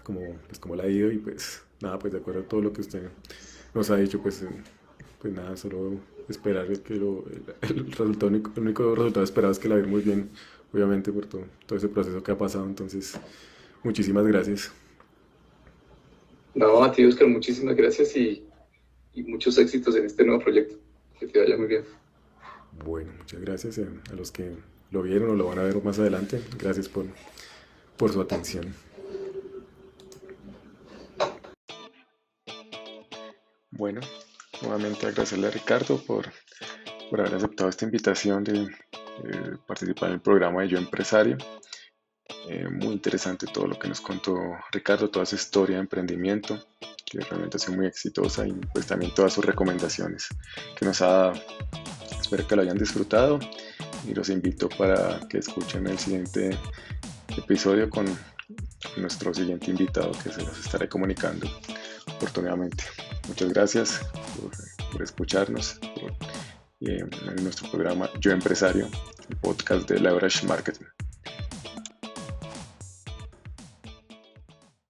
como, 0.03 0.21
pues, 0.47 0.59
cómo 0.59 0.75
la 0.75 0.83
ha 0.83 0.87
ido 0.87 1.11
y 1.11 1.17
pues 1.17 1.63
nada, 1.81 1.99
pues 1.99 2.13
de 2.13 2.19
acuerdo 2.19 2.41
a 2.41 2.43
todo 2.43 2.61
lo 2.61 2.71
que 2.71 2.81
usted 2.81 3.09
nos 3.73 3.89
ha 3.89 3.97
dicho, 3.97 4.21
pues, 4.21 4.45
pues 5.21 5.33
nada, 5.33 5.57
solo 5.57 5.99
esperar 6.29 6.67
que 6.79 6.95
lo, 6.95 7.25
el, 7.61 7.91
resultado, 7.91 8.27
único, 8.27 8.51
el 8.55 8.63
único 8.63 8.95
resultado 8.95 9.23
esperado 9.23 9.51
es 9.51 9.59
que 9.59 9.69
la 9.69 9.75
vea 9.75 9.85
muy 9.85 10.01
bien, 10.01 10.29
obviamente 10.73 11.11
por 11.11 11.25
todo, 11.25 11.43
todo 11.65 11.77
ese 11.77 11.87
proceso 11.87 12.21
que 12.21 12.31
ha 12.31 12.37
pasado, 12.37 12.65
entonces 12.65 13.19
muchísimas 13.83 14.25
gracias. 14.25 14.71
No, 16.55 16.83
a 16.83 16.91
ti 16.91 17.05
Oscar, 17.05 17.27
muchísimas 17.27 17.75
gracias 17.75 18.15
y, 18.15 18.43
y 19.13 19.23
muchos 19.23 19.57
éxitos 19.57 19.95
en 19.95 20.05
este 20.05 20.25
nuevo 20.25 20.41
proyecto, 20.41 20.75
que 21.19 21.27
te 21.27 21.39
vaya 21.39 21.57
muy 21.57 21.67
bien. 21.67 21.83
Bueno, 22.83 23.11
muchas 23.17 23.41
gracias 23.41 23.79
a 23.79 24.13
los 24.15 24.31
que 24.31 24.55
lo 24.91 25.01
vieron 25.01 25.31
o 25.31 25.35
lo 25.35 25.47
van 25.47 25.59
a 25.59 25.63
ver 25.63 25.83
más 25.83 25.99
adelante. 25.99 26.41
Gracias 26.59 26.87
por, 26.87 27.05
por 27.97 28.11
su 28.11 28.21
atención. 28.21 28.73
Bueno, 33.71 34.01
nuevamente 34.61 35.07
agradecerle 35.07 35.47
a 35.47 35.51
Ricardo 35.51 35.97
por, 35.97 36.31
por 37.09 37.21
haber 37.21 37.35
aceptado 37.35 37.69
esta 37.69 37.85
invitación 37.85 38.43
de 38.43 38.67
participar 39.65 40.09
en 40.09 40.15
el 40.15 40.21
programa 40.21 40.61
de 40.61 40.69
Yo 40.69 40.77
Empresario. 40.77 41.37
Eh, 42.49 42.67
muy 42.69 42.93
interesante 42.93 43.47
todo 43.47 43.67
lo 43.67 43.79
que 43.79 43.87
nos 43.87 44.01
contó 44.01 44.35
Ricardo, 44.71 45.09
toda 45.09 45.25
su 45.25 45.35
historia 45.35 45.77
de 45.77 45.81
emprendimiento, 45.81 46.67
que 47.05 47.19
realmente 47.19 47.57
ha 47.57 47.59
sido 47.59 47.77
muy 47.77 47.87
exitosa 47.87 48.45
y 48.45 48.53
pues 48.73 48.85
también 48.85 49.13
todas 49.13 49.33
sus 49.33 49.45
recomendaciones 49.45 50.27
que 50.77 50.85
nos 50.85 51.01
ha. 51.01 51.33
Espero 52.19 52.45
que 52.45 52.55
lo 52.55 52.61
hayan 52.61 52.77
disfrutado 52.77 53.39
y 54.05 54.13
los 54.13 54.29
invito 54.29 54.67
para 54.69 55.19
que 55.29 55.37
escuchen 55.37 55.87
el 55.87 55.97
siguiente 55.97 56.57
episodio 57.37 57.89
con 57.89 58.05
nuestro 58.97 59.33
siguiente 59.33 59.71
invitado 59.71 60.11
que 60.11 60.31
se 60.31 60.41
los 60.41 60.57
estaré 60.59 60.89
comunicando 60.89 61.47
oportunamente. 62.15 62.83
Muchas 63.27 63.49
gracias 63.49 64.01
por, 64.91 65.01
escucharnos 65.01 65.79
eh, 66.81 66.99
en 66.99 67.43
nuestro 67.43 67.69
programa 67.69 68.09
Yo 68.19 68.31
Empresario, 68.31 68.87
el 69.29 69.35
podcast 69.37 69.87
de 69.89 69.99
Leverage 69.99 70.47
Marketing. 70.47 70.85